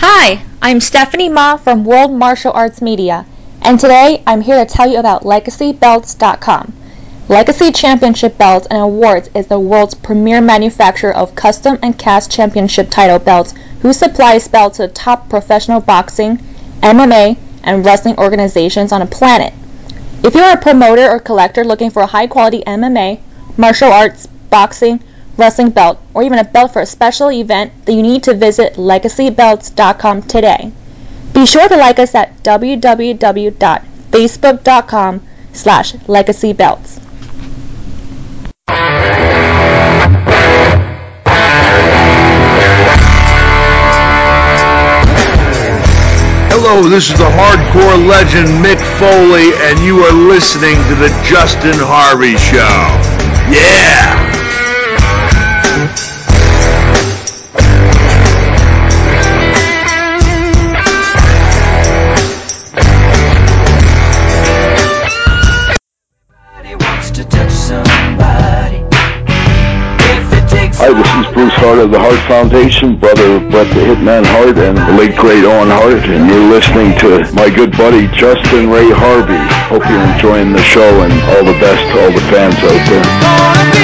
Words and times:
Hi, 0.00 0.44
I'm 0.62 0.78
Stephanie 0.78 1.28
Ma 1.28 1.56
from 1.56 1.84
World 1.84 2.12
Martial 2.12 2.52
Arts 2.52 2.80
Media, 2.80 3.26
and 3.62 3.80
today 3.80 4.22
I'm 4.28 4.40
here 4.40 4.64
to 4.64 4.72
tell 4.72 4.88
you 4.88 5.00
about 5.00 5.24
LegacyBelts.com. 5.24 6.72
Legacy 7.28 7.72
Championship 7.72 8.38
Belts 8.38 8.68
and 8.68 8.78
Awards 8.78 9.28
is 9.34 9.48
the 9.48 9.58
world's 9.58 9.94
premier 9.94 10.40
manufacturer 10.40 11.12
of 11.12 11.34
custom 11.34 11.80
and 11.82 11.98
cast 11.98 12.30
championship 12.30 12.90
title 12.90 13.18
belts 13.18 13.54
who 13.82 13.92
supplies 13.92 14.46
belts 14.46 14.76
to 14.76 14.86
the 14.86 14.92
top 14.92 15.28
professional 15.28 15.80
boxing, 15.80 16.36
MMA, 16.80 17.36
and 17.64 17.84
wrestling 17.84 18.18
organizations 18.18 18.92
on 18.92 19.00
the 19.00 19.06
planet. 19.06 19.52
If 20.22 20.32
you're 20.36 20.52
a 20.52 20.56
promoter 20.56 21.10
or 21.10 21.18
collector 21.18 21.64
looking 21.64 21.90
for 21.90 22.02
a 22.02 22.06
high 22.06 22.28
quality 22.28 22.62
MMA, 22.64 23.18
martial 23.56 23.90
arts, 23.90 24.26
boxing, 24.26 25.02
wrestling 25.38 25.70
belt, 25.70 25.98
or 26.12 26.22
even 26.22 26.38
a 26.38 26.44
belt 26.44 26.72
for 26.72 26.82
a 26.82 26.86
special 26.86 27.30
event, 27.30 27.72
then 27.86 27.96
you 27.96 28.02
need 28.02 28.24
to 28.24 28.34
visit 28.34 28.74
legacybelts.com 28.74 30.22
today. 30.22 30.72
Be 31.32 31.46
sure 31.46 31.68
to 31.68 31.76
like 31.76 31.98
us 31.98 32.14
at 32.14 32.42
www.facebook.com 32.42 35.22
slash 35.52 35.92
legacybelts. 35.92 36.98
Hello, 46.50 46.88
this 46.88 47.10
is 47.10 47.16
the 47.16 47.24
hardcore 47.24 48.08
legend 48.08 48.48
Mick 48.64 48.80
Foley, 48.98 49.52
and 49.68 49.78
you 49.84 50.00
are 50.00 50.12
listening 50.12 50.74
to 50.88 50.94
the 50.96 51.08
Justin 51.24 51.74
Harvey 51.76 52.36
Show. 52.36 52.58
Yeah! 53.54 54.17
Hi, 70.78 70.94
this 70.94 71.10
is 71.26 71.34
Bruce 71.34 71.54
Hart 71.54 71.80
of 71.80 71.90
the 71.90 71.98
Hart 71.98 72.20
Foundation, 72.30 72.96
brother 72.96 73.42
of 73.42 73.50
Bret 73.50 73.66
the 73.74 73.82
Hitman 73.82 74.22
Hart 74.24 74.56
and 74.58 74.78
the 74.78 74.94
late 74.94 75.16
great 75.18 75.42
Owen 75.42 75.66
Hart, 75.74 76.06
and 76.06 76.30
you're 76.30 76.48
listening 76.54 76.96
to 77.02 77.26
my 77.34 77.50
good 77.50 77.72
buddy 77.72 78.06
Justin 78.14 78.70
Ray 78.70 78.86
Harvey. 78.88 79.42
Hope 79.66 79.82
you're 79.90 80.06
enjoying 80.14 80.52
the 80.52 80.62
show 80.62 81.02
and 81.02 81.12
all 81.34 81.42
the 81.42 81.58
best 81.58 81.82
to 81.82 82.04
all 82.04 82.12
the 82.14 82.22
fans 82.30 82.54
out 82.62 83.74
there. 83.74 83.77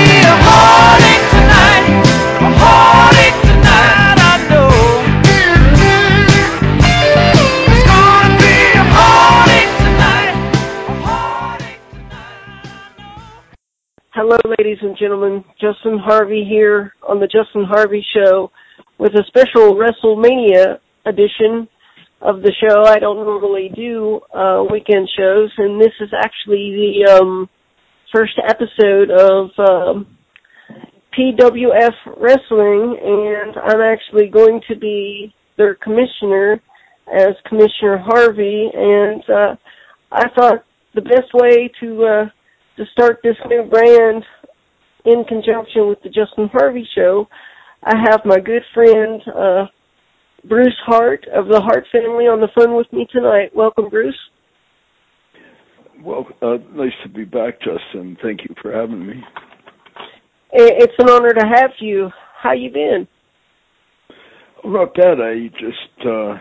Ladies 14.58 14.78
and 14.82 14.96
gentlemen. 14.98 15.44
Justin 15.60 15.98
Harvey 15.98 16.44
here 16.48 16.92
on 17.08 17.18
the 17.18 17.26
Justin 17.26 17.64
Harvey 17.64 18.04
Show 18.14 18.50
with 18.98 19.12
a 19.14 19.24
special 19.26 19.74
WrestleMania 19.74 20.78
edition 21.06 21.66
of 22.20 22.42
the 22.42 22.52
show. 22.60 22.84
I 22.84 22.98
don't 22.98 23.16
normally 23.16 23.70
do 23.74 24.20
uh, 24.34 24.64
weekend 24.70 25.08
shows, 25.16 25.50
and 25.58 25.80
this 25.80 25.92
is 26.00 26.10
actually 26.16 26.70
the 26.70 27.18
um, 27.18 27.48
first 28.14 28.38
episode 28.46 29.10
of 29.10 29.50
um, 29.58 30.16
PWF 31.18 31.94
Wrestling, 32.16 32.98
and 33.02 33.56
I'm 33.56 33.80
actually 33.80 34.28
going 34.28 34.60
to 34.68 34.76
be 34.76 35.34
their 35.56 35.74
commissioner 35.74 36.60
as 37.12 37.34
Commissioner 37.48 37.98
Harvey, 37.98 38.70
and 38.72 39.22
uh, 39.28 39.56
I 40.12 40.28
thought 40.36 40.64
the 40.94 41.02
best 41.02 41.32
way 41.32 41.70
to 41.80 42.04
uh, 42.04 42.24
to 42.76 42.84
start 42.92 43.20
this 43.22 43.36
new 43.48 43.64
brand 43.64 44.24
in 45.04 45.24
conjunction 45.24 45.88
with 45.88 45.98
the 46.02 46.08
Justin 46.08 46.48
Harvey 46.52 46.86
Show, 46.94 47.28
I 47.82 47.96
have 48.08 48.22
my 48.24 48.38
good 48.38 48.62
friend 48.72 49.20
uh, 49.28 49.66
Bruce 50.48 50.76
Hart 50.86 51.26
of 51.34 51.48
the 51.48 51.60
Hart 51.60 51.84
family 51.92 52.24
on 52.24 52.40
the 52.40 52.48
phone 52.54 52.76
with 52.76 52.90
me 52.92 53.06
tonight. 53.12 53.50
Welcome, 53.54 53.88
Bruce. 53.90 54.18
Well, 56.02 56.26
uh, 56.42 56.56
nice 56.72 56.92
to 57.02 57.08
be 57.08 57.24
back, 57.24 57.60
Justin. 57.60 58.16
Thank 58.22 58.40
you 58.42 58.54
for 58.60 58.72
having 58.72 59.06
me. 59.06 59.22
It's 60.52 60.94
an 60.98 61.08
honor 61.10 61.30
to 61.30 61.46
have 61.46 61.70
you. 61.80 62.10
How 62.40 62.52
you 62.52 62.70
been? 62.70 63.08
Not 64.64 64.94
bad. 64.94 65.20
I 65.20 65.48
just 65.48 66.06
uh, 66.06 66.38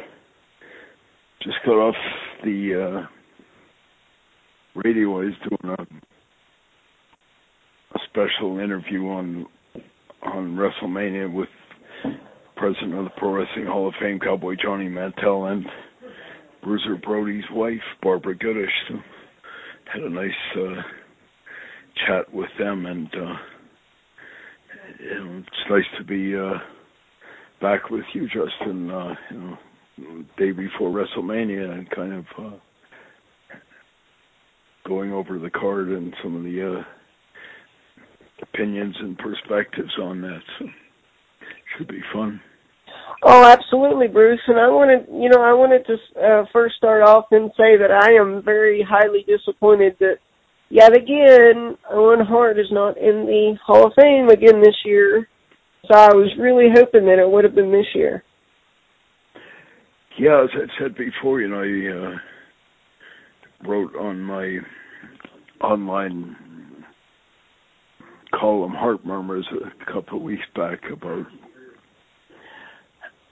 just 1.41 1.57
got 1.65 1.73
off 1.73 1.95
the 2.43 3.05
uh, 3.05 4.79
radio. 4.83 5.21
I 5.21 5.25
was 5.25 5.33
doing 5.49 5.75
a, 5.77 6.12
a 7.95 7.99
special 8.09 8.59
interview 8.59 9.07
on 9.07 9.45
on 10.21 10.55
WrestleMania 10.55 11.31
with 11.31 11.49
president 12.55 12.93
of 12.95 13.03
the 13.05 13.11
Pro 13.17 13.33
Wrestling 13.33 13.65
Hall 13.65 13.87
of 13.87 13.93
Fame, 13.99 14.19
Cowboy 14.19 14.55
Johnny 14.61 14.87
Mantell, 14.87 15.45
and 15.47 15.65
Bruiser 16.63 16.95
Brody's 16.95 17.43
wife, 17.51 17.81
Barbara 18.01 18.35
Goodish. 18.35 18.71
So 18.87 18.95
had 19.93 20.03
a 20.03 20.09
nice 20.09 20.31
uh, 20.55 20.81
chat 22.07 22.33
with 22.33 22.49
them, 22.57 22.85
and 22.85 23.07
uh, 23.13 23.35
know, 25.15 25.39
it's 25.39 25.69
nice 25.69 25.97
to 25.97 26.03
be 26.03 26.35
uh, 26.35 26.59
back 27.61 27.89
with 27.89 28.05
you, 28.13 28.27
Justin. 28.27 28.89
Uh, 28.89 29.13
you 29.29 29.37
know, 29.39 29.57
day 30.37 30.51
before 30.51 30.89
WrestleMania, 30.89 31.71
and 31.71 31.89
kind 31.91 32.13
of 32.13 32.25
uh, 32.39 32.57
going 34.87 35.13
over 35.13 35.39
the 35.39 35.49
card 35.49 35.89
and 35.89 36.13
some 36.23 36.35
of 36.35 36.43
the 36.43 36.79
uh, 36.79 36.83
opinions 38.43 38.95
and 38.99 39.17
perspectives 39.17 39.93
on 40.01 40.21
that. 40.21 40.41
So 40.59 40.65
should 41.77 41.87
be 41.87 42.01
fun. 42.13 42.41
Oh, 43.23 43.45
absolutely, 43.45 44.07
Bruce. 44.07 44.41
And 44.47 44.59
I 44.59 44.67
wanted, 44.67 45.07
you 45.09 45.29
know, 45.29 45.41
I 45.41 45.53
wanted 45.53 45.85
to 45.87 45.95
uh, 46.19 46.45
first 46.51 46.75
start 46.75 47.01
off 47.03 47.25
and 47.31 47.51
say 47.51 47.77
that 47.77 47.91
I 47.91 48.13
am 48.19 48.43
very 48.43 48.85
highly 48.87 49.25
disappointed 49.25 49.95
that 49.99 50.17
yet 50.69 50.95
again 50.95 51.77
Owen 51.89 52.25
Hart 52.25 52.59
is 52.59 52.71
not 52.71 52.97
in 52.97 53.25
the 53.25 53.57
Hall 53.65 53.87
of 53.87 53.93
Fame 53.95 54.29
again 54.29 54.61
this 54.61 54.75
year. 54.85 55.27
So 55.87 55.97
I 55.97 56.13
was 56.13 56.31
really 56.39 56.67
hoping 56.73 57.05
that 57.05 57.19
it 57.19 57.29
would 57.29 57.43
have 57.43 57.55
been 57.55 57.71
this 57.71 57.87
year. 57.93 58.23
Yeah, 60.19 60.43
as 60.43 60.49
I 60.53 60.81
said 60.81 60.95
before, 60.95 61.41
you 61.41 61.49
know, 61.49 61.61
I 61.61 62.13
uh, 62.13 63.67
wrote 63.67 63.95
on 63.95 64.21
my 64.21 64.59
online 65.61 66.35
column 68.39 68.73
Heart 68.73 69.05
Murmurs 69.05 69.47
a 69.51 69.91
couple 69.91 70.17
of 70.17 70.23
weeks 70.23 70.43
back 70.55 70.79
about 70.91 71.25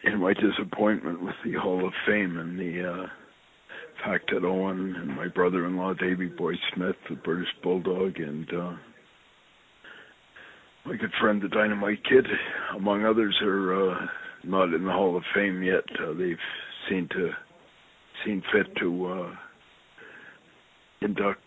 in 0.03 0.19
my 0.19 0.33
disappointment 0.33 1.21
with 1.24 1.36
the 1.45 1.53
Hall 1.53 1.86
of 1.86 1.94
Fame 2.07 2.38
and 2.38 2.57
the 2.57 2.89
uh, 2.89 3.07
fact 4.03 4.31
that 4.33 4.45
Owen 4.45 4.95
and 4.95 5.15
my 5.15 5.27
brother-in-law 5.27 5.94
Davy 5.95 6.27
Boy 6.27 6.53
Smith, 6.74 6.95
the 7.09 7.15
British 7.15 7.50
Bulldog, 7.62 8.18
and 8.18 8.48
uh, 8.53 8.74
my 10.86 10.95
good 10.95 11.12
friend 11.19 11.42
the 11.42 11.50
Dynamite 11.50 12.04
Kid, 12.04 12.25
among 12.75 13.06
others, 13.06 13.38
are 13.44 13.92
uh, 13.92 14.07
not 14.44 14.74
in 14.74 14.86
the 14.86 14.92
Hall 14.92 15.15
of 15.15 15.24
Fame 15.36 15.62
yet. 15.62 15.83
Uh, 16.00 16.13
they've 16.13 16.38
seen 16.89 17.07
to 17.09 17.30
seen 18.25 18.42
fit 18.51 18.75
to 18.77 19.06
uh, 19.06 19.36
induct, 21.01 21.42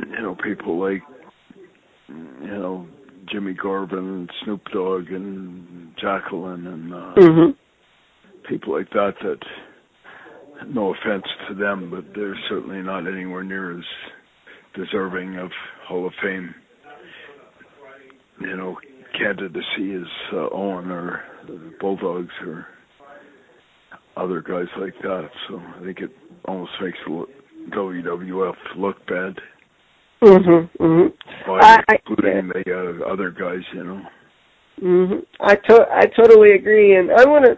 you 0.00 0.22
know, 0.22 0.36
people 0.42 0.78
like 0.78 1.02
you 2.42 2.48
know 2.48 2.86
Jimmy 3.30 3.54
Garvin, 3.54 4.28
Snoop 4.44 4.62
Dogg, 4.72 5.08
and 5.10 5.92
Jacqueline, 6.00 6.66
and 6.66 6.94
uh, 6.94 7.14
Mm-hmm. 7.16 7.50
people 8.48 8.76
like 8.76 8.90
that. 8.90 9.14
That 9.22 9.38
no 10.68 10.94
offense 10.94 11.24
to 11.48 11.54
them, 11.54 11.90
but 11.90 12.04
they're 12.14 12.38
certainly 12.48 12.82
not 12.82 13.06
anywhere 13.06 13.42
near 13.44 13.78
as 13.78 13.84
deserving 14.74 15.38
of 15.38 15.50
Hall 15.86 16.06
of 16.06 16.12
Fame. 16.22 16.54
You 18.40 18.56
know, 18.56 18.76
candidacy 19.18 19.94
as 19.94 20.06
uh, 20.32 20.48
Owen 20.52 20.90
or 20.90 21.22
the 21.46 21.72
Bulldogs 21.80 22.32
or 22.46 22.66
other 24.16 24.40
guys 24.42 24.66
like 24.78 24.94
that. 25.02 25.28
So 25.48 25.60
I 25.78 25.84
think 25.84 26.00
it 26.00 26.10
almost 26.46 26.72
makes 26.80 26.98
the 27.06 27.26
WWF 27.70 28.54
look 28.76 28.96
bad. 29.06 29.34
Mhm. 30.22 30.68
Mhm. 30.78 31.12
By 31.46 31.82
including 31.88 32.48
the 32.48 32.64
uh, 33.02 33.10
other 33.12 33.30
guys, 33.30 33.62
you 33.72 33.84
know. 33.84 34.02
Mhm. 34.80 35.26
I 35.40 35.54
to- 35.56 35.88
I 35.90 36.06
totally 36.06 36.52
agree, 36.52 36.94
and 36.96 37.10
I 37.10 37.24
want 37.28 37.46
to 37.46 37.56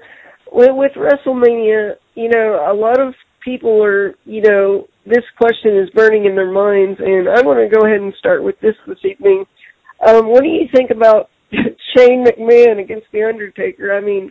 with, 0.52 0.70
with 0.74 0.92
WrestleMania. 0.92 1.96
You 2.14 2.28
know, 2.28 2.64
a 2.70 2.74
lot 2.74 3.00
of 3.00 3.14
people 3.44 3.82
are, 3.82 4.14
you 4.24 4.42
know, 4.42 4.86
this 5.06 5.24
question 5.36 5.76
is 5.76 5.90
burning 5.90 6.26
in 6.26 6.36
their 6.36 6.50
minds, 6.50 7.00
and 7.00 7.28
I 7.28 7.40
want 7.42 7.58
to 7.58 7.74
go 7.74 7.84
ahead 7.84 8.00
and 8.00 8.14
start 8.14 8.42
with 8.44 8.58
this 8.60 8.76
this 8.86 9.04
evening. 9.04 9.44
Um, 10.06 10.28
what 10.28 10.42
do 10.42 10.48
you 10.48 10.68
think 10.72 10.90
about 10.90 11.30
Shane 11.96 12.24
McMahon 12.24 12.80
against 12.80 13.06
the 13.12 13.24
Undertaker? 13.24 13.92
I 13.92 14.00
mean, 14.00 14.30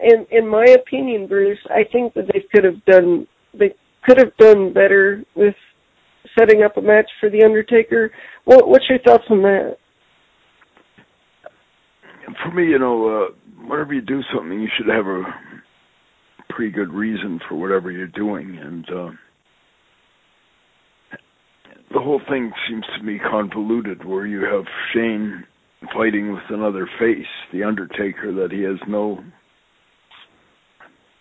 in 0.00 0.26
in 0.30 0.46
my 0.46 0.64
opinion, 0.64 1.26
Bruce, 1.26 1.58
I 1.70 1.84
think 1.90 2.14
that 2.14 2.28
they 2.32 2.44
could 2.52 2.64
have 2.64 2.84
done 2.84 3.26
they 3.52 3.74
could 4.04 4.18
have 4.18 4.36
done 4.36 4.72
better 4.72 5.24
with 5.34 5.54
setting 6.38 6.62
up 6.62 6.76
a 6.76 6.82
match 6.82 7.10
for 7.20 7.30
the 7.30 7.42
Undertaker. 7.44 8.10
What, 8.44 8.68
what's 8.68 8.84
your 8.88 8.98
thoughts 9.00 9.24
on 9.30 9.42
that? 9.42 9.76
For 12.42 12.52
me, 12.52 12.66
you 12.66 12.78
know, 12.78 13.08
uh, 13.08 13.66
whenever 13.66 13.94
you 13.94 14.02
do 14.02 14.20
something, 14.34 14.60
you 14.60 14.68
should 14.76 14.92
have 14.94 15.06
a 15.06 15.22
pretty 16.50 16.70
good 16.70 16.92
reason 16.92 17.40
for 17.48 17.56
whatever 17.56 17.90
you're 17.90 18.06
doing, 18.06 18.58
and 18.60 18.84
uh, 18.90 19.10
the 21.92 22.00
whole 22.00 22.20
thing 22.28 22.52
seems 22.68 22.84
to 22.96 23.02
me 23.02 23.18
convoluted. 23.18 24.04
Where 24.04 24.26
you 24.26 24.42
have 24.42 24.64
Shane 24.92 25.44
fighting 25.94 26.32
with 26.32 26.42
another 26.50 26.88
face, 26.98 27.26
the 27.52 27.64
Undertaker, 27.64 28.32
that 28.34 28.52
he 28.52 28.62
has 28.62 28.76
no 28.86 29.24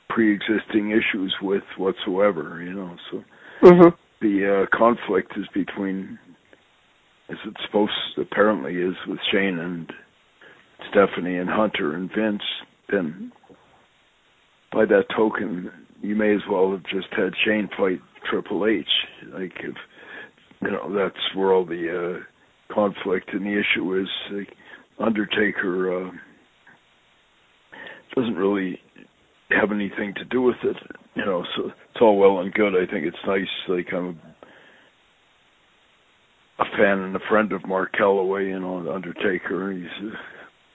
pre-existing 0.09 0.91
issues 0.91 1.33
with 1.41 1.63
whatsoever. 1.77 2.61
You 2.61 2.73
know, 2.73 2.95
so 3.11 3.23
mm-hmm. 3.63 3.95
The 4.21 4.67
uh, 4.71 4.77
conflict 4.77 5.33
is 5.37 5.45
between, 5.53 6.17
as 7.29 7.37
it's 7.45 7.61
supposed 7.65 7.91
apparently 8.17 8.75
is 8.75 8.95
with 9.07 9.19
Shane 9.31 9.59
and 9.59 9.91
Stephanie 10.89 11.37
and 11.37 11.49
Hunter 11.49 11.95
and 11.95 12.09
Vince. 12.15 12.43
Then, 12.91 13.31
by 14.71 14.85
that 14.85 15.05
token, 15.15 15.71
you 16.01 16.15
may 16.15 16.33
as 16.33 16.41
well 16.49 16.71
have 16.71 16.83
just 16.83 17.07
had 17.11 17.33
Shane 17.45 17.69
fight 17.77 17.99
Triple 18.29 18.65
H. 18.65 18.85
Like 19.33 19.53
if 19.59 19.75
you 20.61 20.71
know, 20.71 20.93
that's 20.93 21.35
where 21.35 21.53
all 21.53 21.65
the 21.65 22.19
uh, 22.19 22.73
conflict 22.73 23.29
and 23.33 23.45
the 23.45 23.59
issue 23.59 23.99
is. 23.99 24.07
Like, 24.31 24.49
Undertaker 24.99 26.07
uh, 26.07 26.11
doesn't 28.15 28.35
really 28.35 28.79
have 29.51 29.71
anything 29.71 30.13
to 30.15 30.25
do 30.25 30.41
with 30.41 30.55
it, 30.63 30.75
you 31.15 31.23
know. 31.23 31.45
So 31.55 31.71
it's 31.97 32.01
all 32.03 32.17
well 32.17 32.39
and 32.39 32.53
good. 32.53 32.73
I 32.75 32.85
think 32.91 33.05
it's 33.05 33.17
nice. 33.25 33.47
Like 33.67 33.87
I'm 33.91 34.19
a 36.59 36.65
fan 36.77 36.99
and 36.99 37.15
a 37.15 37.19
friend 37.27 37.51
of 37.51 37.67
Mark 37.67 37.93
Calaway, 37.99 38.49
you 38.49 38.59
know, 38.59 38.93
Undertaker. 38.93 39.71
He's 39.71 40.11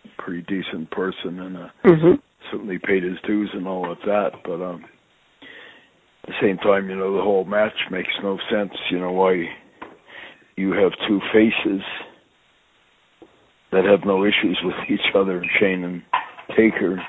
a 0.04 0.22
pretty 0.22 0.42
decent 0.42 0.90
person 0.90 1.38
and 1.38 1.56
uh, 1.56 1.68
mm-hmm. 1.84 2.20
certainly 2.50 2.80
paid 2.84 3.04
his 3.04 3.18
dues 3.24 3.50
and 3.52 3.68
all 3.68 3.90
of 3.90 3.98
that. 4.04 4.30
But 4.44 4.62
um, 4.62 4.84
at 6.24 6.28
the 6.30 6.34
same 6.42 6.56
time, 6.58 6.90
you 6.90 6.96
know, 6.96 7.16
the 7.16 7.22
whole 7.22 7.44
match 7.44 7.72
makes 7.92 8.12
no 8.20 8.38
sense. 8.50 8.72
You 8.90 8.98
know 8.98 9.12
why 9.12 9.44
you 10.56 10.72
have 10.72 10.90
two 11.06 11.20
faces 11.32 11.82
that 13.70 13.84
have 13.84 14.04
no 14.04 14.24
issues 14.24 14.58
with 14.64 14.74
each 14.90 15.14
other, 15.14 15.44
Shane 15.60 15.84
and 15.84 16.02
Taker, 16.56 17.00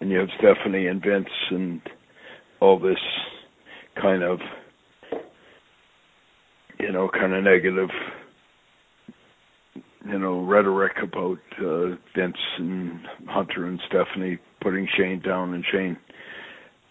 and 0.00 0.10
you 0.10 0.18
have 0.18 0.28
Stephanie 0.38 0.86
and 0.86 1.02
Vince 1.02 1.26
and 1.50 1.80
all 2.60 2.78
this 2.78 2.98
kind 4.00 4.22
of 4.22 4.38
you 6.78 6.92
know 6.92 7.08
kind 7.08 7.34
of 7.34 7.44
negative 7.44 7.90
you 10.06 10.18
know 10.18 10.40
rhetoric 10.40 10.92
about 11.02 11.38
uh, 11.60 11.96
Vince 12.14 12.36
and 12.58 13.00
Hunter 13.26 13.66
and 13.66 13.80
Stephanie 13.88 14.38
putting 14.60 14.88
Shane 14.96 15.20
down 15.20 15.54
and 15.54 15.64
Shane 15.72 15.96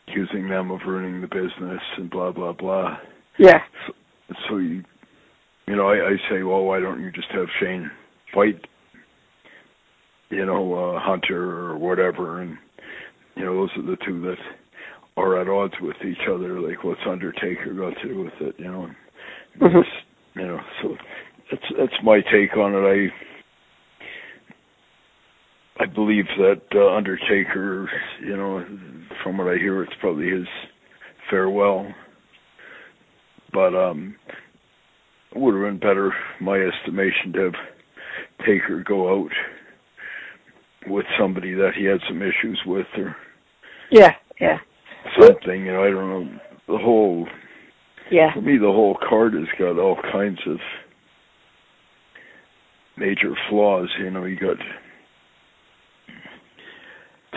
accusing 0.08 0.48
them 0.50 0.72
of 0.72 0.82
ruining 0.86 1.22
the 1.22 1.28
business 1.28 1.82
and 1.98 2.10
blah 2.10 2.32
blah 2.32 2.54
blah. 2.54 2.98
Yeah. 3.40 3.60
So, 3.88 3.94
so 4.50 4.58
you 4.58 4.84
you 5.68 5.76
know 5.76 5.88
I, 5.88 6.10
I 6.10 6.16
say 6.30 6.44
well 6.44 6.64
why 6.64 6.80
don't 6.80 7.02
you 7.02 7.12
just 7.12 7.30
have 7.32 7.48
Shane 7.60 7.90
fight 8.34 8.66
you 10.30 10.46
know 10.46 10.74
uh, 10.96 11.00
Hunter 11.00 11.70
or 11.70 11.78
whatever 11.78 12.42
and 12.42 12.58
you 13.36 13.44
know, 13.44 13.54
those 13.54 13.70
are 13.78 13.84
the 13.84 13.98
two 14.06 14.22
that 14.22 14.38
are 15.18 15.40
at 15.42 15.48
odds 15.48 15.74
with 15.82 15.96
each 16.06 16.28
other. 16.30 16.60
Like, 16.60 16.84
what's 16.84 17.02
Undertaker 17.08 17.74
got 17.74 18.00
to 18.02 18.08
do 18.08 18.24
with 18.24 18.34
it? 18.42 18.56
You 18.58 18.66
know, 18.66 18.90
mm-hmm. 19.62 20.40
you 20.40 20.48
know. 20.48 20.60
So 20.82 20.96
that's 21.52 21.64
that's 21.78 22.04
my 22.04 22.22
take 22.32 22.58
on 22.58 22.74
it. 22.74 23.12
I 25.80 25.84
I 25.84 25.86
believe 25.86 26.26
that 26.38 26.62
uh, 26.74 26.96
Undertaker, 26.96 27.90
you 28.22 28.36
know, 28.36 28.66
from 29.24 29.38
what 29.38 29.48
I 29.48 29.58
hear, 29.58 29.84
it's 29.84 29.94
probably 30.00 30.30
his 30.30 30.48
farewell. 31.30 31.88
But 33.52 33.76
um, 33.76 34.16
it 35.32 35.40
would 35.40 35.54
have 35.54 35.64
been 35.64 35.80
better, 35.80 36.14
my 36.42 36.58
estimation, 36.58 37.34
to 37.34 37.40
have 37.46 37.54
Taker 38.46 38.84
go 38.86 39.24
out 39.24 39.32
with 40.88 41.06
somebody 41.20 41.54
that 41.54 41.72
he 41.78 41.86
had 41.86 42.00
some 42.08 42.22
issues 42.22 42.62
with 42.66 42.86
or 42.98 43.16
yeah 43.92 44.12
yeah 44.40 44.58
something 45.20 45.66
you 45.66 45.72
know 45.72 45.84
i 45.84 45.90
don't 45.90 46.10
know 46.10 46.40
the 46.68 46.78
whole 46.78 47.28
yeah. 48.12 48.34
for 48.34 48.42
me 48.42 48.58
the 48.58 48.66
whole 48.66 48.98
card 49.08 49.34
has 49.34 49.48
got 49.58 49.80
all 49.80 49.98
kinds 50.12 50.40
of 50.48 50.58
major 52.98 53.34
flaws 53.50 53.90
you 54.00 54.10
know 54.10 54.26
you 54.26 54.40
got 54.40 54.58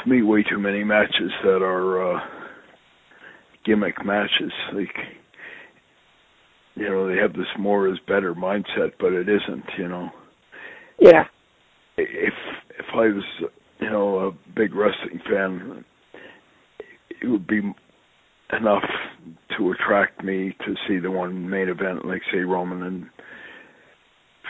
to 0.03 0.09
me 0.09 0.23
way 0.23 0.43
too 0.43 0.59
many 0.59 0.85
matches 0.85 1.33
that 1.43 1.63
are 1.63 2.17
uh 2.17 2.21
gimmick 3.65 4.05
matches 4.05 4.53
like 4.75 4.95
you 6.79 6.89
know 6.89 7.09
they 7.09 7.17
have 7.17 7.33
this 7.33 7.47
more 7.59 7.89
is 7.89 7.99
better 8.07 8.35
mindset 8.35 8.93
but 9.01 9.13
it 9.13 9.29
isn't 9.29 9.65
you 9.77 9.89
know. 9.89 10.11
Yeah. 11.01 11.25
If 11.97 12.35
if 12.79 12.87
I 12.95 13.09
was 13.09 13.25
you 13.81 13.91
know 13.91 14.19
a 14.19 14.33
big 14.57 14.75
wrestling 14.75 15.21
fan, 15.29 15.85
it 17.23 17.27
would 17.27 17.47
be 17.47 17.61
enough 18.53 18.85
to 19.57 19.73
attract 19.73 20.25
me 20.25 20.57
to 20.67 20.75
see 20.87 20.99
the 20.99 21.11
one 21.11 21.49
main 21.49 21.69
event, 21.69 22.05
like 22.07 22.23
say 22.33 22.39
Roman 22.39 22.83
and 22.83 23.07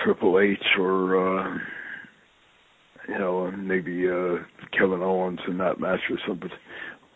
Triple 0.04 0.38
H, 0.38 0.58
or 0.78 1.16
uh, 1.16 1.58
you 3.08 3.18
know 3.18 3.50
maybe 3.50 4.08
uh, 4.08 4.36
Kevin 4.76 5.02
Owens 5.02 5.40
in 5.48 5.58
that 5.58 5.80
match 5.80 6.00
or 6.10 6.18
something. 6.26 6.50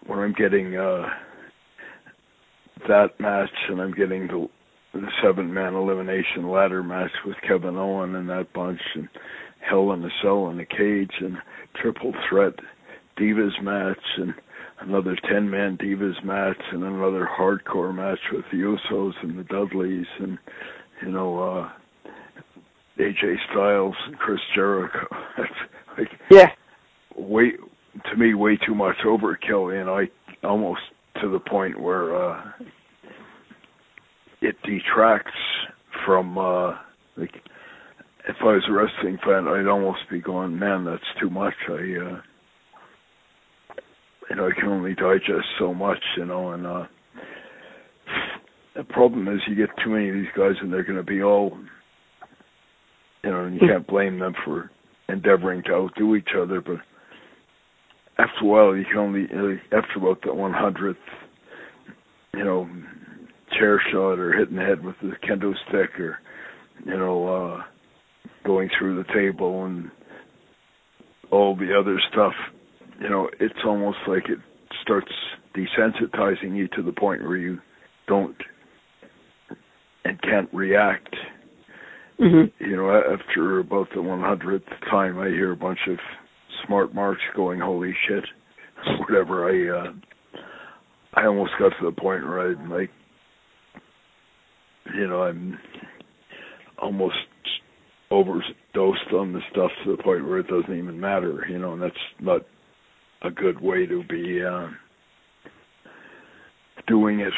When 0.07 0.19
I'm 0.19 0.33
getting 0.33 0.77
uh, 0.77 1.07
that 2.89 3.21
match 3.21 3.51
and 3.69 3.81
I'm 3.81 3.93
getting 3.93 4.27
the 4.27 4.49
the 4.95 5.07
seven 5.23 5.53
man 5.53 5.75
elimination 5.75 6.51
ladder 6.51 6.83
match 6.83 7.13
with 7.25 7.37
Kevin 7.47 7.77
Owen 7.77 8.15
and 8.17 8.29
that 8.29 8.53
bunch 8.53 8.81
and 8.95 9.09
Hell 9.61 9.93
in 9.93 10.05
a 10.05 10.09
Cell 10.23 10.49
in 10.49 10.61
a 10.61 10.67
Cage 10.67 11.13
and 11.21 11.37
Triple 11.81 12.13
Threat 12.29 12.55
Divas 13.19 13.63
match 13.63 14.03
and 14.19 14.35
another 14.87 15.17
10 15.29 15.49
man 15.49 15.77
Divas 15.77 16.23
match 16.25 16.61
and 16.73 16.83
another 16.83 17.29
hardcore 17.39 17.95
match 17.95 18.19
with 18.33 18.45
the 18.51 18.59
Usos 18.59 19.13
and 19.23 19.39
the 19.39 19.45
Dudleys 19.45 20.07
and, 20.19 20.39
you 21.03 21.11
know, 21.11 21.39
uh, 21.39 21.71
AJ 22.99 23.37
Styles 23.51 23.95
and 24.07 24.19
Chris 24.19 24.41
Jericho. 24.55 25.07
like, 25.99 26.09
yeah. 26.31 26.51
Way, 27.17 27.53
to 28.11 28.17
me, 28.17 28.35
way 28.35 28.57
too 28.67 28.75
much 28.75 28.97
overkill, 29.05 29.79
and 29.79 29.91
I 29.91 30.11
almost 30.47 30.81
to 31.21 31.31
the 31.31 31.41
point 31.41 31.81
where, 31.81 32.15
uh, 32.17 32.53
it 34.41 34.57
detracts 34.65 35.31
from, 36.05 36.37
uh, 36.39 36.77
like, 37.17 37.35
if 38.29 38.37
I 38.41 38.45
was 38.45 38.65
a 38.69 38.73
wrestling 38.73 39.19
fan, 39.25 39.49
I'd 39.49 39.67
almost 39.67 40.01
be 40.11 40.21
going, 40.21 40.59
man, 40.59 40.85
that's 40.85 41.03
too 41.21 41.31
much. 41.31 41.55
I, 41.69 41.73
uh, 41.73 42.21
you 44.33 44.39
know, 44.39 44.49
I 44.49 44.59
can 44.59 44.71
only 44.71 44.95
digest 44.95 45.47
so 45.59 45.75
much, 45.75 46.03
you 46.17 46.25
know, 46.25 46.53
and 46.53 46.67
uh, 46.67 46.87
the 48.75 48.83
problem 48.85 49.29
is 49.29 49.41
you 49.47 49.55
get 49.55 49.69
too 49.85 49.91
many 49.91 50.09
of 50.09 50.15
these 50.15 50.33
guys, 50.35 50.55
and 50.63 50.73
they're 50.73 50.85
going 50.85 50.97
to 50.97 51.03
be 51.03 51.23
all, 51.23 51.53
you 53.23 53.31
know, 53.31 53.45
and 53.45 53.55
you 53.55 53.61
can't 53.61 53.87
blame 53.87 54.19
them 54.19 54.33
for 54.43 54.71
endeavoring 55.11 55.63
to 55.65 55.75
outdo 55.75 56.17
each 56.17 56.31
other, 56.35 56.63
but 56.63 56.79
after 58.17 58.41
a 58.43 58.47
while, 58.47 58.75
you 58.75 58.87
can 58.87 58.97
only, 58.97 59.25
after 59.71 59.99
about 59.99 60.23
the 60.23 60.29
100th, 60.29 60.95
you 62.33 62.45
know, 62.45 62.67
chair 63.59 63.83
shot 63.93 64.19
or 64.19 64.33
hitting 64.33 64.57
the 64.57 64.63
head 64.63 64.83
with 64.83 64.97
the 65.03 65.13
kendo 65.29 65.53
stick 65.69 66.01
or, 66.01 66.19
you 66.87 66.97
know, 66.97 67.29
uh, 67.29 67.63
going 68.47 68.71
through 68.79 68.97
the 68.97 69.13
table 69.13 69.67
and 69.67 69.91
all 71.31 71.55
the 71.55 71.79
other 71.79 72.01
stuff, 72.11 72.33
you 73.03 73.11
know, 73.11 73.29
it's 73.41 73.59
almost 73.67 73.99
like 74.07 74.29
it 74.29 74.39
starts 74.83 75.11
desensitizing 75.57 76.57
you 76.57 76.69
to 76.69 76.83
the 76.83 76.93
point 76.93 77.23
where 77.23 77.37
you 77.37 77.59
don't 78.07 78.37
and 80.05 80.21
can't 80.23 80.49
react. 80.53 81.15
Mm-hmm. 82.21 82.65
You 82.65 82.77
know, 82.77 82.91
after 82.91 83.59
about 83.59 83.89
the 83.91 84.01
100th 84.01 84.69
time, 84.91 85.19
I 85.19 85.29
hear 85.29 85.53
a 85.53 85.57
bunch 85.57 85.79
of 85.89 85.99
smart 86.67 86.95
marks 86.95 87.23
going, 87.35 87.61
"Holy 87.61 87.93
shit!" 88.09 88.25
Whatever. 89.01 89.49
I 89.49 89.89
uh, 89.89 89.93
I 91.15 91.27
almost 91.27 91.53
got 91.59 91.71
to 91.71 91.87
the 91.87 92.01
point 92.01 92.23
where 92.23 92.53
I'm 92.53 92.71
like, 92.71 92.91
you 94.95 95.09
know, 95.09 95.23
I'm 95.23 95.59
almost 96.81 97.17
overdosed 98.11 99.13
on 99.13 99.33
the 99.33 99.41
stuff 99.51 99.71
to 99.85 99.97
the 99.97 100.03
point 100.03 100.27
where 100.27 100.39
it 100.39 100.47
doesn't 100.47 100.77
even 100.77 101.01
matter. 101.01 101.45
You 101.49 101.59
know, 101.59 101.73
and 101.73 101.83
that's 101.83 101.95
not 102.21 102.43
a 103.25 103.31
good 103.31 103.61
way 103.61 103.87
to 103.87 104.03
be. 104.05 104.43
Uh, 104.45 104.69
doing 106.87 107.21
it 107.21 107.33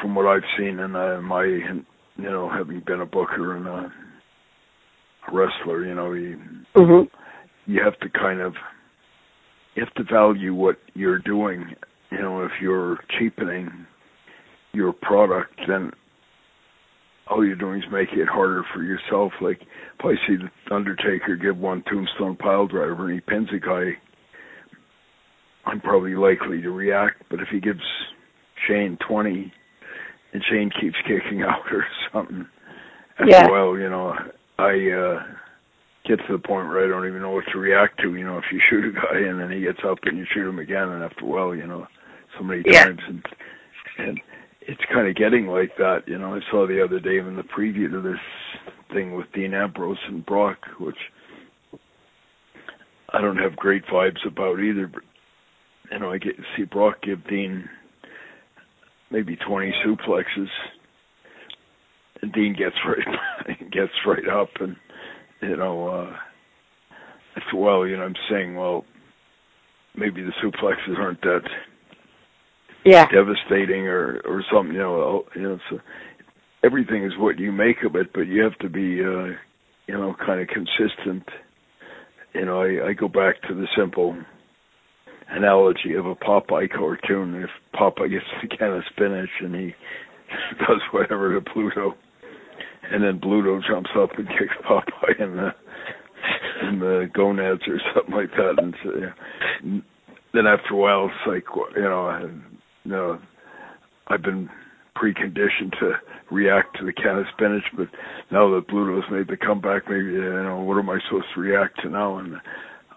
from 0.00 0.14
what 0.14 0.26
I've 0.26 0.42
seen 0.58 0.78
and 0.78 0.96
uh, 0.96 1.20
my 1.20 1.44
you 1.44 1.84
know 2.16 2.50
having 2.50 2.82
been 2.86 3.00
a 3.00 3.06
booker 3.06 3.56
and 3.56 3.66
a, 3.66 3.92
wrestler 5.32 5.84
you 5.84 5.94
know 5.94 6.12
you 6.12 6.38
Mm-hmm. 6.76 7.72
you 7.72 7.80
have 7.82 7.98
to 8.00 8.08
kind 8.08 8.40
of 8.40 8.54
you 9.74 9.84
have 9.84 9.94
to 9.94 10.12
value 10.12 10.54
what 10.54 10.76
you're 10.94 11.18
doing 11.18 11.74
you 12.10 12.18
know 12.18 12.44
if 12.44 12.52
you're 12.60 12.98
cheapening 13.18 13.86
your 14.72 14.92
product 14.92 15.60
then 15.68 15.90
all 17.28 17.44
you're 17.44 17.56
doing 17.56 17.80
is 17.80 17.88
making 17.92 18.20
it 18.20 18.28
harder 18.28 18.64
for 18.72 18.82
yourself 18.82 19.32
like 19.40 19.60
if 19.60 20.04
I 20.04 20.14
see 20.26 20.36
the 20.36 20.74
Undertaker 20.74 21.36
give 21.36 21.58
one 21.58 21.82
tombstone 21.90 22.36
pile 22.36 22.66
driver 22.66 23.10
and 23.10 23.14
he 23.14 23.20
pins 23.20 23.48
a 23.54 23.58
guy 23.58 23.92
I'm 25.66 25.80
probably 25.80 26.14
likely 26.14 26.60
to 26.62 26.70
react 26.70 27.22
but 27.30 27.40
if 27.40 27.48
he 27.48 27.60
gives 27.60 27.80
Shane 28.66 28.98
20 29.06 29.52
and 30.32 30.44
Shane 30.50 30.70
keeps 30.80 30.96
kicking 31.06 31.42
out 31.48 31.64
or 31.72 31.84
something. 32.12 32.46
Yeah. 33.26 33.48
while, 33.48 33.76
you 33.78 33.90
know, 33.90 34.14
I 34.58 34.72
uh 34.90 35.22
get 36.06 36.16
to 36.26 36.32
the 36.32 36.38
point 36.38 36.66
where 36.68 36.84
I 36.84 36.88
don't 36.88 37.06
even 37.06 37.20
know 37.20 37.32
what 37.32 37.44
to 37.52 37.58
react 37.58 38.00
to, 38.00 38.14
you 38.14 38.24
know, 38.24 38.38
if 38.38 38.44
you 38.50 38.60
shoot 38.70 38.84
a 38.86 38.92
guy 38.92 39.18
and 39.28 39.38
then 39.38 39.50
he 39.50 39.60
gets 39.60 39.80
up 39.86 39.98
and 40.04 40.16
you 40.16 40.24
shoot 40.32 40.48
him 40.48 40.58
again 40.58 40.88
and 40.88 41.02
after 41.04 41.24
a 41.24 41.28
while, 41.28 41.54
you 41.54 41.66
know, 41.66 41.86
so 42.38 42.44
many 42.44 42.62
Yeah. 42.66 42.84
times 42.84 43.00
and 43.08 43.24
and 43.98 44.20
it's 44.62 44.80
kind 44.92 45.08
of 45.08 45.16
getting 45.16 45.46
like 45.46 45.76
that, 45.78 46.02
you 46.06 46.18
know. 46.18 46.34
I 46.34 46.40
saw 46.50 46.66
the 46.66 46.82
other 46.82 47.00
day 47.00 47.18
in 47.18 47.36
the 47.36 47.42
preview 47.42 47.90
to 47.90 48.00
this 48.00 48.20
thing 48.92 49.14
with 49.14 49.26
Dean 49.32 49.54
Ambrose 49.54 49.98
and 50.06 50.24
Brock, 50.24 50.58
which 50.78 50.96
I 53.12 53.20
don't 53.20 53.38
have 53.38 53.56
great 53.56 53.84
vibes 53.86 54.24
about 54.26 54.60
either, 54.60 54.86
but 54.86 55.02
you 55.90 55.98
know, 55.98 56.12
I 56.12 56.18
get 56.18 56.36
to 56.36 56.42
see 56.56 56.64
Brock 56.64 57.02
give 57.02 57.26
Dean 57.28 57.68
maybe 59.10 59.36
20 59.36 59.72
suplexes, 59.84 60.48
and 62.22 62.32
Dean 62.32 62.54
gets 62.56 62.76
right 62.86 63.70
gets 63.70 63.92
right 64.06 64.28
up, 64.28 64.48
and 64.60 64.76
you 65.42 65.56
know, 65.56 65.88
uh, 65.88 66.16
it's 67.36 67.46
well, 67.54 67.86
you 67.86 67.96
know, 67.96 68.04
I'm 68.04 68.14
saying, 68.30 68.54
well, 68.56 68.84
maybe 69.96 70.22
the 70.22 70.32
suplexes 70.42 70.98
aren't 70.98 71.22
that 71.22 71.42
Yeah. 72.84 73.06
devastating 73.10 73.88
or 73.88 74.20
or 74.24 74.44
something, 74.52 74.74
you 74.74 74.80
know, 74.80 75.24
you 75.34 75.42
know, 75.42 75.58
so 75.70 75.80
everything 76.62 77.04
is 77.04 77.16
what 77.18 77.38
you 77.38 77.52
make 77.52 77.82
of 77.84 77.96
it, 77.96 78.12
but 78.12 78.26
you 78.26 78.42
have 78.42 78.58
to 78.58 78.68
be, 78.68 79.00
uh, 79.02 79.34
you 79.86 79.94
know, 79.94 80.14
kind 80.24 80.40
of 80.40 80.48
consistent. 80.48 81.28
You 82.34 82.44
know, 82.44 82.60
I, 82.62 82.88
I 82.88 82.92
go 82.92 83.08
back 83.08 83.42
to 83.48 83.54
the 83.54 83.66
simple 83.76 84.16
analogy 85.30 85.94
of 85.94 86.06
a 86.06 86.14
Popeye 86.14 86.70
cartoon. 86.70 87.34
If 87.34 87.50
Popeye 87.74 88.10
gets 88.10 88.24
the 88.42 88.48
can 88.56 88.72
of 88.72 88.82
spinach 88.90 89.30
and 89.40 89.54
he 89.54 89.74
does 90.58 90.80
whatever 90.92 91.34
to 91.34 91.50
Pluto, 91.52 91.94
and 92.90 93.04
then 93.04 93.20
Pluto 93.20 93.60
jumps 93.68 93.90
up 93.98 94.10
and 94.18 94.28
kicks 94.38 94.54
Popeye 94.68 95.20
in 95.20 95.36
the 95.36 95.50
in 96.68 96.78
the 96.78 97.10
gonads 97.14 97.62
or 97.66 97.80
something 97.94 98.14
like 98.14 98.30
that, 98.32 98.62
and 98.62 98.74
so, 98.84 98.90
yeah. 98.94 99.80
then 100.34 100.46
after 100.46 100.74
a 100.74 100.76
while 100.76 101.06
it's 101.06 101.26
like 101.26 101.44
you 101.74 101.82
know, 101.82 102.06
I, 102.06 102.20
you 102.84 102.90
know, 102.90 103.18
I've 104.08 104.22
been 104.22 104.50
preconditioned 104.96 105.78
to 105.80 105.92
react 106.30 106.78
to 106.78 106.84
the 106.84 106.92
can 106.92 107.18
of 107.18 107.24
spinach, 107.32 107.64
but 107.76 107.88
now 108.30 108.50
that 108.54 108.68
Pluto's 108.68 109.04
made 109.10 109.28
the 109.28 109.36
comeback, 109.36 109.84
maybe 109.88 110.04
you 110.04 110.42
know, 110.42 110.60
what 110.60 110.78
am 110.78 110.90
I 110.90 110.98
supposed 111.06 111.26
to 111.34 111.40
react 111.40 111.80
to 111.82 111.88
now? 111.88 112.18
And 112.18 112.34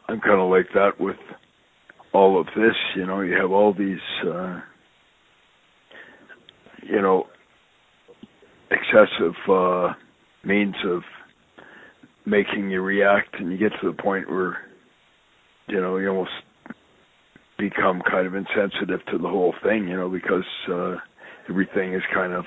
I'm 0.09 0.19
kind 0.19 0.41
of 0.41 0.49
like 0.49 0.67
that 0.73 0.99
with 0.99 1.15
all 2.13 2.39
of 2.39 2.47
this. 2.55 2.75
You 2.95 3.05
know, 3.05 3.21
you 3.21 3.35
have 3.39 3.51
all 3.51 3.73
these, 3.73 3.97
uh, 4.27 4.59
you 6.83 7.01
know, 7.01 7.27
excessive 8.71 9.35
uh, 9.49 9.93
means 10.43 10.75
of 10.85 11.01
making 12.25 12.69
you 12.69 12.81
react, 12.81 13.35
and 13.39 13.51
you 13.51 13.57
get 13.57 13.71
to 13.81 13.91
the 13.91 14.01
point 14.01 14.29
where, 14.29 14.57
you 15.67 15.79
know, 15.81 15.97
you 15.97 16.09
almost 16.09 16.31
become 17.57 18.01
kind 18.09 18.27
of 18.27 18.33
insensitive 18.35 19.05
to 19.11 19.17
the 19.17 19.27
whole 19.29 19.53
thing. 19.63 19.87
You 19.87 19.97
know, 19.97 20.09
because 20.09 20.45
uh, 20.71 20.95
everything 21.49 21.93
is 21.93 22.01
kind 22.13 22.33
of 22.33 22.45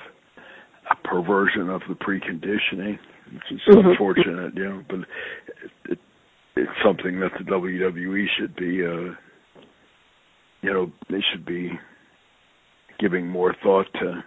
a 0.91 1.09
perversion 1.09 1.69
of 1.71 1.83
the 1.89 1.95
preconditioning, 1.95 2.99
which 3.33 3.51
is 3.53 3.61
Mhm. 3.69 3.91
unfortunate. 3.91 4.55
You 4.57 4.65
know, 4.69 4.85
but 4.89 4.99
it, 5.01 5.71
it, 5.91 5.99
it's 6.57 6.83
something 6.85 7.21
that 7.21 7.33
the 7.39 7.45
WWE 7.45 8.27
should 8.39 8.55
be. 8.57 8.85
Uh, 8.85 9.15
you 10.67 10.73
know, 10.73 10.91
they 11.09 11.23
should 11.31 11.47
be 11.47 11.71
giving 12.99 13.29
more 13.29 13.55
thought 13.63 13.87
to 14.01 14.25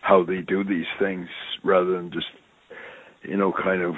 how 0.00 0.24
they 0.24 0.40
do 0.40 0.64
these 0.64 0.86
things 0.98 1.28
rather 1.64 1.92
than 1.92 2.10
just, 2.12 2.26
you 3.22 3.36
know, 3.36 3.52
kind 3.52 3.80
of 3.80 3.94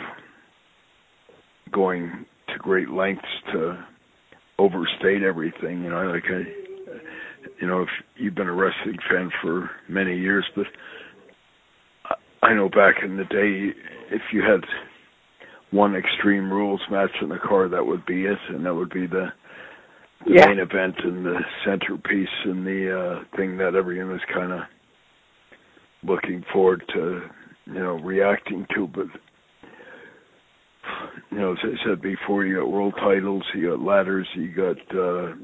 going 1.72 2.26
to 2.48 2.58
great 2.58 2.90
lengths 2.90 3.24
to 3.50 3.82
overstate 4.58 5.22
everything. 5.22 5.82
You 5.82 5.88
know, 5.88 6.12
like 6.12 6.24
I, 6.28 6.42
you 7.62 7.66
know, 7.66 7.80
if 7.80 7.88
you've 8.16 8.34
been 8.34 8.48
a 8.48 8.52
wrestling 8.52 8.98
fan 9.10 9.30
for 9.40 9.70
many 9.88 10.18
years, 10.18 10.44
but 10.54 10.66
I- 12.42 12.52
know 12.52 12.68
back 12.68 12.96
in 13.02 13.16
the 13.16 13.24
day, 13.24 13.72
if 14.10 14.22
you 14.34 14.42
had 14.42 14.64
one 15.70 15.94
Extreme 15.94 16.52
Rules 16.52 16.82
match 16.90 17.10
in 17.22 17.30
the 17.30 17.38
card, 17.38 17.70
that 17.70 17.86
would 17.86 18.04
be 18.04 18.26
it, 18.26 18.38
and 18.50 18.66
that 18.66 18.74
would 18.74 18.90
be 18.90 19.06
the 19.06 19.32
the 20.28 20.34
Yeah. 20.34 20.46
main 20.46 20.60
event 20.60 20.96
and 21.04 21.26
the 21.26 21.40
centerpiece 21.64 22.28
and 22.44 22.66
the 22.66 22.98
uh 23.24 23.36
thing 23.36 23.58
that 23.58 23.76
everyone 23.76 24.12
was 24.12 24.22
kind 24.34 24.52
of 24.52 24.60
looking 26.04 26.44
forward 26.52 26.84
to 26.94 27.22
you 27.66 27.74
know 27.74 27.94
reacting 28.00 28.66
to 28.74 28.86
but 28.88 29.06
you 31.30 31.38
know 31.38 31.52
as 31.52 31.58
i 31.64 31.86
said 31.88 32.02
before 32.02 32.44
you 32.44 32.56
got 32.60 32.70
world 32.72 32.94
titles 33.00 33.44
you 33.54 33.70
got 33.70 33.80
ladders 33.80 34.28
you 34.34 34.52
got 34.54 34.78
uh 34.98 35.34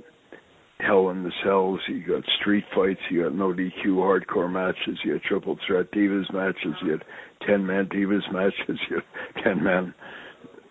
hell 0.80 1.10
in 1.10 1.22
the 1.24 1.32
cells 1.44 1.80
you 1.88 2.06
got 2.06 2.24
street 2.40 2.64
fights 2.74 3.00
you 3.10 3.24
got 3.24 3.34
no 3.34 3.52
dq 3.52 3.86
hardcore 3.86 4.50
matches 4.52 4.98
you 5.04 5.14
got 5.14 5.22
triple 5.24 5.58
threat 5.66 5.90
divas 5.92 6.32
matches 6.32 6.74
you 6.82 6.98
got 6.98 7.06
ten 7.46 7.66
man 7.66 7.86
divas 7.86 8.30
matches 8.32 8.78
you 8.90 8.96
got 8.96 9.44
ten 9.44 9.62
man 9.64 9.94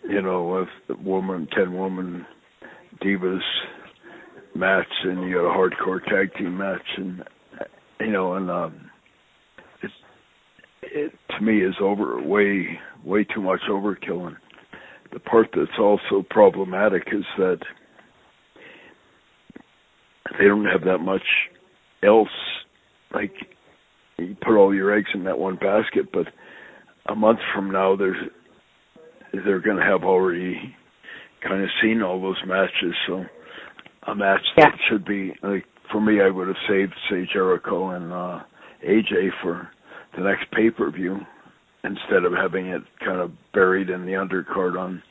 you 0.10 0.22
know 0.22 0.68
with 0.90 1.00
woman 1.00 1.48
ten 1.56 1.74
woman 1.74 2.26
divas 3.04 3.42
match 4.56 4.88
and 5.04 5.24
you 5.28 5.36
got 5.36 5.46
a 5.46 5.58
hardcore 5.58 6.04
tag 6.06 6.34
team 6.38 6.58
match 6.58 6.86
and 6.98 7.24
you 8.00 8.12
know 8.12 8.34
and 8.34 8.50
um 8.52 8.90
it 9.82 9.92
it 10.84 11.12
to 11.30 11.44
me 11.44 11.64
is 11.64 11.76
over 11.82 12.22
way 12.22 12.80
way 13.04 13.24
too 13.24 13.42
much 13.42 13.62
overkill 13.70 14.28
and 14.28 14.38
the 15.12 15.20
part 15.20 15.48
that's 15.56 15.80
also 15.80 16.24
problematic 16.30 17.04
is 17.12 17.26
that 17.38 17.60
they 20.40 20.46
don't 20.46 20.66
have 20.66 20.84
that 20.86 21.00
much 21.00 21.24
else 22.04 22.28
like 23.14 23.34
you 24.18 24.36
put 24.42 24.56
all 24.56 24.74
your 24.74 24.96
eggs 24.96 25.10
in 25.14 25.24
that 25.24 25.38
one 25.40 25.56
basket 25.56 26.12
but 26.12 26.28
a 27.08 27.16
month 27.16 27.40
from 27.54 27.72
now 27.72 27.96
there's 27.96 28.18
they're 29.46 29.60
going 29.60 29.78
to 29.78 29.84
have 29.84 30.04
already 30.04 30.76
kind 31.48 31.62
of 31.64 31.70
seen 31.82 32.02
all 32.02 32.22
those 32.22 32.42
matches 32.46 32.94
so 33.08 33.26
a 34.08 34.16
match 34.16 34.42
Yeah. 34.58 34.70
that 34.70 34.80
should 34.90 35.06
be 35.06 35.34
like 35.44 35.66
for 35.92 36.02
me 36.02 36.22
I 36.22 36.30
would 36.30 36.48
have 36.48 36.58
saved 36.68 36.94
say 37.10 37.28
Jericho 37.32 37.90
and 37.92 38.12
uh 38.12 38.40
AJ 38.88 39.30
for 39.42 39.70
the 40.16 40.22
next 40.24 40.50
pay 40.52 40.70
per 40.70 40.90
view 40.92 41.20
instead 41.84 42.24
of 42.26 42.34
having 42.34 42.68
it 42.68 42.82
kind 43.00 43.20
of 43.20 43.32
buried 43.54 43.90
in 43.90 44.06
the 44.06 44.14
undercard 44.14 44.80
on 44.80 45.02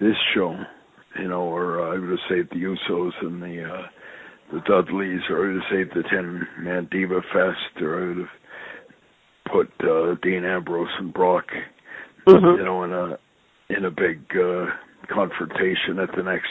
this 0.00 0.16
show, 0.34 0.56
you 1.18 1.28
know, 1.28 1.42
or 1.42 1.80
uh, 1.82 1.94
I 1.94 1.98
would 1.98 2.10
have 2.10 2.18
saved 2.28 2.50
the 2.50 2.56
Usos 2.56 3.12
and 3.22 3.42
the 3.42 3.64
uh 3.64 3.86
the 4.52 4.60
Dudleys, 4.60 5.20
or 5.28 5.44
I 5.44 5.46
would 5.52 5.62
have 5.62 5.70
saved 5.70 5.90
the 5.94 6.08
ten 6.08 6.46
man 6.58 6.88
Diva 6.90 7.20
Fest, 7.32 7.82
or 7.82 8.02
I 8.02 8.06
would 8.08 8.18
have 8.18 8.28
put 9.50 9.88
uh 9.88 10.14
Dean 10.22 10.44
Ambrose 10.44 10.88
and 10.98 11.12
Brock 11.12 11.46
Mhm. 12.26 12.58
you 12.58 12.64
know, 12.64 12.84
in 12.84 12.92
a 12.92 13.18
in 13.70 13.84
a 13.86 13.90
big 13.90 14.20
uh 14.36 14.66
confrontation 15.08 15.98
at 15.98 16.10
the 16.16 16.22
next, 16.22 16.48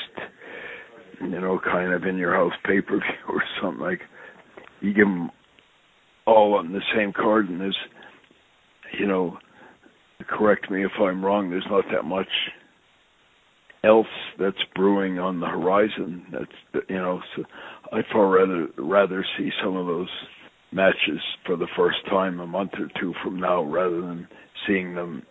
you 1.21 1.41
know, 1.41 1.59
kind 1.63 1.93
of 1.93 2.03
in 2.03 2.17
your 2.17 2.33
house 2.33 2.53
pay 2.65 2.81
per 2.81 2.95
view 2.95 3.29
or 3.29 3.43
something 3.61 3.81
like. 3.83 4.01
You 4.79 4.93
give 4.93 5.07
them 5.07 5.31
all 6.27 6.53
on 6.53 6.71
the 6.71 6.81
same 6.95 7.11
card, 7.11 7.49
and 7.49 7.59
there's, 7.59 7.77
you 8.99 9.07
know, 9.07 9.39
correct 10.27 10.69
me 10.69 10.85
if 10.85 10.91
I'm 10.99 11.25
wrong. 11.25 11.49
There's 11.49 11.65
not 11.67 11.85
that 11.91 12.03
much 12.03 12.27
else 13.83 14.07
that's 14.39 14.57
brewing 14.75 15.19
on 15.19 15.39
the 15.39 15.47
horizon. 15.47 16.25
That's 16.31 16.85
you 16.89 16.97
know, 16.97 17.21
so 17.35 17.43
I'd 17.91 18.05
far 18.11 18.27
rather 18.27 18.67
rather 18.77 19.25
see 19.37 19.49
some 19.63 19.75
of 19.75 19.87
those 19.87 20.09
matches 20.71 21.19
for 21.45 21.55
the 21.55 21.67
first 21.75 21.97
time 22.09 22.39
a 22.39 22.47
month 22.47 22.71
or 22.73 22.89
two 22.99 23.13
from 23.23 23.39
now, 23.39 23.63
rather 23.63 24.01
than 24.01 24.27
seeing 24.67 24.95
them 24.95 25.23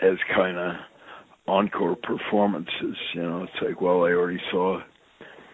as 0.00 0.16
kind 0.34 0.56
of 0.56 0.74
encore 1.46 1.96
performances. 1.96 2.96
You 3.14 3.22
know, 3.22 3.42
it's 3.44 3.62
like, 3.62 3.80
well, 3.80 4.04
I 4.04 4.10
already 4.10 4.40
saw 4.50 4.80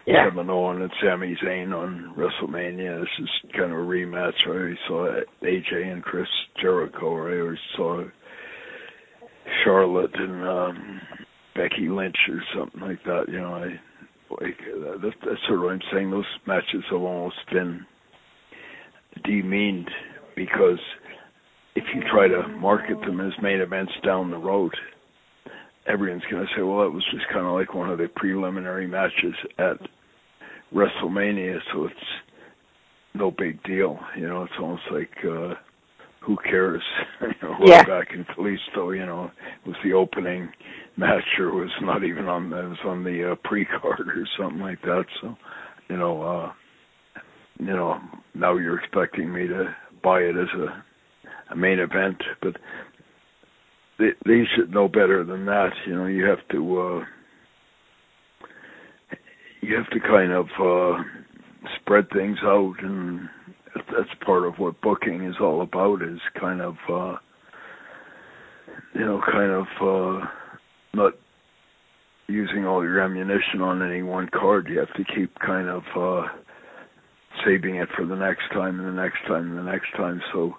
Yeah. 0.05 0.29
Kevin 0.29 0.49
Owen 0.49 0.81
and 0.81 0.91
Sami 1.01 1.37
Zayn 1.43 1.73
on 1.73 2.15
WrestleMania. 2.17 3.01
This 3.01 3.09
is 3.19 3.51
kind 3.55 3.71
of 3.71 3.77
a 3.77 3.81
rematch. 3.81 4.33
I 4.45 4.49
already 4.49 4.77
saw 4.87 5.07
AJ 5.43 5.91
and 5.91 6.03
Chris 6.03 6.27
Jericho. 6.59 7.15
I 7.17 7.39
already 7.39 7.59
saw 7.75 8.03
Charlotte 9.63 10.15
and 10.15 10.43
um 10.47 11.01
Becky 11.55 11.89
Lynch 11.89 12.17
or 12.29 12.41
something 12.57 12.81
like 12.81 13.03
that. 13.03 13.25
You 13.27 13.41
know, 13.41 13.55
I 13.55 13.79
like 14.41 14.57
uh, 14.73 14.97
that's, 15.03 15.15
that's 15.25 15.41
sort 15.47 15.59
of 15.59 15.63
what 15.65 15.73
I'm 15.73 15.81
saying. 15.93 16.11
Those 16.11 16.25
matches 16.47 16.83
have 16.89 17.01
almost 17.01 17.35
been 17.51 17.85
demeaned 19.25 19.89
because 20.35 20.79
if 21.75 21.83
you 21.93 22.01
try 22.11 22.27
to 22.27 22.47
market 22.59 22.99
them 23.01 23.19
as 23.19 23.33
main 23.41 23.59
events 23.59 23.91
down 24.05 24.31
the 24.31 24.37
road, 24.37 24.73
everyone's 25.87 26.23
going 26.29 26.45
to 26.45 26.53
say, 26.55 26.61
well, 26.61 26.79
that 26.81 26.91
was 26.91 27.03
just 27.11 27.25
kind 27.31 27.45
of 27.45 27.53
like 27.53 27.73
one 27.73 27.89
of 27.89 27.97
the 27.97 28.07
preliminary 28.15 28.87
matches 28.87 29.33
at 29.57 29.77
WrestleMania, 30.73 31.59
so 31.73 31.85
it's 31.85 31.95
no 33.13 33.31
big 33.31 33.61
deal. 33.63 33.99
You 34.17 34.27
know, 34.27 34.43
it's 34.43 34.53
almost 34.59 34.83
like, 34.91 35.11
uh, 35.25 35.55
who 36.21 36.37
cares? 36.43 36.81
you 37.21 37.27
know, 37.41 37.55
Yeah. 37.65 37.83
back 37.83 38.09
in 38.13 38.25
Kalisto, 38.25 38.95
you 38.95 39.05
know, 39.05 39.25
it 39.65 39.67
was 39.67 39.77
the 39.83 39.93
opening 39.93 40.49
match 40.97 41.23
or 41.39 41.47
it 41.49 41.55
was 41.55 41.71
not 41.81 42.03
even 42.03 42.27
on 42.27 42.49
the, 42.49 42.59
it 42.59 42.69
was 42.69 42.77
on 42.85 43.03
the 43.03 43.31
uh, 43.31 43.35
pre-card 43.43 44.07
or 44.07 44.27
something 44.39 44.59
like 44.61 44.81
that. 44.83 45.05
So, 45.21 45.35
you 45.89 45.97
know, 45.97 46.21
uh, 46.21 46.51
you 47.59 47.65
know, 47.67 47.99
now 48.33 48.55
you're 48.57 48.79
expecting 48.79 49.31
me 49.33 49.47
to 49.47 49.75
buy 50.03 50.19
it 50.19 50.35
as 50.37 50.47
a, 50.59 50.83
a 51.53 51.55
main 51.55 51.79
event, 51.79 52.21
but 52.41 52.55
they 54.01 54.13
they 54.25 54.43
should 54.55 54.71
know 54.71 54.87
better 54.87 55.23
than 55.23 55.45
that. 55.45 55.69
You 55.85 55.95
know, 55.95 56.05
you 56.05 56.25
have 56.25 56.45
to 56.51 56.79
uh 56.79 57.05
you 59.61 59.75
have 59.75 59.89
to 59.91 59.99
kind 59.99 60.31
of 60.31 60.47
uh 60.59 61.03
spread 61.79 62.09
things 62.09 62.39
out 62.43 62.75
and 62.81 63.29
that's 63.75 64.09
part 64.25 64.45
of 64.45 64.55
what 64.57 64.81
booking 64.81 65.25
is 65.25 65.35
all 65.39 65.61
about 65.61 66.01
is 66.01 66.19
kind 66.39 66.61
of 66.61 66.75
uh 66.89 67.15
you 68.93 69.05
know, 69.05 69.21
kind 69.31 69.51
of 69.51 69.67
uh 69.81 70.25
not 70.93 71.13
using 72.27 72.65
all 72.65 72.83
your 72.83 73.01
ammunition 73.01 73.61
on 73.61 73.81
any 73.81 74.01
one 74.01 74.29
card. 74.33 74.67
You 74.69 74.79
have 74.79 74.93
to 74.95 75.03
keep 75.15 75.37
kind 75.39 75.69
of 75.69 75.83
uh 75.95 76.27
saving 77.45 77.75
it 77.75 77.89
for 77.95 78.05
the 78.05 78.15
next 78.15 78.49
time 78.51 78.79
and 78.79 78.87
the 78.87 79.01
next 79.01 79.19
time 79.27 79.49
and 79.49 79.57
the 79.57 79.71
next 79.71 79.91
time 79.95 80.21
so 80.33 80.53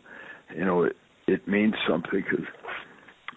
you 0.56 0.64
know 0.64 0.84
it 0.84 0.96
it 1.26 1.46
means 1.46 1.74
something 1.88 2.24
because 2.28 2.46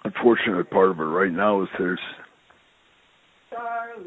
unfortunate 0.05 0.69
part 0.69 0.91
of 0.91 0.99
it 0.99 1.03
right 1.03 1.31
now 1.31 1.63
is 1.63 1.69
there's 1.77 1.99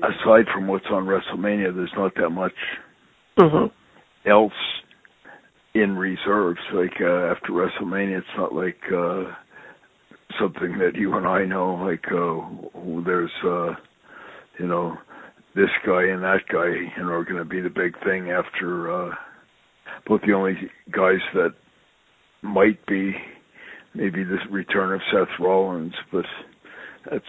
aside 0.02 0.46
from 0.52 0.66
what's 0.66 0.86
on 0.90 1.04
WrestleMania, 1.04 1.74
there's 1.74 1.92
not 1.96 2.14
that 2.16 2.30
much 2.30 2.54
Mhm. 3.38 3.70
else 4.26 4.82
in 5.74 5.96
reserves. 5.96 6.60
Like 6.72 7.00
uh, 7.00 7.30
after 7.32 7.52
WrestleMania, 7.52 8.18
it's 8.18 8.36
not 8.36 8.54
like 8.54 8.80
uh, 8.92 9.32
something 10.38 10.78
that 10.78 10.96
you 10.96 11.14
and 11.14 11.26
I 11.26 11.44
know. 11.44 11.74
Like 11.74 12.10
uh, 12.12 13.02
there's 13.02 13.32
uh, 13.44 13.74
you 14.58 14.66
know 14.66 14.98
this 15.54 15.70
guy 15.86 16.04
and 16.04 16.22
that 16.22 16.46
guy, 16.48 16.68
you 16.68 17.02
know, 17.02 17.12
are 17.12 17.24
going 17.24 17.38
to 17.38 17.44
be 17.44 17.60
the 17.60 17.70
big 17.70 17.98
thing 18.04 18.30
after. 18.30 18.90
Uh, 18.90 19.14
both 20.06 20.20
the 20.22 20.32
only 20.32 20.70
guys 20.90 21.20
that 21.34 21.54
might 22.42 22.84
be 22.86 23.16
maybe 23.94 24.24
the 24.24 24.38
return 24.50 24.92
of 24.92 25.00
Seth 25.12 25.38
Rollins, 25.40 25.94
but 26.12 26.24
that's 27.10 27.24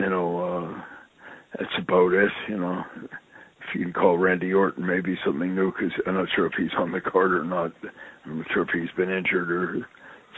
you 0.00 0.10
know 0.10 0.38
uh 0.40 0.82
that's 1.58 1.72
about 1.78 2.12
it. 2.12 2.30
You 2.48 2.58
know, 2.58 2.82
if 3.04 3.74
you 3.74 3.84
can 3.84 3.92
call 3.92 4.18
Randy 4.18 4.52
Orton 4.52 4.86
maybe 4.86 5.16
something 5.24 5.54
new 5.54 5.72
because 5.72 5.92
I'm 6.06 6.14
not 6.14 6.28
sure 6.34 6.46
if 6.46 6.52
he's 6.58 6.74
on 6.78 6.92
the 6.92 7.00
card 7.00 7.32
or 7.32 7.44
not. 7.44 7.72
I'm 8.24 8.38
not 8.38 8.46
sure 8.52 8.62
if 8.62 8.68
he's 8.72 8.94
been 8.96 9.10
injured 9.10 9.50
or 9.50 9.86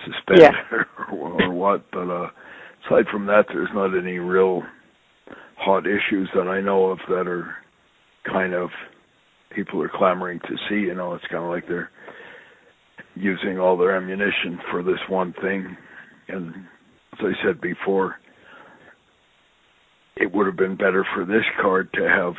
suspended 0.04 0.54
or, 0.72 0.86
or 1.12 1.52
what. 1.52 1.84
But 1.90 2.10
uh 2.10 2.28
aside 2.86 3.06
from 3.10 3.26
that, 3.26 3.46
there's 3.48 3.70
not 3.74 3.96
any 3.96 4.18
real 4.18 4.62
hot 5.56 5.86
issues 5.86 6.28
that 6.34 6.48
I 6.48 6.60
know 6.60 6.86
of 6.86 6.98
that 7.08 7.26
are 7.26 7.54
kind 8.30 8.54
of 8.54 8.70
people 9.54 9.82
are 9.82 9.90
clamoring 9.92 10.40
to 10.40 10.56
see. 10.68 10.86
You 10.86 10.94
know, 10.94 11.14
it's 11.14 11.24
kind 11.30 11.44
of 11.44 11.50
like 11.50 11.66
they're 11.66 11.90
using 13.18 13.58
all 13.58 13.76
their 13.76 13.96
ammunition 13.96 14.60
for 14.70 14.82
this 14.82 15.00
one 15.08 15.34
thing. 15.40 15.76
And 16.28 16.54
as 17.14 17.18
I 17.20 17.32
said 17.44 17.60
before, 17.60 18.16
it 20.16 20.32
would 20.32 20.46
have 20.46 20.56
been 20.56 20.76
better 20.76 21.04
for 21.14 21.24
this 21.24 21.44
card 21.60 21.92
to 21.94 22.08
have 22.08 22.34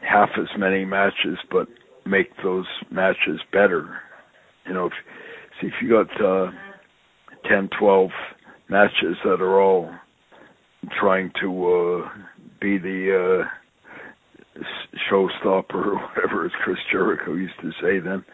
half 0.00 0.30
as 0.38 0.48
many 0.58 0.84
matches, 0.84 1.38
but 1.50 1.66
make 2.06 2.28
those 2.42 2.66
matches 2.90 3.40
better. 3.52 3.98
You 4.66 4.74
know, 4.74 4.86
if, 4.86 4.92
see 5.60 5.66
if 5.68 5.74
you 5.82 5.90
got 5.90 6.24
uh, 6.24 6.50
10, 7.48 7.70
12 7.78 8.10
matches 8.68 9.16
that 9.24 9.40
are 9.40 9.60
all 9.60 9.90
trying 11.00 11.30
to 11.40 11.48
uh, 11.48 12.08
be 12.60 12.78
the 12.78 13.44
uh, 14.58 14.60
showstopper 15.10 15.74
or 15.74 15.96
whatever, 16.14 16.44
as 16.44 16.52
Chris 16.62 16.78
Jericho 16.92 17.34
used 17.34 17.58
to 17.62 17.70
say, 17.82 17.98
then 17.98 18.24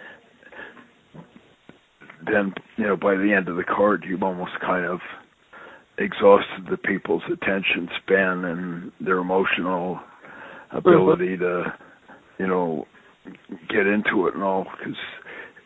then 2.26 2.54
you 2.76 2.87
know 2.87 2.96
by 2.96 3.14
the 3.14 3.33
end 3.37 3.48
of 3.48 3.56
the 3.56 3.64
card 3.64 4.04
you've 4.06 4.22
almost 4.22 4.52
kind 4.61 4.85
of 4.85 5.00
exhausted 5.98 6.66
the 6.70 6.76
people's 6.76 7.22
attention 7.26 7.88
span 8.02 8.44
and 8.44 8.92
their 9.00 9.18
emotional 9.18 10.00
ability 10.72 11.37
to 11.37 11.64
you 12.38 12.46
know 12.46 12.87
get 13.68 13.87
into 13.87 14.26
it 14.26 14.35
and 14.35 14.42
all 14.42 14.64
because 14.78 14.96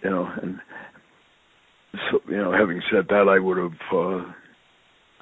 you 0.03 0.11
know 0.11 0.29
and 0.43 0.59
so 2.11 2.21
you 2.29 2.37
know 2.37 2.53
having 2.53 2.81
said 2.91 3.07
that 3.09 3.29
i 3.29 3.39
would 3.39 3.59
have 3.59 3.79
uh 3.93 4.19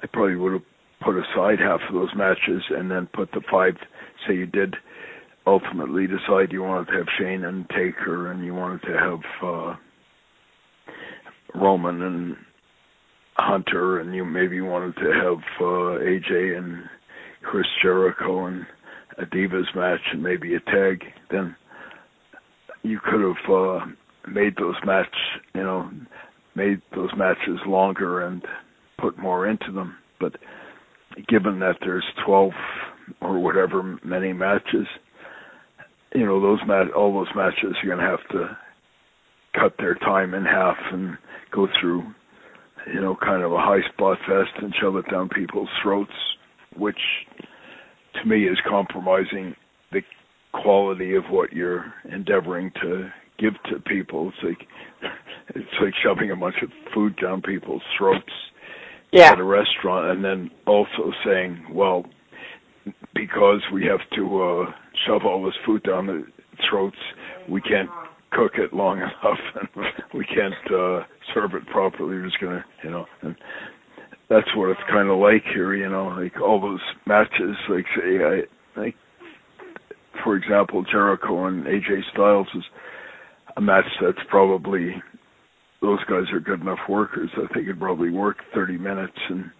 i 0.01 0.07
probably 0.11 0.35
would 0.35 0.53
have 0.53 0.63
put 1.03 1.15
aside 1.15 1.59
half 1.59 1.81
of 1.87 1.93
those 1.93 2.09
matches 2.15 2.63
and 2.69 2.89
then 2.89 3.07
put 3.13 3.31
the 3.31 3.41
five 3.51 3.73
say 4.27 4.33
you 4.33 4.45
did 4.45 4.75
ultimately 5.45 6.07
decide 6.07 6.51
you 6.51 6.63
wanted 6.63 6.87
to 6.87 6.97
have 6.97 7.07
Shane 7.19 7.43
and 7.43 7.67
Taker 7.69 8.31
and 8.31 8.45
you 8.45 8.55
wanted 8.55 8.81
to 8.83 8.97
have 8.97 9.19
uh 9.43 9.75
Roman 11.55 12.01
and 12.01 12.35
Hunter 13.35 13.99
and 13.99 14.13
you 14.13 14.25
maybe 14.25 14.61
wanted 14.61 14.95
to 14.95 15.11
have 15.11 15.39
uh 15.59 15.99
AJ 15.99 16.57
and 16.57 16.83
Chris 17.41 17.65
Jericho 17.81 18.45
and 18.45 18.65
a 19.17 19.25
Divas 19.25 19.75
match 19.75 20.01
and 20.11 20.23
maybe 20.23 20.55
a 20.55 20.59
tag, 20.59 21.03
then 21.29 21.55
you 22.83 22.99
could 23.03 23.21
have 23.21 23.51
uh 23.51 23.85
made 24.27 24.55
those 24.57 24.75
match 24.85 25.15
you 25.53 25.63
know, 25.63 25.89
made 26.55 26.81
those 26.95 27.09
matches 27.17 27.59
longer 27.65 28.25
and 28.25 28.43
put 28.99 29.17
more 29.17 29.47
into 29.47 29.71
them. 29.71 29.95
But 30.19 30.35
given 31.27 31.59
that 31.59 31.77
there's 31.81 32.05
twelve 32.25 32.53
or 33.21 33.39
whatever 33.39 33.99
many 34.03 34.31
matches, 34.31 34.87
you 36.13 36.25
know, 36.25 36.39
those 36.39 36.59
mat 36.67 36.91
all 36.95 37.13
those 37.13 37.35
matches 37.35 37.75
you're 37.83 37.95
gonna 37.95 38.09
have 38.09 38.27
to 38.29 38.57
cut 39.59 39.75
their 39.77 39.95
time 39.95 40.33
in 40.33 40.45
half 40.45 40.77
and 40.91 41.17
go 41.53 41.67
through, 41.79 42.03
you 42.93 43.01
know, 43.01 43.15
kind 43.23 43.43
of 43.43 43.51
a 43.51 43.57
high 43.57 43.81
spot 43.93 44.17
fest 44.27 44.51
and 44.61 44.73
shove 44.81 44.95
it 44.97 45.05
down 45.09 45.29
people's 45.29 45.69
throats, 45.81 46.11
which 46.77 46.97
to 48.21 48.27
me 48.27 48.45
is 48.45 48.57
compromising 48.67 49.55
the 49.91 50.01
quality 50.53 51.15
of 51.15 51.23
what 51.29 51.51
you're 51.53 51.93
endeavoring 52.11 52.71
to 52.81 53.09
give 53.39 53.53
to 53.71 53.79
people. 53.79 54.29
It's 54.29 54.43
like 54.43 54.67
it's 55.55 55.75
like 55.81 55.93
shoving 56.03 56.31
a 56.31 56.35
bunch 56.35 56.55
of 56.61 56.69
food 56.93 57.15
down 57.21 57.41
people's 57.41 57.81
throats 57.97 58.31
Yeah. 59.11 59.31
at 59.31 59.39
a 59.39 59.43
restaurant 59.43 60.11
and 60.15 60.23
then 60.23 60.51
also 60.65 61.11
saying, 61.25 61.65
well, 61.71 62.05
because 63.15 63.61
we 63.73 63.85
have 63.85 64.01
to 64.15 64.41
uh 64.43 64.65
shove 65.07 65.21
all 65.25 65.43
this 65.43 65.55
food 65.65 65.83
down 65.83 66.07
the 66.07 66.23
throats, 66.69 66.97
we 67.49 67.61
can't 67.61 67.89
cook 68.35 68.53
it 68.57 68.73
long 68.73 68.97
enough 68.97 69.39
and 69.55 69.85
we 70.13 70.25
can't 70.25 70.53
uh 70.71 71.03
serve 71.33 71.53
it 71.53 71.65
properly. 71.67 72.15
We're 72.15 72.25
just 72.25 72.39
gonna 72.39 72.65
you 72.83 72.91
know 72.91 73.05
and 73.21 73.35
that's 74.29 74.47
what 74.55 74.69
it's 74.71 74.81
kind 74.89 75.09
of 75.09 75.19
like 75.19 75.43
here, 75.53 75.75
you 75.75 75.89
know, 75.89 76.07
like 76.07 76.41
all 76.41 76.59
those 76.59 76.81
matches, 77.05 77.55
like 77.69 77.85
say, 77.95 78.23
I 78.23 78.79
like, 78.79 78.95
for 80.23 80.35
example, 80.35 80.83
Jericho 80.89 81.45
and 81.45 81.65
AJ 81.65 82.01
Styles 82.13 82.47
is 82.55 82.63
a 83.57 83.61
match 83.61 83.85
that's 84.01 84.25
probably 84.29 84.95
those 85.81 85.99
guys 86.05 86.31
are 86.31 86.39
good 86.39 86.61
enough 86.61 86.79
workers 86.89 87.29
that 87.35 87.49
they 87.53 87.63
could 87.63 87.79
probably 87.79 88.09
work 88.09 88.37
30 88.55 88.77
minutes 88.77 89.17
and 89.29 89.51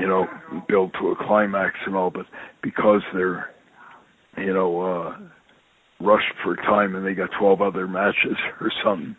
you 0.00 0.06
know 0.06 0.26
build 0.68 0.92
to 1.00 1.08
a 1.08 1.16
climax 1.26 1.74
and 1.86 1.96
all, 1.96 2.10
but 2.10 2.26
because 2.62 3.02
they're 3.12 3.50
you 4.36 4.54
know 4.54 4.80
uh 4.80 5.16
rushed 6.00 6.32
for 6.44 6.56
time 6.56 6.94
and 6.94 7.04
they 7.04 7.14
got 7.14 7.30
12 7.38 7.60
other 7.60 7.86
matches 7.88 8.36
or 8.60 8.70
something. 8.84 9.16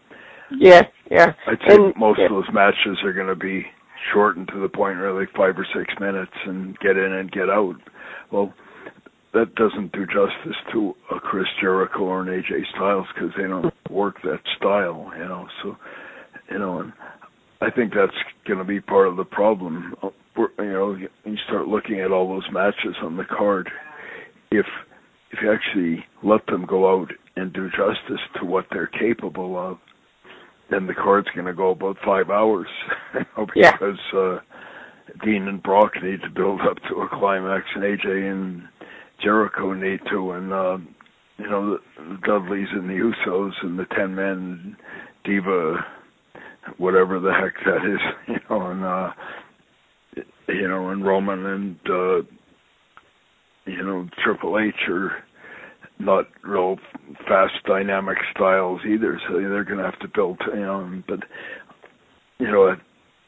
Yeah, 0.51 0.83
yeah. 1.11 1.33
I'd 1.47 1.59
say 1.67 1.75
And- 1.75 1.93
most 1.95 2.19
yeah. 2.19 2.25
of 2.25 2.31
those 2.31 2.51
matches 2.53 2.97
are 3.03 3.13
going 3.13 3.27
to 3.27 3.35
be 3.35 3.65
shortened 4.13 4.47
to 4.53 4.59
the 4.59 4.69
point 4.69 4.97
where 4.97 5.13
like 5.13 5.29
five 5.35 5.57
or 5.59 5.67
six 5.75 5.93
minutes 5.99 6.31
and 6.45 6.77
get 6.79 6.97
in 6.97 7.11
and 7.13 7.31
get 7.31 7.49
out. 7.49 7.75
Well, 8.31 8.53
that 9.33 9.53
doesn't 9.55 9.91
do 9.91 10.05
justice 10.07 10.55
to 10.71 10.95
a 11.11 11.19
Chris 11.19 11.45
Jericho 11.61 11.99
or 11.99 12.21
an 12.21 12.27
AJ 12.29 12.65
Styles 12.73 13.05
because 13.13 13.31
they 13.37 13.43
don't 13.47 13.73
work 13.89 14.21
that 14.23 14.39
style, 14.57 15.11
you 15.17 15.25
know. 15.25 15.47
So, 15.61 15.77
you 16.49 16.57
know, 16.57 16.79
and 16.79 16.93
I 17.61 17.69
think 17.69 17.93
that's 17.93 18.17
going 18.47 18.57
to 18.57 18.65
be 18.65 18.81
part 18.81 19.07
of 19.07 19.17
the 19.17 19.25
problem. 19.25 19.93
Uh, 20.01 20.09
You 20.57 20.71
know, 20.71 20.93
you 21.25 21.37
start 21.45 21.67
looking 21.67 21.99
at 21.99 22.11
all 22.11 22.27
those 22.29 22.47
matches 22.51 22.95
on 23.03 23.17
the 23.17 23.25
card. 23.25 23.69
If 24.51 24.65
if 25.31 25.39
you 25.41 25.51
actually 25.51 26.03
let 26.23 26.45
them 26.47 26.65
go 26.65 26.91
out 27.01 27.09
and 27.35 27.53
do 27.53 27.69
justice 27.69 28.21
to 28.39 28.45
what 28.45 28.65
they're 28.71 28.87
capable 28.87 29.57
of, 29.57 29.77
then 30.69 30.87
the 30.87 30.93
card's 30.93 31.27
going 31.33 31.45
to 31.47 31.53
go 31.53 31.71
about 31.71 31.97
five 32.05 32.29
hours 32.29 32.67
you 33.13 33.21
know, 33.37 33.47
Yeah. 33.55 33.71
because 33.73 33.99
uh, 34.15 34.39
Dean 35.23 35.47
and 35.47 35.61
Brock 35.63 35.93
need 36.03 36.21
to 36.21 36.29
build 36.29 36.61
up 36.61 36.77
to 36.89 37.01
a 37.01 37.09
climax, 37.09 37.65
and 37.75 37.83
AJ 37.83 38.31
and 38.31 38.63
Jericho 39.23 39.73
need 39.73 39.99
to, 40.11 40.31
and 40.31 40.53
uh, 40.53 40.77
you 41.37 41.49
know 41.49 41.71
the, 41.71 41.79
the 42.03 42.17
Dudleys 42.25 42.67
and 42.71 42.89
the 42.89 42.93
Usos 42.93 43.51
and 43.63 43.77
the 43.79 43.85
Ten 43.95 44.13
Men, 44.15 44.77
Diva, 45.23 45.77
whatever 46.77 47.19
the 47.19 47.33
heck 47.33 47.53
that 47.65 47.85
is, 47.91 47.99
you 48.27 48.39
know, 48.49 48.67
and 48.67 48.83
uh, 48.85 49.11
you 50.47 50.67
know, 50.67 50.89
and 50.89 51.05
Roman 51.05 51.45
and 51.45 51.79
uh, 51.89 52.21
you 53.69 53.83
know 53.83 54.07
Triple 54.23 54.59
H 54.59 54.87
are 54.89 55.23
not 55.99 56.25
real 56.43 56.77
fast 57.27 57.53
dynamic 57.65 58.17
styles 58.35 58.81
either 58.85 59.19
so 59.27 59.35
they're 59.35 59.63
going 59.65 59.79
to 59.79 59.83
have 59.83 59.99
to 59.99 60.07
build 60.07 60.39
you 60.53 60.61
know 60.61 61.01
but 61.07 61.19
you 62.39 62.47
know 62.47 62.69
at, 62.71 62.79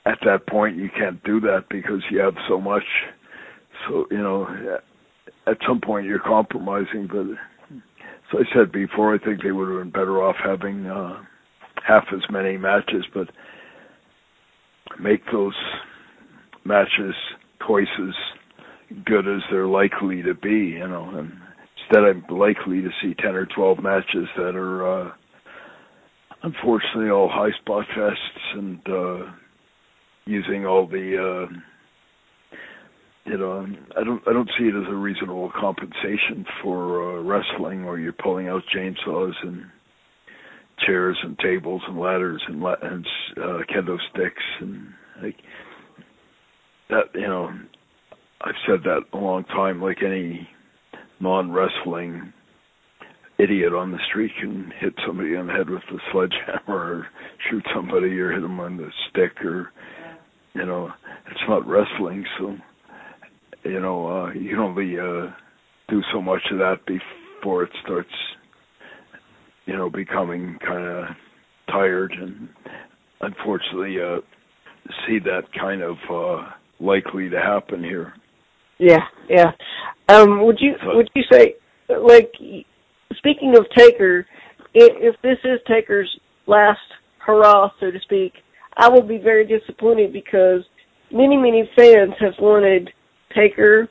at 0.06 0.20
that 0.24 0.48
point 0.48 0.78
you 0.78 0.90
can't 0.98 1.24
do 1.24 1.40
that 1.42 1.66
because 1.70 2.02
you 2.10 2.20
have 2.20 2.36
so 2.48 2.60
much. 2.60 2.84
So 3.88 4.06
you 4.10 4.18
know 4.18 4.80
at 5.48 5.58
some 5.68 5.82
point 5.82 6.06
you're 6.06 6.20
compromising 6.20 7.08
but 7.08 7.26
as 7.32 8.46
i 8.48 8.56
said 8.56 8.72
before 8.72 9.14
i 9.14 9.18
think 9.18 9.44
they 9.44 9.52
would 9.52 9.70
have 9.70 9.80
been 9.80 9.92
better 9.92 10.22
off 10.22 10.36
having 10.44 10.86
uh 10.86 11.22
half 11.86 12.06
as 12.14 12.22
many 12.30 12.58
matches 12.58 13.06
but 13.14 13.30
make 15.00 15.22
those 15.32 15.56
matches 16.64 17.16
twice 17.66 17.88
as 18.00 18.14
good 19.06 19.28
as 19.28 19.42
they're 19.52 19.68
likely 19.68 20.22
to 20.22 20.34
be 20.34 20.76
you 20.80 20.88
know 20.88 21.10
and 21.18 21.32
instead 21.78 22.04
I'm 22.04 22.24
likely 22.30 22.82
to 22.82 22.90
see 23.02 23.14
10 23.16 23.36
or 23.36 23.46
12 23.46 23.80
matches 23.82 24.28
that 24.38 24.56
are 24.56 25.08
uh 25.08 25.12
unfortunately 26.44 27.10
all 27.10 27.30
high 27.30 27.52
spot 27.62 27.86
fests 27.96 28.58
and 28.58 28.80
uh 28.88 29.32
using 30.26 30.66
all 30.66 30.88
the 30.88 31.48
uh 31.50 31.54
you 33.26 33.38
know 33.38 33.68
I 33.98 34.04
don't 34.04 34.22
I 34.28 34.34
don't 34.34 34.50
see 34.58 34.66
it 34.66 34.76
as 34.76 34.88
a 34.90 34.96
reasonable 34.96 35.52
compensation 35.60 36.46
for 36.64 37.18
uh 37.20 37.22
wrestling 37.22 37.86
where 37.86 37.98
you're 38.00 38.14
pulling 38.14 38.48
out 38.48 38.64
chainsaws 38.76 39.34
and 39.44 39.64
chairs 40.86 41.18
and 41.24 41.38
tables 41.40 41.82
and 41.88 42.00
ladders 42.00 42.42
and 42.48 42.62
la- 42.62 42.76
and 42.82 43.06
uh 43.38 43.60
kendo 43.70 43.98
sticks 44.12 44.44
and 44.62 44.88
like 45.22 45.36
that 46.90 47.06
you 47.14 47.28
know 47.28 47.52
I've 48.44 48.56
said 48.68 48.84
that 48.86 49.02
a 49.14 49.18
long 49.18 49.44
time 49.46 49.82
like 49.82 50.02
any 50.04 50.48
non-wrestling 51.20 52.34
idiot 53.38 53.74
on 53.74 53.92
the 53.92 54.00
street 54.10 54.32
can 54.40 54.72
hit 54.80 54.94
somebody 55.06 55.36
on 55.36 55.48
the 55.48 55.54
head 55.54 55.70
with 55.70 55.84
a 55.92 55.98
sledgehammer 56.12 56.62
or 56.68 57.08
shoot 57.50 57.64
somebody 57.74 58.18
or 58.20 58.32
hit 58.32 58.42
them 58.42 58.60
on 58.60 58.78
the 58.78 58.90
stick 59.10 59.44
or 59.44 59.72
you 60.54 60.66
know 60.66 60.92
it's 61.30 61.40
not 61.48 61.68
wrestling 61.68 62.26
so 62.40 62.56
you 63.64 63.80
know 63.80 64.08
uh 64.08 64.32
you 64.34 64.50
can 64.50 64.60
only 64.60 65.00
uh 65.00 65.32
do 65.90 66.02
so 66.12 66.22
much 66.22 66.42
of 66.52 66.58
that 66.58 66.78
before 66.86 67.64
it 67.64 67.72
starts 67.84 68.10
you 69.66 69.76
know 69.76 69.90
becoming 69.90 70.58
kind 70.66 70.86
of 70.86 71.06
tired 71.68 72.12
and 72.14 72.50
unfortunately 73.22 73.98
uh 74.02 74.18
see 75.08 75.20
that 75.20 75.44
kind 75.60 75.82
of 75.82 75.96
uh 76.12 76.48
likely 76.80 77.30
to 77.30 77.40
happen 77.40 77.84
here 77.84 78.14
Yeah, 78.82 79.04
yeah. 79.30 79.52
Um, 80.10 80.44
would 80.44 80.58
you 80.60 80.74
would 80.86 81.08
you 81.14 81.22
say, 81.32 81.54
like, 81.88 82.32
speaking 83.16 83.56
of 83.56 83.68
Taker, 83.78 84.26
if 84.74 85.16
this 85.22 85.38
is 85.44 85.60
Taker's 85.68 86.10
last 86.48 86.80
hurrah, 87.20 87.70
so 87.80 87.92
to 87.92 88.00
speak, 88.00 88.34
I 88.76 88.90
will 88.90 89.04
be 89.04 89.20
very 89.20 89.46
disappointed 89.46 90.12
because 90.12 90.64
many 91.12 91.38
many 91.38 91.70
fans 91.76 92.14
have 92.20 92.34
wanted 92.40 92.90
Taker 93.36 93.88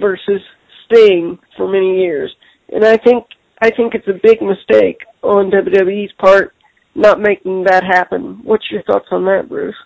versus 0.00 0.40
Sting 0.84 1.38
for 1.56 1.70
many 1.70 2.00
years, 2.00 2.34
and 2.70 2.84
I 2.84 2.96
think 2.96 3.24
I 3.62 3.70
think 3.70 3.94
it's 3.94 4.08
a 4.08 4.18
big 4.20 4.42
mistake 4.42 4.98
on 5.22 5.52
WWE's 5.52 6.12
part 6.18 6.54
not 6.96 7.20
making 7.20 7.64
that 7.64 7.84
happen. 7.84 8.40
What's 8.42 8.68
your 8.70 8.82
thoughts 8.82 9.06
on 9.12 9.24
that, 9.26 9.48
Bruce? 9.48 9.76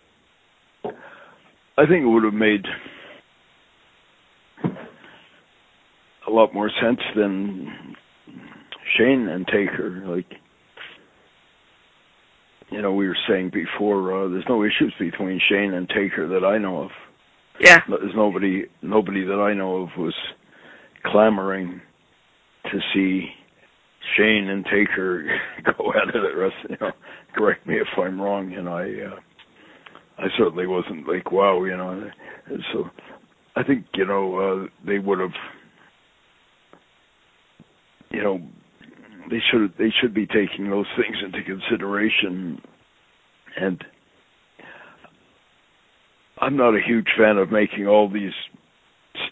I 0.84 1.86
think 1.86 2.02
it 2.02 2.08
would 2.08 2.24
have 2.24 2.34
made 2.34 2.64
a 6.28 6.34
lot 6.34 6.54
more 6.54 6.70
sense 6.80 7.00
than 7.16 7.96
Shane 8.96 9.28
and 9.28 9.46
Taker. 9.46 10.04
Like, 10.06 10.26
you 12.70 12.82
know, 12.82 12.92
we 12.92 13.08
were 13.08 13.16
saying 13.28 13.50
before, 13.52 14.24
uh, 14.24 14.28
there's 14.28 14.44
no 14.48 14.62
issues 14.64 14.92
between 14.98 15.40
Shane 15.48 15.74
and 15.74 15.88
Taker 15.88 16.28
that 16.28 16.46
I 16.46 16.58
know 16.58 16.82
of. 16.82 16.90
Yeah. 17.60 17.80
There's 17.88 18.14
nobody, 18.14 18.64
nobody 18.82 19.24
that 19.24 19.40
I 19.40 19.54
know 19.54 19.82
of 19.82 19.88
was 19.96 20.14
clamoring 21.04 21.80
to 22.70 22.78
see 22.94 23.28
Shane 24.16 24.48
and 24.48 24.64
Taker 24.64 25.24
go 25.64 25.92
at 25.92 26.14
it 26.14 26.22
at. 26.24 26.70
You 26.70 26.76
know, 26.80 26.92
correct 27.34 27.66
me 27.66 27.76
if 27.76 27.88
I'm 27.96 28.20
wrong. 28.20 28.50
You 28.50 28.62
know, 28.62 28.76
I, 28.76 28.84
uh, 28.84 29.18
I 30.18 30.26
certainly 30.36 30.66
wasn't 30.66 31.08
like, 31.08 31.32
wow, 31.32 31.64
you 31.64 31.76
know. 31.76 32.10
And 32.46 32.62
so, 32.72 32.84
I 33.56 33.62
think 33.64 33.86
you 33.94 34.06
know 34.06 34.36
uh, 34.36 34.66
they 34.86 34.98
would 34.98 35.18
have, 35.18 35.30
you 38.18 38.24
know, 38.24 38.40
they 39.30 39.38
should 39.48 39.72
they 39.78 39.92
should 40.00 40.12
be 40.12 40.26
taking 40.26 40.70
those 40.70 40.86
things 40.96 41.16
into 41.24 41.44
consideration. 41.44 42.60
And 43.56 43.84
I'm 46.40 46.56
not 46.56 46.74
a 46.74 46.80
huge 46.84 47.06
fan 47.16 47.36
of 47.38 47.52
making 47.52 47.86
all 47.86 48.08
these 48.10 48.32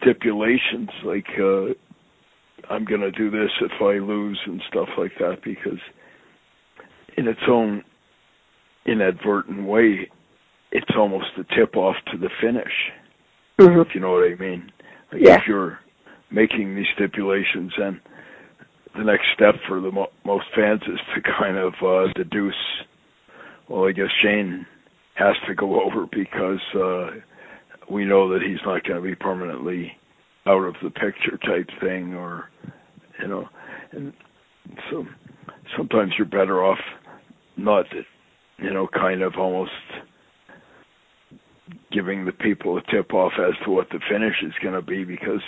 stipulations 0.01 0.89
like 1.05 1.27
uh 1.41 1.75
I'm 2.71 2.85
going 2.85 3.01
to 3.01 3.11
do 3.11 3.31
this 3.31 3.51
if 3.61 3.73
I 3.81 3.99
lose 3.99 4.41
and 4.47 4.63
stuff 4.69 4.89
like 4.97 5.13
that 5.19 5.39
because 5.45 5.81
in 7.17 7.27
its 7.27 7.41
own 7.49 7.83
inadvertent 8.87 9.67
way 9.67 10.09
it's 10.71 10.91
almost 10.97 11.27
a 11.39 11.45
tip 11.57 11.77
off 11.77 11.97
to 12.13 12.19
the 12.19 12.31
finish 12.41 12.73
Mm-hmm. 13.59 13.81
if 13.81 13.95
you 13.95 14.01
know 14.01 14.13
what 14.13 14.31
I 14.31 14.35
mean. 14.35 14.71
Like 15.11 15.23
Yeah. 15.23 15.37
If 15.37 15.43
you're 15.49 15.79
making 16.31 16.77
these 16.77 16.87
stipulations, 16.95 17.73
and 17.79 18.01
the 18.97 19.05
next 19.05 19.27
step 19.35 19.55
for 19.69 19.81
the 19.81 19.91
mo- 19.91 20.11
most 20.25 20.47
fans 20.55 20.83
is 20.83 21.01
to 21.15 21.23
kind 21.39 21.57
of 21.57 21.75
uh, 21.83 22.13
deduce. 22.15 22.55
Well, 23.69 23.89
I 23.89 23.93
guess 23.93 24.11
Shane 24.23 24.67
has 25.15 25.35
to 25.49 25.55
go 25.55 25.83
over 25.85 26.07
because 26.11 26.61
uh, 26.75 27.11
we 27.91 28.05
know 28.05 28.33
that 28.33 28.43
he's 28.43 28.61
not 28.65 28.85
going 28.85 29.03
to 29.03 29.09
be 29.09 29.15
permanently 29.15 29.93
out 30.47 30.63
of 30.63 30.75
the 30.83 30.91
picture 30.91 31.39
type 31.45 31.69
thing, 31.81 32.15
or 32.15 32.51
you 33.21 33.29
know, 33.29 33.49
and 33.93 34.13
so 34.91 35.05
sometimes 35.77 36.13
you're 36.17 36.27
better 36.27 36.65
off 36.65 36.79
not, 37.57 37.87
you 38.59 38.73
know, 38.73 38.87
kind 38.87 39.23
of 39.23 39.35
almost 39.39 39.71
giving 41.91 42.25
the 42.25 42.33
people 42.33 42.79
a 42.79 42.83
tip 42.93 43.13
off 43.13 43.33
as 43.39 43.55
to 43.65 43.71
what 43.71 43.89
the 43.91 43.99
finish 44.11 44.35
is 44.43 44.53
going 44.63 44.75
to 44.75 44.83
be 44.83 45.05
because 45.05 45.41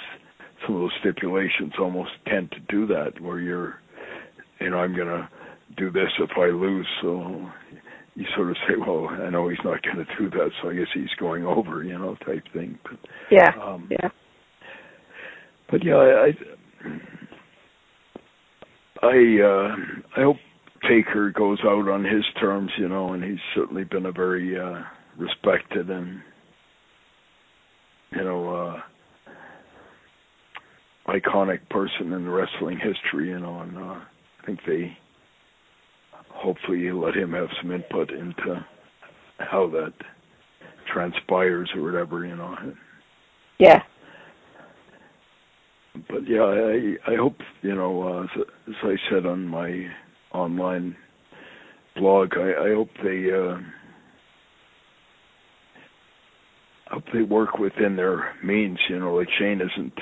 some 0.67 0.77
of 0.77 0.83
those 0.83 0.93
stipulations 1.01 1.73
almost 1.79 2.11
tend 2.27 2.51
to 2.53 2.61
do 2.69 2.87
that 2.87 3.21
where 3.21 3.39
you're 3.39 3.81
you 4.61 4.71
know 4.71 4.79
I'm 4.79 4.95
going 4.95 5.09
to 5.09 5.29
do 5.77 5.91
this 5.91 6.11
if 6.19 6.31
I 6.37 6.47
lose 6.47 6.87
so 7.03 7.51
you 8.19 8.27
sort 8.35 8.51
of 8.51 8.57
say, 8.67 8.75
well, 8.77 9.07
I 9.09 9.31
know 9.31 9.49
he's 9.49 9.59
not 9.65 9.81
going 9.83 10.05
to 10.05 10.17
do 10.19 10.29
that, 10.31 10.51
so 10.61 10.71
I 10.71 10.75
guess 10.75 10.89
he's 10.93 11.15
going 11.21 11.47
over, 11.47 11.85
you 11.85 11.97
know, 11.97 12.17
type 12.27 12.43
thing. 12.53 12.77
But 12.83 12.99
Yeah. 13.31 13.53
um, 13.63 13.87
Yeah. 13.89 14.09
but 15.71 15.85
yeah, 15.85 15.97
I 15.97 16.37
I 19.03 19.41
uh, 19.41 19.77
I 20.17 20.23
hope 20.23 20.39
Taker 20.89 21.31
goes 21.31 21.61
out 21.65 21.89
on 21.89 22.05
his 22.05 22.25
terms, 22.41 22.73
you 22.77 22.89
know, 22.89 23.13
and 23.13 23.23
he's 23.23 23.39
certainly 23.55 23.85
been 23.85 24.07
a 24.07 24.13
very 24.13 24.59
uh, 24.59 24.83
respected 25.17 25.89
and 25.89 26.21
you 28.11 28.25
know 28.25 28.49
uh, 28.49 28.81
iconic 31.09 31.61
person 31.71 32.13
in 32.13 32.29
wrestling 32.29 32.79
history, 32.79 33.29
you 33.29 33.39
know, 33.39 33.61
and 33.61 33.77
uh, 33.77 33.81
I 34.43 34.47
think 34.47 34.61
they 34.67 34.97
hopefully 36.31 36.91
let 36.93 37.17
him 37.17 37.33
have 37.33 37.49
some 37.61 37.73
input 37.73 38.11
into 38.11 38.65
how 39.39 39.69
that 39.71 39.93
transpires 40.93 41.71
or 41.75 41.83
whatever, 41.83 42.25
you 42.25 42.37
know. 42.37 42.57
Yeah. 43.59 43.83
but 46.09 46.29
yeah, 46.29 46.43
I 46.43 47.13
I 47.13 47.17
hope 47.17 47.37
you 47.63 47.75
know 47.75 48.03
uh, 48.03 48.23
as, 48.25 48.47
as 48.69 48.75
I 48.83 48.97
said 49.11 49.27
on 49.27 49.47
my 49.47 49.87
online 50.33 50.97
blog, 51.97 52.35
I, 52.37 52.67
I 52.67 52.75
hope 52.75 52.91
they 53.03 53.31
uh, 53.33 53.59
I 56.89 56.95
hope 56.95 57.05
they 57.13 57.23
work 57.23 57.59
within 57.59 57.97
their 57.97 58.35
means. 58.45 58.79
You 58.89 59.01
know, 59.01 59.15
like 59.15 59.29
Shane 59.39 59.61
isn't 59.61 59.95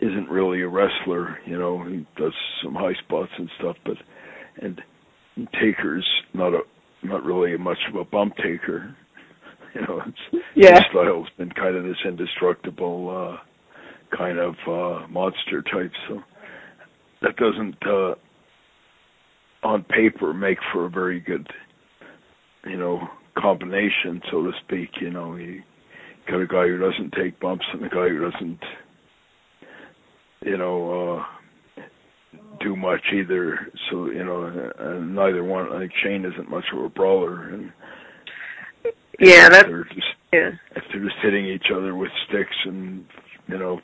isn't 0.00 0.28
really 0.28 0.62
a 0.62 0.68
wrestler. 0.68 1.38
You 1.46 1.58
know, 1.58 1.82
he 1.84 2.06
does 2.16 2.32
some 2.62 2.74
high 2.74 2.94
spots 3.04 3.30
and 3.38 3.50
stuff, 3.58 3.76
but 3.84 3.96
and 4.62 4.80
Taker's 5.60 6.06
not 6.34 6.54
a 6.54 6.60
not 7.02 7.24
really 7.24 7.56
much 7.56 7.78
of 7.88 7.96
a 7.96 8.04
bump 8.04 8.36
taker. 8.36 8.94
You 9.74 9.82
know, 9.82 10.00
it's, 10.06 10.42
Yeah. 10.54 10.70
his 10.70 10.84
style's 10.90 11.28
been 11.36 11.50
kind 11.50 11.76
of 11.76 11.84
this 11.84 11.98
indestructible 12.06 13.10
uh 13.10 14.16
kind 14.16 14.38
of 14.38 14.54
uh 14.66 15.06
monster 15.08 15.60
type 15.60 15.92
so 16.08 16.22
that 17.20 17.36
doesn't 17.36 17.76
uh 17.86 18.14
on 19.62 19.82
paper 19.84 20.32
make 20.32 20.56
for 20.72 20.86
a 20.86 20.88
very 20.88 21.20
good 21.20 21.46
you 22.64 22.78
know 22.78 23.00
combination 23.36 24.22
so 24.30 24.42
to 24.44 24.52
speak 24.64 24.88
you 25.00 25.10
know 25.10 25.36
you 25.36 25.60
got 26.26 26.40
a 26.40 26.46
guy 26.46 26.66
who 26.66 26.78
doesn't 26.78 27.12
take 27.12 27.38
bumps 27.38 27.66
and 27.74 27.84
a 27.84 27.88
guy 27.90 28.08
who 28.08 28.30
doesn't 28.30 28.58
you 30.42 30.56
know 30.56 31.16
uh 31.18 31.24
do 32.60 32.74
much 32.76 33.02
either 33.12 33.70
so 33.90 34.06
you 34.10 34.24
know 34.24 34.44
and 34.78 35.14
neither 35.14 35.44
one 35.44 35.70
I 35.72 35.80
think 35.80 35.92
Shane 36.02 36.24
isn't 36.24 36.50
much 36.50 36.64
of 36.72 36.84
a 36.84 36.88
brawler 36.88 37.48
and 37.50 37.72
Yeah, 39.18 39.48
that's 39.48 39.68
they're 39.68 39.84
just 39.84 40.06
yeah. 40.32 40.50
if 40.74 40.84
they're 40.92 41.02
just 41.04 41.16
hitting 41.22 41.46
each 41.46 41.66
other 41.74 41.94
with 41.94 42.10
sticks 42.28 42.56
and 42.64 43.04
you 43.48 43.58
know 43.58 43.80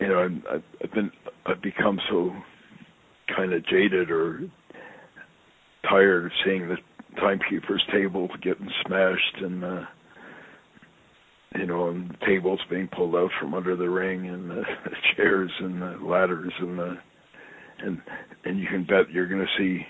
you 0.00 0.08
know 0.08 0.18
I'm, 0.18 0.42
I've, 0.50 0.62
I've 0.82 0.92
been 0.92 1.10
I've 1.46 1.62
become 1.62 1.98
so 2.10 2.32
kind 3.34 3.52
of 3.52 3.64
jaded 3.66 4.10
or 4.10 4.40
tired 5.88 6.26
of 6.26 6.32
seeing 6.44 6.68
the 6.68 6.76
timekeeper's 7.20 7.82
table 7.92 8.28
getting 8.42 8.70
smashed 8.86 9.36
and 9.42 9.64
uh 9.64 9.84
you 11.58 11.66
know 11.66 11.88
and 11.88 12.16
tables 12.26 12.60
being 12.70 12.88
pulled 12.88 13.14
out 13.14 13.30
from 13.40 13.54
under 13.54 13.76
the 13.76 13.88
ring 13.88 14.28
and 14.28 14.50
the, 14.50 14.62
the 14.84 14.96
chairs 15.16 15.50
and 15.60 15.80
the 15.82 15.98
ladders 16.02 16.52
and 16.60 16.78
the 16.78 16.96
and 17.80 18.00
and 18.44 18.58
you 18.58 18.66
can 18.66 18.84
bet 18.84 19.10
you're 19.10 19.28
going 19.28 19.44
to 19.44 19.58
see 19.58 19.84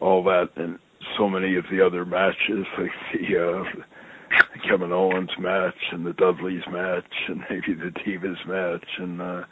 all 0.00 0.22
that 0.24 0.48
in 0.56 0.78
so 1.18 1.28
many 1.28 1.56
of 1.56 1.64
the 1.70 1.84
other 1.84 2.04
matches 2.04 2.66
like 2.78 2.90
the 3.12 3.38
uh 3.38 3.64
Kevin 4.68 4.92
Owens 4.92 5.30
match 5.38 5.74
and 5.92 6.06
the 6.06 6.12
Dudleys 6.14 6.62
match 6.70 7.04
and 7.28 7.40
maybe 7.50 7.74
the 7.74 7.90
Divas 8.00 8.46
match 8.46 8.86
and 8.98 9.20
uh 9.20 9.42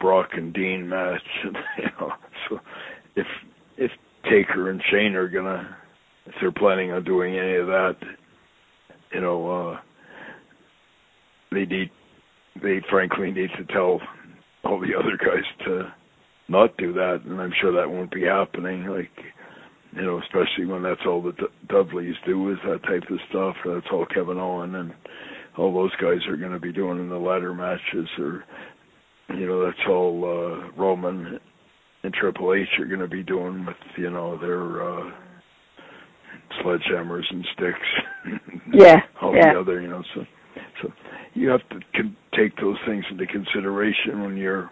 Brock 0.00 0.30
and 0.32 0.52
Dean 0.52 0.88
match 0.88 1.22
and 1.44 1.56
you 1.78 1.84
know 2.00 2.12
so 2.48 2.60
if 3.16 3.26
if 3.76 3.90
Taker 4.24 4.70
and 4.70 4.82
Shane 4.90 5.14
are 5.14 5.28
gonna 5.28 5.76
if 6.26 6.34
they're 6.40 6.52
planning 6.52 6.90
on 6.92 7.04
doing 7.04 7.38
any 7.38 7.54
of 7.56 7.66
that 7.66 7.96
you 9.12 9.20
know 9.20 9.50
uh 9.50 9.80
they 11.50 11.64
need 11.64 11.90
they 12.62 12.80
frankly 12.90 13.30
need 13.30 13.50
to 13.56 13.64
tell 13.72 14.00
all 14.64 14.80
the 14.80 14.94
other 14.98 15.16
guys 15.16 15.44
to 15.64 15.92
not 16.48 16.76
do 16.76 16.92
that 16.92 17.20
and 17.24 17.40
I'm 17.40 17.52
sure 17.60 17.72
that 17.72 17.90
won't 17.90 18.12
be 18.12 18.24
happening 18.24 18.86
like 18.86 19.10
you 19.92 20.02
know, 20.02 20.20
especially 20.20 20.66
when 20.66 20.82
that's 20.82 21.00
all 21.06 21.22
the 21.22 21.32
D- 21.32 21.46
Dudleys 21.68 22.14
do 22.26 22.52
is 22.52 22.58
that 22.66 22.82
type 22.82 23.10
of 23.10 23.18
stuff. 23.30 23.56
That's 23.64 23.86
all 23.92 24.06
Kevin 24.06 24.38
Owen 24.38 24.74
and 24.74 24.92
all 25.56 25.72
those 25.72 25.94
guys 25.96 26.26
are 26.28 26.36
going 26.36 26.52
to 26.52 26.60
be 26.60 26.72
doing 26.72 26.98
in 26.98 27.08
the 27.08 27.16
ladder 27.16 27.54
matches, 27.54 28.08
or 28.18 28.44
you 29.30 29.46
know, 29.46 29.64
that's 29.64 29.88
all 29.88 30.24
uh, 30.24 30.80
Roman 30.80 31.38
and 32.02 32.14
Triple 32.14 32.54
H 32.54 32.68
are 32.78 32.86
going 32.86 33.00
to 33.00 33.08
be 33.08 33.22
doing 33.22 33.66
with 33.66 33.76
you 33.96 34.10
know 34.10 34.38
their 34.38 34.82
uh, 34.82 35.10
sledgehammers 36.62 37.24
and 37.30 37.46
sticks. 37.54 38.42
Yeah, 38.70 38.96
all 39.22 39.34
yeah. 39.34 39.54
the 39.54 39.60
other, 39.60 39.80
you 39.80 39.88
know, 39.88 40.02
so 40.14 40.20
so 40.82 40.92
you 41.38 41.48
have 41.48 41.66
to 41.70 41.80
con- 41.94 42.16
take 42.36 42.56
those 42.56 42.76
things 42.86 43.04
into 43.10 43.26
consideration 43.26 44.22
when 44.22 44.36
you're 44.36 44.70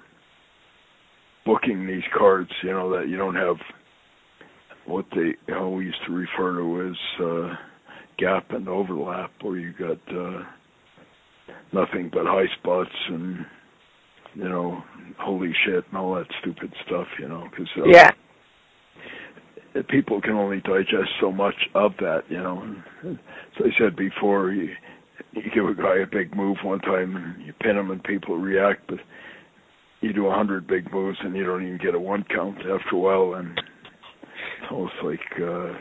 booking 1.45 1.87
these 1.87 2.03
cards. 2.17 2.51
You 2.63 2.73
know 2.73 2.91
that 2.97 3.09
you 3.09 3.17
don't 3.17 3.37
have 3.37 3.57
what 4.87 5.07
they 5.15 5.35
how 5.49 5.69
we 5.69 5.87
used 5.87 6.05
to 6.07 6.13
refer 6.13 6.57
to 6.59 6.91
as 6.91 7.25
uh, 7.25 7.55
gap 8.19 8.51
and 8.51 8.69
overlap, 8.69 9.31
where 9.43 9.59
you 9.59 9.73
got 9.73 10.01
uh, 10.15 10.43
nothing 11.73 12.11
but 12.13 12.27
high 12.27 12.49
spots 12.61 12.91
and 13.09 13.47
you 14.35 14.49
know 14.49 14.83
holy 15.19 15.53
shit 15.65 15.85
and 15.89 15.97
all 15.97 16.15
that 16.17 16.27
stupid 16.41 16.73
stuff. 16.85 17.07
You 17.21 17.29
know, 17.29 17.49
because 17.51 17.69
uh, 17.77 17.87
Yeah. 17.87 18.11
people 19.89 20.21
can 20.21 20.33
only 20.33 20.61
digest 20.61 21.11
so 21.21 21.31
much 21.31 21.69
of 21.75 21.93
that. 22.01 22.23
You 22.29 22.39
know, 22.39 22.77
as 23.05 23.17
I 23.61 23.79
said 23.79 23.95
before, 23.95 24.51
you 24.51 24.75
you 25.45 25.51
give 25.55 25.67
a 25.67 25.75
guy 25.75 25.99
a 25.99 26.07
big 26.07 26.35
move 26.35 26.57
one 26.63 26.81
time 26.81 27.17
and 27.17 27.47
you 27.47 27.53
pin 27.61 27.77
him 27.77 27.91
and 27.91 28.03
people 28.05 28.37
react, 28.39 28.87
but 28.89 28.99
you 30.01 30.13
do 30.13 30.27
a 30.27 30.35
hundred 30.35 30.67
big 30.67 30.91
moves 30.93 31.19
and 31.23 31.37
you 31.37 31.45
don't 31.45 31.65
even 31.65 31.79
get 31.79 31.95
a 31.95 31.99
one 32.01 32.25
count 32.35 32.59
after 32.59 32.95
a 32.95 32.99
while 32.99 33.35
and 33.35 33.59
it's 33.59 34.71
almost 34.71 34.95
like 35.03 35.21
uh 35.43 35.73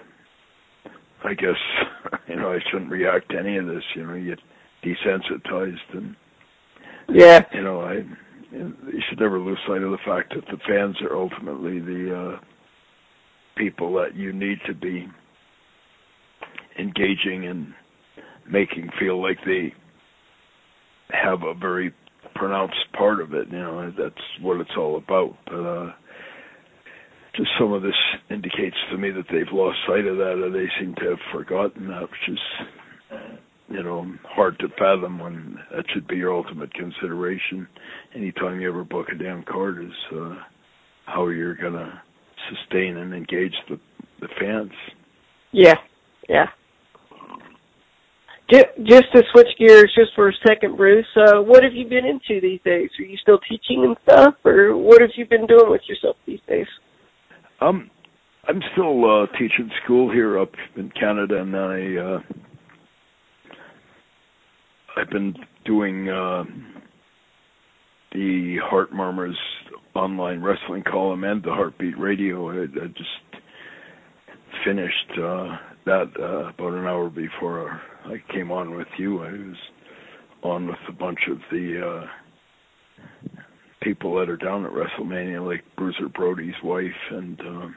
I 1.23 1.33
guess 1.33 1.57
you 2.27 2.35
know 2.35 2.51
I 2.51 2.59
shouldn't 2.69 2.91
react 2.91 3.31
to 3.31 3.39
any 3.39 3.57
of 3.57 3.65
this. 3.65 3.83
You 3.95 4.05
know, 4.05 4.13
you 4.13 4.35
get 4.35 4.39
desensitized, 4.83 5.93
and 5.93 6.15
Yeah. 7.09 7.41
you 7.53 7.63
know 7.63 7.81
I 7.81 8.03
you 8.51 9.01
should 9.09 9.19
never 9.19 9.39
lose 9.39 9.57
sight 9.67 9.81
of 9.81 9.91
the 9.91 9.97
fact 10.05 10.33
that 10.35 10.45
the 10.45 10.57
fans 10.67 10.95
are 11.01 11.15
ultimately 11.15 11.79
the 11.79 12.35
uh 12.35 12.39
people 13.57 13.93
that 13.95 14.15
you 14.15 14.33
need 14.33 14.59
to 14.67 14.73
be 14.73 15.07
engaging 16.77 17.45
and 17.47 17.73
making 18.49 18.89
feel 18.99 19.21
like 19.21 19.38
they 19.45 19.73
have 21.12 21.43
a 21.43 21.53
very 21.53 21.93
pronounced 22.36 22.75
part 22.97 23.21
of 23.21 23.34
it. 23.34 23.47
You 23.49 23.60
know, 23.60 23.91
that's 23.97 24.15
what 24.41 24.60
it's 24.60 24.77
all 24.77 24.97
about. 24.97 25.36
But 25.45 25.55
uh 25.55 25.93
just 27.36 27.49
some 27.60 27.73
of 27.73 27.81
this 27.81 27.91
indicates 28.29 28.77
to 28.91 28.97
me 28.97 29.12
that 29.12 29.25
they've 29.29 29.51
lost 29.51 29.77
sight 29.86 30.05
of 30.05 30.17
that 30.17 30.41
or 30.41 30.49
they 30.49 30.67
seem 30.79 30.95
to 30.95 31.10
have 31.10 31.19
forgotten 31.34 31.88
that, 31.89 32.03
which 32.03 32.29
is 32.29 32.39
you 33.67 33.84
know, 33.84 34.05
hard 34.23 34.58
to 34.60 34.67
fathom 34.77 35.19
when 35.19 35.58
that 35.75 35.86
should 35.93 36.08
be 36.08 36.17
your 36.17 36.34
ultimate 36.34 36.73
consideration 36.73 37.67
anytime 38.15 38.62
you 38.62 38.69
ever 38.69 38.84
book 38.84 39.08
a 39.13 39.17
damn 39.21 39.43
card 39.43 39.84
is 39.84 40.17
uh 40.17 40.36
how 41.05 41.27
you're 41.27 41.55
gonna 41.55 42.01
sustain 42.49 42.97
and 42.97 43.13
engage 43.13 43.53
the 43.69 43.79
the 44.21 44.27
fans. 44.39 44.71
Yeah. 45.51 45.75
Yeah. 46.29 46.47
Ju- 48.51 48.84
Just 48.84 49.05
to 49.13 49.23
switch 49.31 49.47
gears 49.58 49.91
just 49.97 50.12
for 50.15 50.29
a 50.29 50.34
second, 50.47 50.77
Bruce, 50.77 51.05
uh, 51.15 51.41
what 51.41 51.63
have 51.63 51.73
you 51.73 51.88
been 51.88 52.05
into 52.05 52.39
these 52.41 52.60
days? 52.63 52.89
Are 52.99 53.03
you 53.03 53.17
still 53.17 53.39
teaching 53.39 53.84
and 53.86 53.95
stuff, 54.03 54.36
or 54.45 54.77
what 54.77 55.01
have 55.01 55.12
you 55.15 55.25
been 55.25 55.47
doing 55.47 55.69
with 55.69 55.81
yourself 55.88 56.15
these 56.27 56.39
days? 56.47 56.67
Um, 57.60 57.89
I'm 58.47 58.62
still 58.73 59.23
uh, 59.23 59.25
teaching 59.38 59.71
school 59.84 60.12
here 60.12 60.39
up 60.39 60.51
in 60.75 60.91
Canada, 60.91 61.41
and 61.41 61.55
I 61.55 61.95
uh, 61.95 62.19
I've 64.97 65.10
been 65.10 65.36
doing 65.65 66.10
uh, 66.10 66.43
the 68.12 68.58
Heart 68.63 68.93
Murmurs 68.93 69.38
online 69.95 70.41
wrestling 70.41 70.84
column 70.84 71.23
and 71.23 71.41
the 71.41 71.49
Heartbeat 71.49 71.97
Radio. 71.97 72.49
I, 72.51 72.63
I 72.63 72.88
just 72.88 73.43
finished 74.63 75.19
uh, 75.19 75.58
that 75.86 76.12
uh, 76.19 76.50
about 76.50 76.74
an 76.74 76.86
hour 76.86 77.10
before 77.10 77.82
I 78.06 78.21
came 78.34 78.52
on 78.52 78.76
with 78.76 78.88
you. 78.98 79.24
I 79.24 79.32
was 79.32 79.58
on 80.43 80.67
with 80.67 80.78
a 80.89 80.93
bunch 80.93 81.19
of 81.30 81.38
the 81.52 81.82
uh, 81.88 83.39
people 83.82 84.15
that 84.19 84.30
are 84.30 84.38
down 84.38 84.65
at 84.65 84.71
WrestleMania, 84.71 85.45
like 85.45 85.63
Bruiser 85.78 86.10
Brody's 86.10 86.56
wife 86.63 86.91
and. 87.12 87.39
Um, 87.41 87.76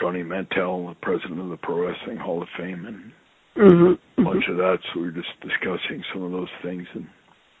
Johnny 0.00 0.22
Mantell, 0.22 0.88
the 0.88 0.94
president 1.02 1.40
of 1.40 1.48
the 1.48 1.56
Pro 1.56 1.88
Wrestling 1.88 2.18
Hall 2.18 2.42
of 2.42 2.48
Fame, 2.56 2.86
and 2.86 3.12
mm-hmm. 3.56 4.20
a 4.20 4.24
bunch 4.24 4.44
of 4.48 4.56
that. 4.56 4.78
So 4.92 5.00
we 5.00 5.06
were 5.06 5.12
just 5.12 5.28
discussing 5.40 6.02
some 6.12 6.22
of 6.22 6.32
those 6.32 6.48
things. 6.62 6.86
And 6.94 7.06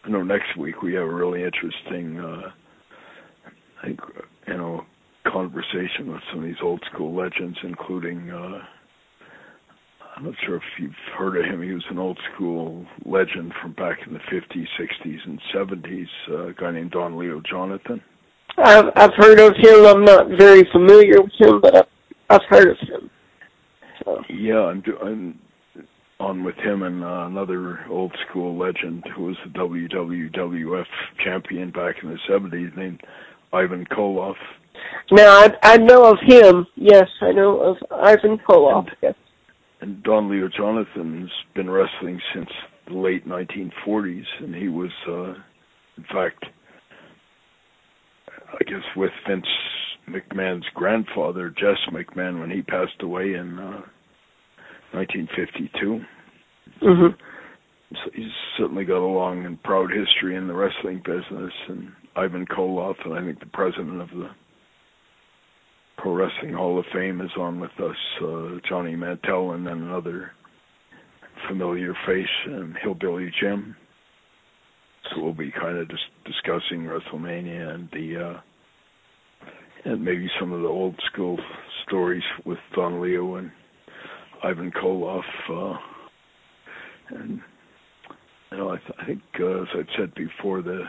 I 0.04 0.10
know 0.10 0.22
next 0.22 0.56
week 0.56 0.82
we 0.82 0.94
have 0.94 1.04
a 1.04 1.14
really 1.14 1.42
interesting, 1.42 2.20
uh, 2.20 2.50
I 3.82 3.86
think, 3.86 4.00
you 4.46 4.56
know, 4.56 4.84
conversation 5.30 6.12
with 6.12 6.22
some 6.30 6.40
of 6.40 6.44
these 6.44 6.62
old 6.62 6.82
school 6.92 7.14
legends, 7.14 7.58
including. 7.62 8.30
Uh, 8.30 8.60
I'm 10.16 10.24
not 10.24 10.34
sure 10.44 10.56
if 10.56 10.62
you've 10.80 10.90
heard 11.16 11.36
of 11.36 11.44
him. 11.44 11.62
He 11.62 11.72
was 11.72 11.84
an 11.90 11.98
old 11.98 12.18
school 12.34 12.84
legend 13.04 13.52
from 13.62 13.72
back 13.74 13.98
in 14.04 14.14
the 14.14 14.18
50s, 14.18 14.66
60s, 14.80 15.18
and 15.26 15.40
70s. 15.54 16.06
Uh, 16.28 16.46
a 16.48 16.54
guy 16.54 16.72
named 16.72 16.90
Don 16.90 17.16
Leo 17.16 17.40
Jonathan. 17.48 18.02
I've 18.56 18.86
I've 18.96 19.14
heard 19.14 19.38
of 19.38 19.54
him. 19.56 19.86
I'm 19.86 20.04
not 20.04 20.26
very 20.36 20.68
familiar 20.72 21.22
with 21.22 21.32
him, 21.38 21.60
but 21.60 21.76
I've 21.76 21.86
I've 22.30 22.48
heard 22.48 22.68
of 22.68 22.78
him. 22.78 23.10
So. 24.04 24.22
Yeah, 24.28 24.60
I'm, 24.60 24.82
I'm 25.02 25.38
on 26.20 26.42
with 26.42 26.56
him 26.56 26.82
and 26.82 27.04
uh, 27.04 27.26
another 27.26 27.86
old 27.88 28.12
school 28.28 28.58
legend 28.58 29.04
who 29.14 29.24
was 29.24 29.36
the 29.44 29.58
WWF 29.58 30.84
champion 31.24 31.70
back 31.70 31.96
in 32.02 32.10
the 32.10 32.18
70s 32.28 32.76
named 32.76 33.00
Ivan 33.52 33.86
Koloff. 33.86 34.34
Now 35.10 35.28
I 35.30 35.48
I 35.62 35.76
know 35.78 36.04
of 36.04 36.18
him. 36.26 36.66
Yes, 36.76 37.08
I 37.20 37.32
know 37.32 37.60
of 37.60 37.76
Ivan 37.90 38.38
Koloff. 38.48 38.86
And, 38.88 38.96
yes. 39.02 39.14
and 39.80 40.02
Don 40.02 40.30
Leo 40.30 40.48
Jonathan's 40.54 41.30
been 41.54 41.70
wrestling 41.70 42.20
since 42.34 42.50
the 42.88 42.94
late 42.94 43.26
1940s, 43.26 44.24
and 44.40 44.54
he 44.54 44.68
was, 44.68 44.90
uh, 45.08 45.34
in 45.96 46.04
fact, 46.12 46.44
I 48.52 48.64
guess 48.64 48.82
with 48.96 49.10
Vince 49.28 49.46
McMahon's 50.08 50.66
grandfather, 50.74 51.50
Jess 51.50 51.78
McMahon, 51.92 52.40
when 52.40 52.50
he 52.50 52.62
passed 52.62 53.02
away 53.02 53.34
in 53.34 53.58
uh, 53.58 53.82
1952. 54.92 56.00
Mm-hmm. 56.82 57.14
So 57.92 58.10
he's 58.14 58.26
certainly 58.58 58.84
got 58.84 58.98
a 58.98 59.06
long 59.06 59.44
and 59.46 59.62
proud 59.62 59.90
history 59.90 60.36
in 60.36 60.46
the 60.46 60.54
wrestling 60.54 61.02
business. 61.04 61.52
And 61.68 61.92
Ivan 62.16 62.46
Koloff, 62.46 62.96
and 63.04 63.14
I 63.14 63.24
think 63.24 63.40
the 63.40 63.46
president 63.46 64.00
of 64.00 64.08
the 64.10 64.30
Pro 65.98 66.14
Wrestling 66.14 66.54
Hall 66.54 66.78
of 66.78 66.84
Fame, 66.92 67.20
is 67.20 67.30
on 67.36 67.58
with 67.58 67.72
us. 67.80 67.96
Uh, 68.22 68.58
Johnny 68.68 68.94
Mantell, 68.94 69.52
and 69.52 69.66
then 69.66 69.82
another 69.82 70.30
familiar 71.48 71.92
face, 72.06 72.26
and 72.46 72.76
Hillbilly 72.82 73.30
Jim. 73.40 73.76
So 75.10 75.22
we'll 75.22 75.34
be 75.34 75.50
kind 75.50 75.76
of 75.76 75.88
just 75.88 76.04
discussing 76.24 76.84
WrestleMania 76.84 77.74
and 77.74 77.88
the 77.92 78.24
uh, 78.24 78.40
and 79.84 80.04
maybe 80.04 80.28
some 80.38 80.52
of 80.52 80.60
the 80.60 80.68
old 80.68 80.94
school 81.12 81.38
stories 81.86 82.22
with 82.44 82.58
Don 82.74 83.00
Leo 83.00 83.36
and 83.36 83.50
Ivan 84.42 84.70
Koloff. 84.70 85.22
Uh, 85.50 85.78
and 87.10 87.40
you 88.52 88.58
know, 88.58 88.70
I, 88.70 88.76
th- 88.76 88.98
I 89.00 89.06
think 89.06 89.22
uh, 89.40 89.62
as 89.62 89.68
I 89.74 89.98
said 89.98 90.14
before, 90.14 90.62
the 90.62 90.82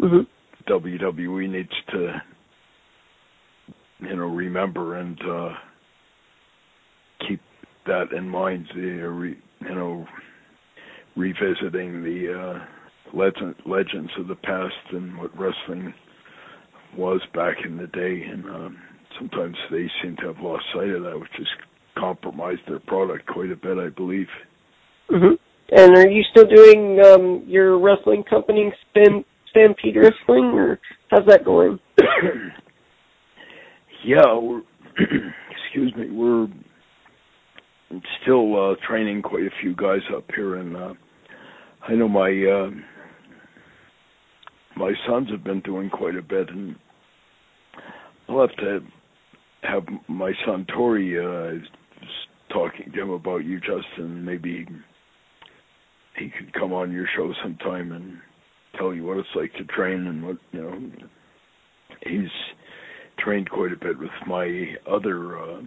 mm-hmm. 0.00 0.35
WWE 0.68 1.50
needs 1.50 1.72
to 1.90 2.22
you 4.00 4.16
know 4.16 4.26
remember 4.26 4.98
and 4.98 5.18
uh, 5.22 5.50
keep 7.26 7.40
that 7.86 8.12
in 8.16 8.28
mind. 8.28 8.66
You 8.74 9.36
know 9.62 10.06
revisiting 11.16 12.02
the 12.02 12.32
uh, 12.32 13.16
legend, 13.16 13.54
legends 13.64 14.10
of 14.18 14.28
the 14.28 14.34
past 14.36 14.74
and 14.92 15.16
what 15.18 15.36
wrestling 15.38 15.94
was 16.96 17.20
back 17.34 17.56
in 17.64 17.76
the 17.76 17.86
day, 17.88 18.22
and 18.30 18.44
um, 18.46 18.78
sometimes 19.18 19.56
they 19.70 19.86
seem 20.02 20.16
to 20.16 20.26
have 20.26 20.40
lost 20.40 20.64
sight 20.74 20.90
of 20.90 21.02
that, 21.02 21.18
which 21.18 21.30
has 21.38 21.46
compromised 21.98 22.60
their 22.68 22.80
product 22.80 23.26
quite 23.26 23.50
a 23.50 23.56
bit, 23.56 23.78
I 23.78 23.88
believe. 23.88 24.28
Mm-hmm. 25.10 25.34
And 25.72 25.96
are 25.96 26.08
you 26.08 26.22
still 26.30 26.46
doing 26.46 27.00
um, 27.04 27.44
your 27.46 27.78
wrestling 27.78 28.22
company, 28.28 28.72
Stam- 28.90 29.24
Stampede 29.56 29.96
Wrestling, 29.96 30.44
or 30.54 30.78
how's 31.10 31.26
that 31.26 31.44
going? 31.44 31.78
yeah, 34.04 34.36
we're 34.38 34.60
excuse 35.64 35.94
me, 35.96 36.10
we're 36.10 36.48
still 38.22 38.72
uh, 38.72 38.74
training 38.86 39.22
quite 39.22 39.44
a 39.44 39.50
few 39.62 39.74
guys 39.74 40.02
up 40.14 40.24
here, 40.34 40.56
and 40.56 40.76
uh, 40.76 40.92
I 41.88 41.94
know 41.94 42.08
my 42.08 42.28
uh, 42.28 42.70
my 44.76 44.92
sons 45.08 45.30
have 45.30 45.42
been 45.42 45.60
doing 45.60 45.88
quite 45.88 46.16
a 46.16 46.22
bit, 46.22 46.50
and 46.50 46.76
I'll 48.28 48.40
have 48.40 48.56
to 48.56 48.80
have 49.62 49.84
my 50.06 50.32
son 50.44 50.66
Tori 50.74 51.18
uh, 51.18 51.58
talking 52.52 52.92
to 52.92 53.00
him 53.00 53.10
about 53.10 53.44
you, 53.44 53.58
Justin. 53.60 54.22
Maybe 54.22 54.66
he 56.18 56.30
could 56.38 56.52
come 56.52 56.74
on 56.74 56.92
your 56.92 57.06
show 57.16 57.32
sometime 57.42 57.92
and 57.92 58.18
tell 58.76 58.94
you 58.94 59.04
what 59.04 59.18
it's 59.18 59.28
like 59.34 59.52
to 59.54 59.64
train 59.64 60.06
and 60.06 60.26
what 60.26 60.36
you 60.52 60.62
know. 60.62 60.90
He's 62.02 62.30
trained 63.18 63.50
quite 63.50 63.72
a 63.72 63.76
bit 63.76 63.98
with 63.98 64.10
my 64.26 64.74
other 64.90 65.38
uh, 65.38 65.60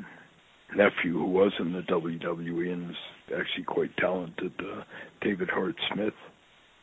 nephew 0.76 1.14
who 1.14 1.26
was 1.26 1.52
in 1.60 1.74
the 1.74 1.82
WWE 1.82 2.72
and 2.74 2.92
is 2.92 2.98
actually 3.38 3.66
quite 3.66 3.96
talented, 3.98 4.54
uh, 4.60 4.84
David 5.22 5.50
Hart 5.50 5.76
Smith. 5.94 6.14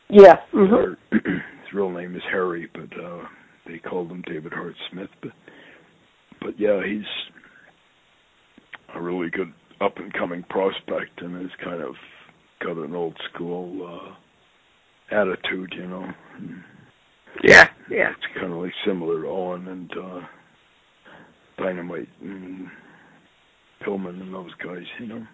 Yeah. 0.09 0.37
Mm-hmm. 0.53 0.93
His 1.17 1.73
real 1.73 1.91
name 1.91 2.15
is 2.15 2.21
Harry, 2.31 2.69
but 2.73 2.99
uh, 2.99 3.23
they 3.65 3.77
called 3.77 4.11
him 4.11 4.23
David 4.25 4.53
Hart 4.53 4.75
Smith. 4.91 5.09
But 5.21 5.31
but 6.41 6.59
yeah, 6.59 6.81
he's 6.85 7.05
a 8.95 9.01
really 9.01 9.29
good 9.29 9.53
up 9.81 9.97
and 9.97 10.13
coming 10.13 10.43
prospect 10.49 11.21
and 11.21 11.35
has 11.41 11.51
kind 11.63 11.81
of 11.81 11.95
got 12.63 12.77
an 12.77 12.95
old 12.95 13.15
school 13.31 13.85
uh 13.85 14.15
attitude, 15.11 15.73
you 15.75 15.87
know. 15.87 16.07
Yeah, 17.43 17.69
yeah. 17.89 18.11
It's 18.11 18.39
kind 18.39 18.51
of 18.51 18.59
like 18.59 18.73
similar 18.85 19.21
to 19.21 19.27
Owen 19.27 19.67
and 19.67 19.91
uh 19.91 20.21
Dynamite 21.57 22.09
and 22.21 22.67
Pillman 23.85 24.21
and 24.21 24.33
those 24.33 24.53
guys, 24.63 24.85
you 24.99 25.07
know. 25.07 25.27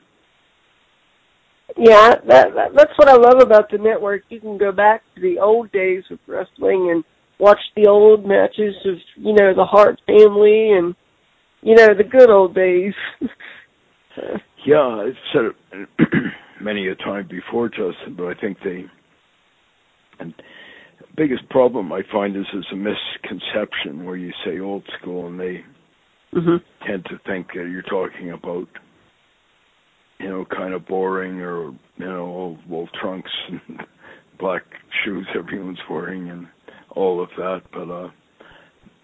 Yeah, 1.77 2.15
that, 2.27 2.53
that 2.55 2.75
that's 2.75 2.97
what 2.97 3.09
I 3.09 3.15
love 3.15 3.41
about 3.41 3.71
the 3.71 3.77
network. 3.77 4.23
You 4.29 4.39
can 4.39 4.57
go 4.57 4.71
back 4.71 5.01
to 5.15 5.21
the 5.21 5.39
old 5.39 5.71
days 5.71 6.03
of 6.11 6.19
wrestling 6.27 6.91
and 6.91 7.03
watch 7.39 7.59
the 7.75 7.87
old 7.87 8.25
matches 8.25 8.75
of 8.85 8.95
you 9.15 9.33
know 9.33 9.53
the 9.55 9.65
Hart 9.65 9.99
family 10.05 10.71
and 10.71 10.95
you 11.61 11.75
know 11.75 11.93
the 11.97 12.03
good 12.03 12.29
old 12.29 12.53
days. 12.53 12.93
yeah, 14.65 15.05
I've 15.07 15.17
said 15.33 15.45
it 15.71 15.87
many 16.61 16.87
a 16.87 16.95
time 16.95 17.27
before, 17.27 17.69
Justin, 17.69 18.15
but 18.15 18.25
I 18.25 18.33
think 18.39 18.57
they 18.63 18.85
and 20.19 20.33
biggest 21.15 21.47
problem 21.49 21.91
I 21.91 22.01
find 22.11 22.35
is 22.35 22.45
there's 22.51 22.67
a 22.71 22.75
misconception 22.75 24.05
where 24.05 24.15
you 24.15 24.31
say 24.45 24.59
old 24.59 24.83
school 24.99 25.27
and 25.27 25.39
they 25.39 25.63
mm-hmm. 26.33 26.57
tend 26.87 27.05
to 27.05 27.19
think 27.25 27.47
that 27.47 27.69
you're 27.69 27.81
talking 27.83 28.31
about 28.31 28.67
you 30.19 30.29
know 30.29 30.45
kind 30.45 30.73
of 30.73 30.87
boring 30.87 31.41
or 31.41 31.71
you 31.97 32.05
know 32.05 32.25
old 32.25 32.59
old 32.71 32.89
trunks 32.99 33.31
and 33.49 33.81
black 34.39 34.63
shoes 35.03 35.27
everyone's 35.37 35.79
wearing 35.89 36.29
and 36.29 36.47
all 36.91 37.21
of 37.21 37.29
that 37.37 37.61
but 37.71 37.89
uh 37.89 38.09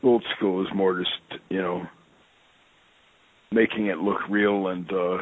old 0.03 0.23
school 0.35 0.61
is 0.61 0.67
more 0.73 0.97
just 0.97 1.41
you 1.49 1.61
know 1.61 1.83
making 3.51 3.87
it 3.87 3.97
look 3.97 4.19
real 4.29 4.67
and 4.67 4.91
uh 4.91 5.17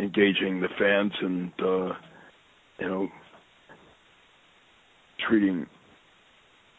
engaging 0.00 0.60
the 0.60 0.68
fans 0.78 1.12
and 1.20 1.52
uh 1.60 1.92
you 2.78 2.88
know 2.88 3.08
treating 5.28 5.66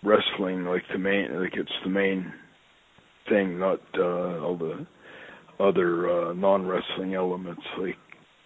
wrestling 0.03 0.65
like 0.65 0.83
the 0.91 0.97
main 0.97 1.41
like 1.41 1.53
it's 1.55 1.71
the 1.83 1.89
main 1.89 2.31
thing 3.29 3.57
not 3.59 3.79
uh 3.97 4.39
all 4.39 4.57
the 4.57 4.85
other 5.59 6.09
uh 6.09 6.33
non 6.33 6.65
wrestling 6.65 7.15
elements 7.15 7.61
like 7.79 7.95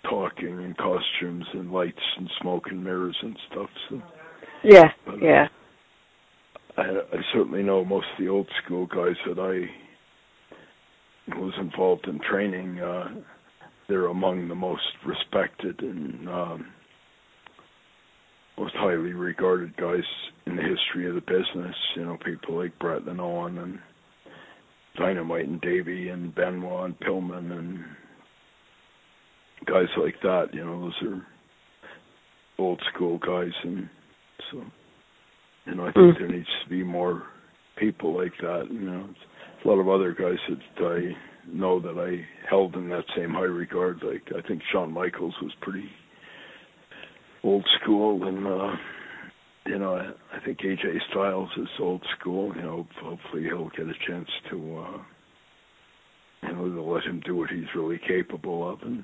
talking 0.10 0.64
and 0.64 0.78
costumes 0.78 1.46
and 1.54 1.72
lights 1.72 2.00
and 2.18 2.30
smoke 2.42 2.64
and 2.70 2.84
mirrors 2.84 3.18
and 3.22 3.38
stuff 3.52 3.70
so 3.90 4.02
yeah 4.64 4.88
but, 5.06 5.22
yeah 5.22 5.48
I, 6.78 6.82
I 6.82 7.22
certainly 7.34 7.62
know 7.62 7.84
most 7.84 8.08
of 8.14 8.24
the 8.24 8.30
old 8.30 8.48
school 8.64 8.86
guys 8.86 9.18
that 9.28 9.40
I 9.40 9.70
was 11.38 11.54
involved 11.60 12.08
in 12.08 12.20
training. 12.20 12.80
Uh, 12.80 13.10
they're 13.88 14.08
among 14.08 14.48
the 14.48 14.56
most 14.56 14.82
respected 15.06 15.82
and 15.82 16.30
um, 16.30 16.68
most 18.60 18.76
highly 18.76 19.14
regarded 19.14 19.76
guys 19.78 20.04
in 20.46 20.56
the 20.56 20.62
history 20.62 21.08
of 21.08 21.16
the 21.16 21.22
business. 21.22 21.76
You 21.96 22.06
know, 22.06 22.18
people 22.24 22.58
like 22.58 22.78
Bret 22.80 23.04
and 23.04 23.22
Owen 23.22 23.58
and 23.58 23.80
Dynamite 24.98 25.48
and 25.48 25.62
Davey 25.62 26.10
and 26.10 26.36
Benoit 26.36 26.86
and 26.86 27.00
Pillman 27.00 27.52
and 27.58 27.80
guys 29.66 29.88
like 29.98 30.16
that. 30.24 30.48
You 30.54 30.66
know, 30.66 30.82
those 30.82 31.10
are 31.10 31.26
old 32.58 32.82
school 32.94 33.18
guys, 33.18 33.54
and 33.64 33.90
so 34.52 34.64
you 35.66 35.76
know, 35.76 35.84
I 35.88 35.92
think 35.92 36.16
Mm. 36.16 36.20
there 36.20 36.28
needs 36.28 36.50
to 36.64 36.70
be 36.70 36.84
more 36.84 37.24
people 37.78 38.14
like 38.18 38.36
that. 38.42 38.68
You 38.70 38.80
know, 38.80 39.10
a 39.64 39.68
lot 39.68 39.80
of 39.80 39.88
other 39.88 40.14
guys 40.14 40.40
that 40.48 40.86
I 40.86 41.16
know 41.48 41.80
that 41.80 41.98
I 41.98 42.26
held 42.50 42.76
in 42.76 42.90
that 42.90 43.06
same 43.16 43.32
high 43.34 43.42
regard. 43.42 44.04
Like 44.04 44.24
I 44.36 44.42
think 44.48 44.62
Shawn 44.72 44.92
Michaels 44.92 45.36
was 45.42 45.54
pretty 45.62 45.90
old 47.44 47.66
school, 47.82 48.28
and 48.28 48.48
uh, 48.48 48.76
you 49.66 49.80
know 49.80 49.96
I, 49.96 50.38
I 50.38 50.40
think 50.46 50.60
AJ 50.60 50.84
Styles 51.12 51.50
is 51.58 51.68
old 51.80 52.06
school. 52.20 52.54
You 52.56 52.62
know, 52.62 52.88
hopefully 53.02 53.44
he'll 53.44 53.70
get 53.70 53.88
a 53.88 53.94
chance 54.08 54.30
to. 54.50 54.86
uh 54.86 54.98
you 56.42 56.54
know, 56.54 56.70
to 56.70 56.82
let 56.82 57.04
him 57.04 57.22
do 57.26 57.36
what 57.36 57.50
he's 57.50 57.66
really 57.76 58.00
capable 58.08 58.70
of. 58.72 58.82
And 58.82 59.04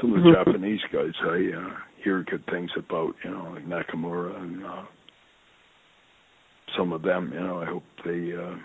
some 0.00 0.12
of 0.12 0.24
the 0.24 0.30
Mhm. 0.30 0.34
Japanese 0.34 0.82
guys, 0.90 1.14
I 1.22 1.52
uh, 1.56 1.76
hear 2.02 2.24
good 2.24 2.44
things 2.46 2.70
about, 2.76 3.14
you 3.22 3.30
know, 3.30 3.52
like 3.54 3.64
Nakamura 3.64 4.34
and 4.42 4.64
uh, 4.64 4.82
some 6.76 6.92
of 6.92 7.02
them. 7.02 7.30
You 7.32 7.38
know, 7.38 7.62
I 7.62 7.64
hope 7.66 7.84
they, 8.04 8.34
uh, 8.34 8.56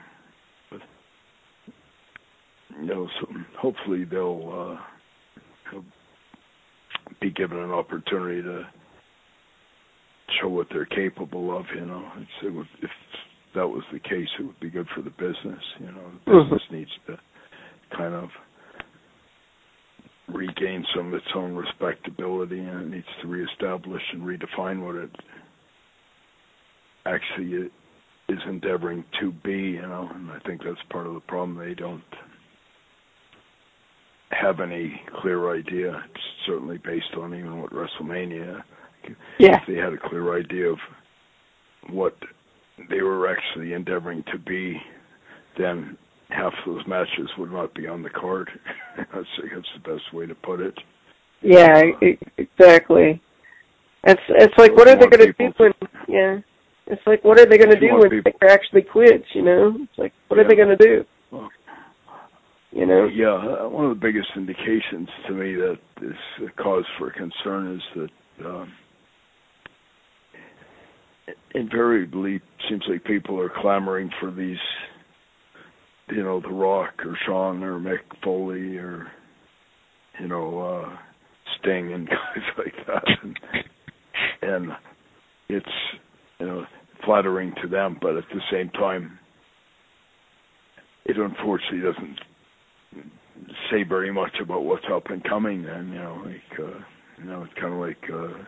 you 2.80 2.86
know, 2.88 3.08
so 3.20 3.28
hopefully 3.60 4.06
they'll, 4.06 4.78
uh, 4.80 4.82
they'll 5.72 5.86
be 7.22 7.30
given 7.30 7.60
an 7.60 7.72
opportunity 7.72 8.42
to 8.42 8.68
show 10.42 10.48
what 10.50 10.68
they're 10.72 10.86
capable 10.86 11.56
of. 11.58 11.66
You 11.76 11.86
know, 11.86 12.04
it's, 12.18 12.46
it 12.46 12.50
would, 12.54 12.68
if 12.82 12.90
that 13.56 13.68
was 13.68 13.84
the 13.92 14.00
case, 14.00 14.28
it 14.40 14.44
would 14.44 14.60
be 14.60 14.70
good 14.70 14.88
for 14.96 15.02
the 15.02 15.12
business. 15.12 15.64
You 15.80 15.88
know, 15.88 16.12
the 16.26 16.32
Mhm. 16.32 16.44
business 16.44 16.72
needs 16.72 16.92
to 17.08 17.20
kind 17.92 18.14
of 18.14 18.30
regain 20.28 20.86
some 20.96 21.08
of 21.08 21.14
its 21.14 21.28
own 21.36 21.56
respectability 21.56 22.60
and 22.60 22.82
it 22.82 22.96
needs 22.96 23.08
to 23.22 23.28
reestablish 23.28 24.02
and 24.14 24.24
redefine 24.24 24.82
what 24.82 24.96
it 24.96 25.12
actually 27.06 27.70
is 28.30 28.40
endeavoring 28.48 29.04
to 29.20 29.32
be, 29.44 29.72
you 29.72 29.82
know, 29.82 30.10
and 30.16 30.32
I 30.32 30.40
think 30.40 30.64
that's 30.64 30.82
part 30.90 31.06
of 31.06 31.14
the 31.14 31.20
problem. 31.22 31.58
They 31.58 31.74
don't 31.76 32.02
have 34.32 34.62
any 34.62 35.00
clear 35.22 35.54
idea. 35.54 36.04
It's 36.10 36.24
certainly 36.48 36.78
based 36.78 37.14
on 37.16 37.36
even 37.36 37.62
what 37.62 37.72
WrestleMania 37.72 38.64
Yeah. 39.40 39.58
if 39.58 39.68
they 39.68 39.76
had 39.76 39.94
a 39.94 40.10
clear 40.10 40.38
idea 40.38 40.68
of 40.68 40.78
what 41.90 42.16
they 42.90 43.02
were 43.02 43.30
actually 43.30 43.74
endeavoring 43.74 44.24
to 44.32 44.38
be, 44.38 44.78
then 45.58 45.98
half 46.30 46.54
of 46.66 46.76
those 46.76 46.88
matches 46.88 47.30
would 47.38 47.52
not 47.52 47.74
be 47.74 47.88
on 47.88 48.04
the 48.04 48.10
card. 48.10 48.50
that's, 48.98 49.10
that's 49.14 49.68
the 49.76 49.92
best 49.92 50.14
way 50.14 50.26
to 50.26 50.36
put 50.36 50.60
it. 50.60 50.76
Yeah, 51.42 51.84
e- 52.02 52.18
exactly. 52.38 53.22
It's 54.06 54.22
it's 54.30 54.54
like 54.58 54.76
what 54.76 54.88
are 54.88 54.96
they 54.96 55.08
going 55.08 55.28
to 55.28 55.34
do 55.34 55.54
when 55.58 55.72
yeah? 56.08 56.40
It's 56.88 57.02
like 57.06 57.24
what 57.24 57.40
are 57.40 57.46
they 57.46 57.58
going 57.58 57.70
to 57.70 57.80
do 57.80 57.98
when 57.98 58.24
they're 58.40 58.50
actually 58.50 58.82
quits? 58.82 59.26
You 59.34 59.44
know, 59.44 59.78
it's 59.80 59.98
like 59.98 60.14
what 60.28 60.40
are 60.40 60.48
they 60.48 60.56
going 60.56 60.78
to 60.78 60.84
do? 60.84 61.06
Well, 61.32 61.50
You 62.72 62.86
know? 62.86 63.06
Yeah, 63.06 63.36
uh, 63.36 63.70
one 63.70 63.86
of 63.86 63.98
the 63.98 64.02
biggest 64.02 64.28
indications 64.36 65.10
to 65.28 65.34
me 65.34 65.56
that 65.56 65.80
is 66.02 66.48
a 66.48 66.62
cause 66.62 66.86
for 66.98 67.12
concern 67.12 67.76
is 67.76 67.82
that 67.96 68.46
um, 68.46 68.72
invariably 71.54 72.42
seems 72.70 72.84
like 72.90 73.04
people 73.04 73.40
are 73.40 73.52
clamoring 73.62 74.10
for 74.20 74.32
these, 74.32 74.58
you 76.10 76.24
know, 76.24 76.42
The 76.42 76.50
Rock 76.50 76.94
or 77.06 77.18
Shawn 77.26 77.64
or 77.64 77.80
Mick 77.80 78.00
Foley 78.24 78.78
or, 78.78 79.08
you 80.20 80.28
know, 80.28 80.60
uh, 80.60 80.98
Sting 81.60 81.94
and 81.94 82.08
guys 82.10 82.44
like 82.58 82.74
that, 82.88 83.04
and, 83.22 83.40
and 84.42 84.72
it's 85.50 85.66
you 86.40 86.46
know 86.46 86.66
flattering 87.06 87.54
to 87.62 87.68
them, 87.68 87.98
but 88.02 88.16
at 88.16 88.24
the 88.34 88.42
same 88.52 88.70
time, 88.70 89.20
it 91.06 91.18
unfortunately 91.18 91.82
doesn't 91.82 92.20
say 93.72 93.84
very 93.84 94.12
much 94.12 94.34
about 94.42 94.64
what's 94.64 94.86
up 94.92 95.10
and 95.10 95.24
coming 95.24 95.64
then 95.64 95.90
you 95.90 95.96
know 96.00 96.22
like 96.24 96.60
uh 96.60 96.80
you 97.18 97.26
know 97.26 97.44
it's 97.44 97.54
kind 97.60 97.74
of 97.74 97.80
like 97.80 98.04
uh 98.14 98.44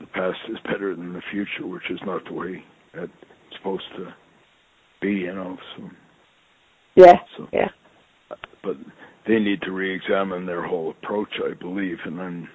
the 0.00 0.06
past 0.06 0.38
is 0.48 0.58
better 0.64 0.94
than 0.94 1.12
the 1.12 1.22
future 1.30 1.66
which 1.66 1.90
is 1.90 2.00
not 2.04 2.24
the 2.26 2.32
way 2.32 2.62
it's 2.94 3.12
supposed 3.56 3.84
to 3.96 4.12
be 5.00 5.12
you 5.12 5.34
know 5.34 5.56
so 5.76 5.90
Yeah. 6.96 7.18
so 7.36 7.48
Yeah. 7.52 7.68
but 8.62 8.76
they 9.26 9.38
need 9.38 9.62
to 9.62 9.72
re-examine 9.72 10.46
their 10.46 10.62
whole 10.66 10.90
approach 10.90 11.32
i 11.44 11.54
believe 11.54 11.98
and 12.04 12.18
then 12.18 12.48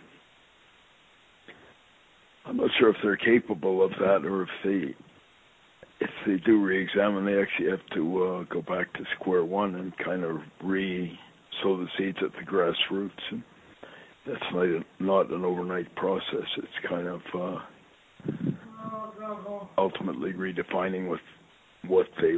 i'm 2.45 2.57
not 2.57 2.69
sure 2.79 2.89
if 2.89 2.95
they're 3.03 3.17
capable 3.17 3.83
of 3.83 3.91
that 3.99 4.25
or 4.25 4.43
if 4.43 4.49
they 4.63 4.95
if 6.01 6.09
they 6.25 6.37
do 6.45 6.63
re-examine 6.63 7.25
they 7.25 7.41
actually 7.41 7.69
have 7.69 7.85
to 7.93 8.23
uh 8.23 8.43
go 8.53 8.61
back 8.61 8.91
to 8.93 9.03
square 9.19 9.43
one 9.43 9.75
and 9.75 9.97
kind 9.97 10.23
of 10.23 10.37
re 10.63 11.17
sow 11.61 11.77
the 11.77 11.87
seeds 11.97 12.17
at 12.21 12.31
the 12.33 12.45
grassroots 12.49 13.11
and 13.31 13.43
that's 14.29 14.53
not 14.53 14.85
not 14.99 15.31
an 15.31 15.43
overnight 15.43 15.93
process 15.95 16.47
it's 16.57 16.87
kind 16.87 17.07
of 17.07 17.21
uh 17.35 17.59
ultimately 19.77 20.33
redefining 20.33 21.07
what 21.07 21.19
what 21.87 22.07
they 22.21 22.35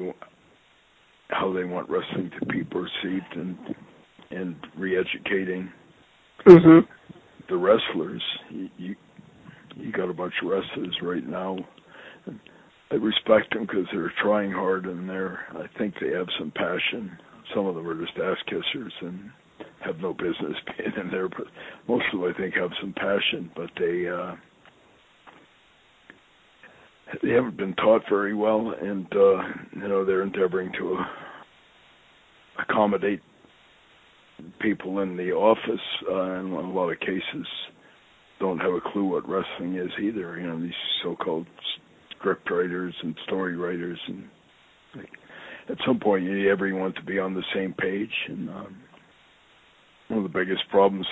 how 1.29 1.51
they 1.53 1.63
want 1.63 1.89
wrestling 1.89 2.31
to 2.39 2.45
be 2.45 2.63
perceived 2.63 3.35
and 3.35 3.57
and 4.31 4.55
re-educating 4.77 5.71
Mhm. 6.45 6.87
the 7.49 7.57
wrestlers. 7.57 8.23
You, 8.49 8.69
you 8.77 8.95
you 9.75 9.91
got 9.91 10.09
a 10.09 10.13
bunch 10.13 10.33
of 10.41 10.49
wrestlers 10.49 10.97
right 11.01 11.25
now. 11.25 11.57
I 12.91 12.95
respect 12.95 13.53
them 13.53 13.65
because 13.65 13.85
they're 13.91 14.13
trying 14.21 14.51
hard 14.51 14.85
and 14.85 15.07
they're. 15.09 15.45
I 15.51 15.67
think 15.77 15.95
they 15.99 16.11
have 16.11 16.27
some 16.39 16.51
passion. 16.51 17.17
Some 17.53 17.65
of 17.67 17.75
them 17.75 17.87
are 17.87 18.05
just 18.05 18.17
ass 18.17 18.37
kissers 18.49 18.91
and 19.01 19.31
have 19.83 19.99
no 19.99 20.13
business 20.13 20.55
being 20.77 20.93
in 20.99 21.11
there, 21.11 21.29
but 21.29 21.47
most 21.87 22.05
of 22.13 22.21
them 22.21 22.33
I 22.33 22.37
think 22.37 22.55
have 22.55 22.71
some 22.79 22.93
passion. 22.93 23.51
But 23.55 23.69
they 23.79 24.07
uh 24.07 24.35
they 27.21 27.29
haven't 27.31 27.57
been 27.57 27.73
taught 27.75 28.03
very 28.09 28.33
well, 28.33 28.73
and 28.81 29.07
uh 29.13 29.41
you 29.73 29.87
know 29.87 30.05
they're 30.05 30.23
endeavoring 30.23 30.71
to 30.79 30.95
uh, 30.95 32.63
accommodate 32.63 33.21
people 34.59 34.99
in 34.99 35.17
the 35.17 35.31
office 35.31 35.81
uh, 36.09 36.39
in 36.39 36.51
a 36.51 36.71
lot 36.71 36.89
of 36.89 36.99
cases 36.99 37.47
don't 38.39 38.59
have 38.59 38.73
a 38.73 38.81
clue 38.91 39.05
what 39.05 39.27
wrestling 39.29 39.75
is 39.75 39.91
either 40.01 40.39
you 40.39 40.47
know 40.47 40.59
these 40.59 40.71
so-called 41.03 41.45
script 42.17 42.49
writers 42.49 42.93
and 43.03 43.15
story 43.27 43.55
writers 43.55 43.99
and 44.07 44.23
like, 44.95 45.09
at 45.69 45.77
some 45.85 45.99
point 45.99 46.23
you 46.23 46.33
need 46.33 46.47
everyone 46.47 46.93
to 46.93 47.03
be 47.03 47.19
on 47.19 47.35
the 47.35 47.43
same 47.53 47.73
page 47.73 48.09
and 48.29 48.49
um 48.49 48.77
one 50.11 50.25
of 50.25 50.31
the 50.31 50.39
biggest 50.39 50.61
problems 50.69 51.05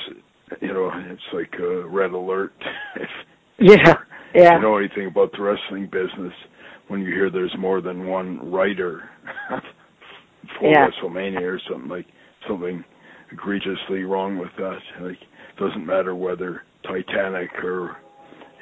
you 0.62 0.74
know 0.74 0.92
it's 0.94 1.22
like 1.34 1.54
a 1.60 1.88
red 1.88 2.12
alert 2.12 2.54
Yeah. 3.60 3.94
Yeah. 4.34 4.56
you 4.56 4.62
know 4.62 4.78
anything 4.78 5.08
about 5.08 5.32
the 5.34 5.42
wrestling 5.42 5.86
business 5.92 6.34
when 6.88 7.02
you 7.02 7.08
hear 7.14 7.30
there's 7.30 7.56
more 7.58 7.82
than 7.82 8.08
one 8.08 8.52
writer 8.52 9.10
for 10.60 10.70
Yeah. 10.70 10.88
WrestleMania 10.88 11.42
or 11.42 11.62
something 11.70 11.90
like 11.90 12.06
something 12.48 12.84
egregiously 13.32 14.04
wrong 14.04 14.38
with 14.38 14.50
that. 14.58 14.80
Like 15.02 15.18
doesn't 15.60 15.86
matter 15.86 16.16
whether 16.16 16.64
Titanic 16.84 17.50
or 17.64 17.98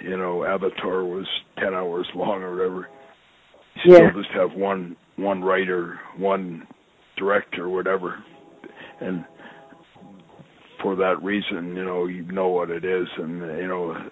you 0.03 0.17
know 0.17 0.43
Avatar 0.43 1.03
was 1.05 1.25
ten 1.57 1.73
hours 1.73 2.07
long 2.15 2.41
or 2.43 2.51
whatever. 2.55 2.88
You 3.85 3.93
Yeah. 3.93 4.09
still 4.09 4.21
just 4.23 4.33
have 4.35 4.53
one 4.53 4.97
one 5.15 5.41
writer, 5.41 5.99
one 6.17 6.67
director, 7.17 7.69
whatever, 7.69 8.17
and 8.99 9.23
for 10.82 10.95
that 10.95 11.21
reason, 11.21 11.75
you 11.75 11.84
know, 11.84 12.05
you 12.05 12.23
know 12.23 12.49
what 12.49 12.69
it 12.69 12.86
is, 12.86 13.07
and 13.17 13.41
uh, 13.41 13.55
you 13.55 13.67
know, 13.67 14.09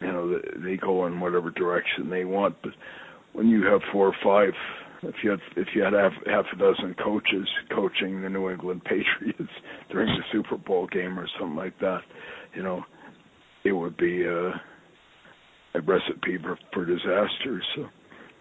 you 0.00 0.06
know, 0.06 0.40
they 0.64 0.76
go 0.76 1.06
in 1.06 1.20
whatever 1.20 1.50
direction 1.50 2.10
they 2.10 2.24
want. 2.24 2.56
But 2.62 2.72
when 3.32 3.48
you 3.48 3.64
have 3.66 3.80
four 3.92 4.08
or 4.08 4.16
five, 4.22 4.54
if 5.02 5.16
you 5.22 5.30
had 5.30 5.40
if 5.56 5.68
you 5.74 5.82
had 5.82 5.92
half, 5.92 6.12
half 6.26 6.44
a 6.52 6.56
dozen 6.56 6.94
coaches 7.02 7.48
coaching 7.74 8.22
the 8.22 8.28
New 8.28 8.50
England 8.50 8.82
Patriots 8.84 9.52
during 9.90 10.08
the 10.08 10.22
Super 10.32 10.56
Bowl 10.56 10.86
game 10.86 11.18
or 11.18 11.28
something 11.38 11.56
like 11.56 11.78
that, 11.80 12.00
you 12.54 12.62
know, 12.62 12.84
it 13.64 13.72
would 13.72 13.96
be 13.96 14.26
uh, 14.26 14.50
a 15.74 15.80
recipe 15.82 16.38
for, 16.42 16.58
for 16.72 16.84
disaster. 16.84 17.62
So 17.76 17.86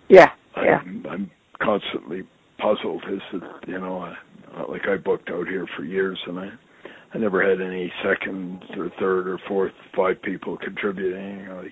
Yeah. 0.09 0.31
Yeah. 0.55 0.79
I'm, 0.79 1.05
I'm 1.09 1.31
constantly 1.61 2.23
puzzled. 2.59 3.03
Is 3.11 3.21
that 3.33 3.67
you 3.67 3.79
know, 3.79 3.99
I, 3.99 4.15
like 4.69 4.87
I 4.87 4.97
booked 4.97 5.29
out 5.29 5.47
here 5.47 5.67
for 5.75 5.83
years, 5.83 6.19
and 6.27 6.39
I 6.39 6.49
I 7.13 7.17
never 7.17 7.47
had 7.47 7.61
any 7.61 7.91
second 8.03 8.63
or 8.77 8.89
third 8.99 9.27
or 9.27 9.39
fourth 9.47 9.71
five 9.95 10.21
people 10.21 10.57
contributing. 10.57 11.47
Like 11.49 11.71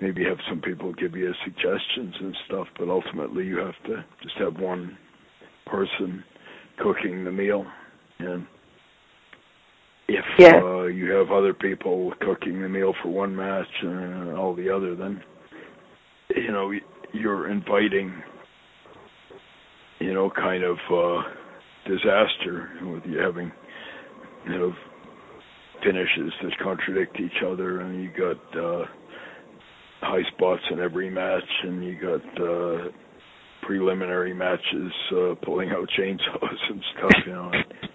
maybe 0.00 0.24
have 0.24 0.38
some 0.48 0.60
people 0.60 0.92
give 0.92 1.14
you 1.16 1.32
suggestions 1.44 2.14
and 2.20 2.36
stuff, 2.46 2.66
but 2.78 2.88
ultimately 2.88 3.44
you 3.44 3.58
have 3.58 3.74
to 3.86 4.04
just 4.22 4.36
have 4.36 4.58
one 4.58 4.96
person 5.66 6.22
cooking 6.78 7.24
the 7.24 7.32
meal, 7.32 7.64
and 8.18 8.46
if 10.08 10.24
Yeah. 10.38 10.60
uh, 10.62 10.82
you 10.84 11.12
have 11.12 11.30
other 11.30 11.54
people 11.54 12.12
cooking 12.20 12.60
the 12.60 12.68
meal 12.68 12.92
for 13.02 13.08
one 13.08 13.34
match 13.34 13.68
and 13.82 14.36
all 14.36 14.54
the 14.54 14.68
other, 14.68 14.94
then 14.94 15.22
you 16.36 16.52
know 16.52 16.72
you're 17.12 17.48
inviting 17.48 18.12
you 20.00 20.12
know 20.12 20.30
kind 20.30 20.64
of 20.64 20.76
uh 20.92 21.22
disaster 21.86 22.70
with 22.82 23.04
you 23.06 23.18
having 23.18 23.52
you 24.46 24.58
know 24.58 24.72
finishes 25.84 26.32
that 26.42 26.58
contradict 26.62 27.18
each 27.20 27.42
other, 27.46 27.80
and 27.80 28.02
you 28.02 28.10
got 28.10 28.58
uh, 28.58 28.84
high 30.00 30.22
spots 30.34 30.62
in 30.70 30.80
every 30.80 31.10
match, 31.10 31.42
and 31.62 31.84
you 31.84 31.98
got 32.00 32.42
uh, 32.42 32.88
preliminary 33.66 34.34
matches 34.34 34.92
uh, 35.12 35.34
pulling 35.44 35.70
out 35.70 35.88
chainsaws 35.98 36.56
and 36.70 36.82
stuff. 36.96 37.12
You 37.26 37.32
know, 37.32 37.50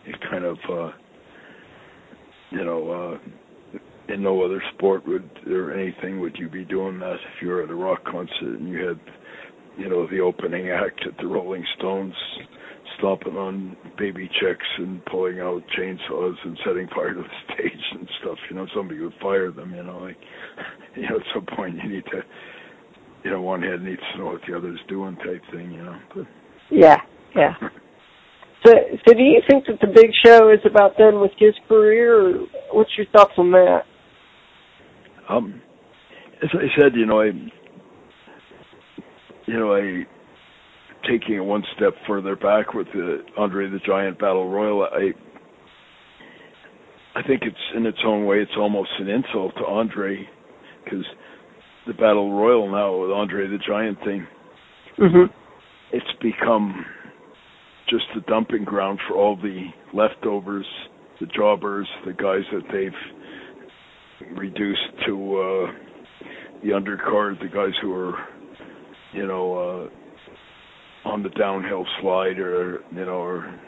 it 0.05 0.15
kind 0.29 0.45
of 0.45 0.57
uh, 0.69 0.91
you 2.51 2.63
know. 2.63 2.91
Uh, 2.91 3.29
in 4.09 4.23
no 4.23 4.43
other 4.43 4.61
sport 4.73 5.07
would 5.07 5.29
or 5.47 5.71
anything 5.71 6.19
would 6.19 6.35
you 6.37 6.49
be 6.49 6.65
doing 6.65 6.97
that 6.97 7.13
if 7.13 7.41
you 7.43 7.47
were 7.47 7.61
at 7.61 7.69
a 7.69 7.75
rock 7.75 8.03
concert 8.05 8.59
and 8.59 8.67
you 8.67 8.83
had 8.83 8.99
you 9.77 9.87
know 9.87 10.07
the 10.07 10.19
opening 10.19 10.69
act 10.69 10.99
at 11.05 11.15
the 11.17 11.27
Rolling 11.27 11.63
Stones 11.77 12.13
stomping 12.97 13.35
on 13.35 13.75
baby 13.97 14.29
chicks 14.39 14.65
and 14.77 15.03
pulling 15.05 15.39
out 15.39 15.61
chainsaws 15.77 16.35
and 16.43 16.57
setting 16.65 16.87
fire 16.87 17.13
to 17.13 17.21
the 17.21 17.53
stage 17.53 17.83
and 17.93 18.09
stuff. 18.21 18.37
You 18.49 18.55
know, 18.55 18.67
somebody 18.75 18.99
would 18.99 19.13
fire 19.21 19.51
them. 19.51 19.73
You 19.73 19.83
know, 19.83 19.99
like 19.99 20.17
you 20.95 21.03
know, 21.03 21.17
at 21.17 21.25
some 21.33 21.45
point 21.55 21.75
you 21.83 21.89
need 21.89 22.05
to, 22.05 22.21
you 23.23 23.31
know, 23.31 23.41
one 23.41 23.61
head 23.61 23.81
needs 23.81 24.01
to 24.13 24.19
know 24.19 24.25
what 24.25 24.41
the 24.47 24.55
other's 24.55 24.79
doing, 24.87 25.15
type 25.17 25.41
thing. 25.51 25.71
You 25.71 25.83
know. 25.83 25.99
But, 26.15 26.25
yeah, 26.69 26.97
yeah. 27.35 27.53
So, 28.65 28.73
so 29.07 29.13
do 29.13 29.23
you 29.23 29.41
think 29.49 29.67
that 29.67 29.79
the 29.79 29.87
Big 29.87 30.11
Show 30.25 30.51
is 30.51 30.59
about 30.69 30.97
done 30.97 31.21
with 31.21 31.31
his 31.39 31.53
career, 31.69 32.19
or 32.19 32.47
what's 32.73 32.89
your 32.97 33.05
thoughts 33.13 33.31
on 33.37 33.51
that? 33.51 33.83
Um, 35.29 35.61
as 36.43 36.49
I 36.53 36.67
said, 36.77 36.93
you 36.93 37.05
know, 37.05 37.21
I, 37.21 37.31
you 39.45 39.57
know, 39.57 39.73
I 39.73 40.05
taking 41.03 41.35
it 41.35 41.39
one 41.39 41.63
step 41.75 41.93
further 42.07 42.35
back 42.35 42.73
with 42.73 42.87
the 42.93 43.23
Andre 43.37 43.69
the 43.69 43.79
Giant 43.85 44.19
Battle 44.19 44.49
Royal, 44.49 44.83
I 44.83 45.11
I 47.15 47.23
think 47.23 47.41
it's 47.43 47.57
in 47.75 47.85
its 47.85 47.97
own 48.05 48.25
way 48.25 48.37
it's 48.37 48.51
almost 48.57 48.89
an 48.99 49.09
insult 49.09 49.53
to 49.57 49.65
Andre 49.65 50.27
because 50.83 51.05
the 51.87 51.93
Battle 51.93 52.33
Royal 52.33 52.71
now 52.71 53.01
with 53.01 53.11
Andre 53.11 53.47
the 53.47 53.57
Giant 53.67 53.97
thing, 54.05 54.27
mm-hmm. 54.97 55.31
it's 55.91 56.05
become 56.21 56.85
just 57.89 58.05
the 58.13 58.21
dumping 58.21 58.63
ground 58.63 58.99
for 59.07 59.15
all 59.15 59.35
the 59.35 59.65
leftovers, 59.93 60.67
the 61.19 61.25
jobbers, 61.27 61.87
the 62.05 62.13
guys 62.13 62.43
that 62.53 62.63
they've 62.71 64.37
reduced 64.37 64.79
to 65.05 65.37
uh 65.37 65.71
the 66.61 66.69
undercard, 66.69 67.39
the 67.39 67.47
guys 67.47 67.71
who 67.81 67.93
are, 67.93 68.13
you 69.13 69.25
know, 69.25 69.53
uh 69.87 69.98
on 71.09 71.23
the 71.23 71.29
downhill 71.29 71.85
slide 72.01 72.39
or 72.39 72.83
you 72.91 73.05
know 73.05 73.21
or 73.21 73.59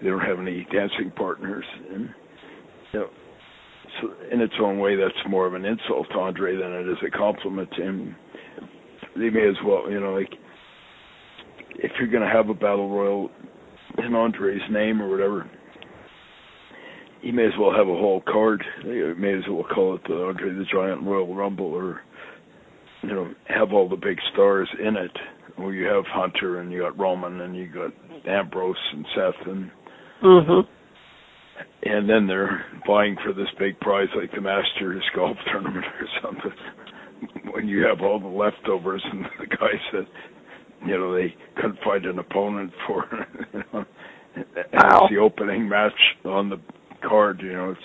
they 0.00 0.08
don't 0.08 0.20
have 0.20 0.38
any 0.38 0.66
dancing 0.72 1.12
partners 1.14 1.64
and 1.92 2.08
you 2.92 3.00
know 3.00 3.08
so 4.00 4.08
in 4.32 4.40
its 4.40 4.54
own 4.60 4.78
way 4.78 4.96
that's 4.96 5.14
more 5.28 5.46
of 5.46 5.54
an 5.54 5.64
insult 5.64 6.06
to 6.10 6.18
Andre 6.18 6.56
than 6.56 6.72
it 6.72 6.88
is 6.88 6.98
a 7.06 7.10
compliment 7.16 7.68
to 7.76 7.82
him. 7.82 8.16
They 9.16 9.30
may 9.30 9.48
as 9.48 9.56
well 9.64 9.90
you 9.90 10.00
know 10.00 10.14
like 10.14 10.32
if 11.70 11.92
you're 11.98 12.10
gonna 12.10 12.32
have 12.32 12.48
a 12.48 12.54
battle 12.54 12.90
royal 12.90 13.30
in 13.98 14.14
Andre's 14.14 14.62
name 14.70 15.00
or 15.00 15.08
whatever 15.08 15.50
you 17.22 17.32
may 17.32 17.44
as 17.46 17.52
well 17.58 17.72
have 17.72 17.88
a 17.88 17.96
whole 17.96 18.22
card. 18.28 18.62
You 18.84 19.14
may 19.18 19.34
as 19.34 19.42
well 19.48 19.64
call 19.64 19.96
it 19.96 20.02
the 20.06 20.14
Andre 20.14 20.50
the 20.50 20.64
Giant 20.72 21.02
Royal 21.02 21.34
Rumble 21.34 21.72
or 21.72 22.02
you 23.06 23.14
know, 23.14 23.32
have 23.48 23.72
all 23.72 23.88
the 23.88 23.96
big 23.96 24.18
stars 24.32 24.68
in 24.80 24.96
it 24.96 25.12
where 25.56 25.72
you 25.72 25.86
have 25.86 26.04
Hunter 26.08 26.60
and 26.60 26.72
you 26.72 26.80
got 26.80 26.98
Roman 26.98 27.40
and 27.40 27.56
you 27.56 27.68
got 27.68 27.92
Ambrose 28.28 28.76
and 28.92 29.06
Seth 29.14 29.46
and 29.46 29.70
mm-hmm. 30.22 30.68
and 31.88 32.08
then 32.08 32.26
they're 32.26 32.64
vying 32.86 33.16
for 33.24 33.32
this 33.32 33.48
big 33.58 33.78
prize 33.80 34.08
like 34.20 34.32
the 34.32 34.40
Masters 34.40 35.04
golf 35.14 35.36
tournament 35.50 35.84
or 36.00 36.08
something. 36.22 36.52
When 37.50 37.66
you 37.66 37.86
have 37.86 38.02
all 38.02 38.20
the 38.20 38.26
leftovers 38.26 39.02
and 39.10 39.24
the 39.40 39.46
guys 39.46 39.80
that 39.94 40.06
you 40.86 40.98
know 40.98 41.14
they 41.14 41.34
couldn't 41.54 41.78
find 41.82 42.04
an 42.04 42.18
opponent 42.18 42.72
for, 42.86 43.06
you 43.54 43.60
know, 43.72 43.84
and 44.34 44.44
wow. 44.74 45.00
it's 45.04 45.14
the 45.14 45.18
opening 45.18 45.66
match 45.66 45.98
on 46.26 46.50
the 46.50 46.60
card. 47.08 47.40
You 47.42 47.54
know, 47.54 47.70
it's 47.70 47.80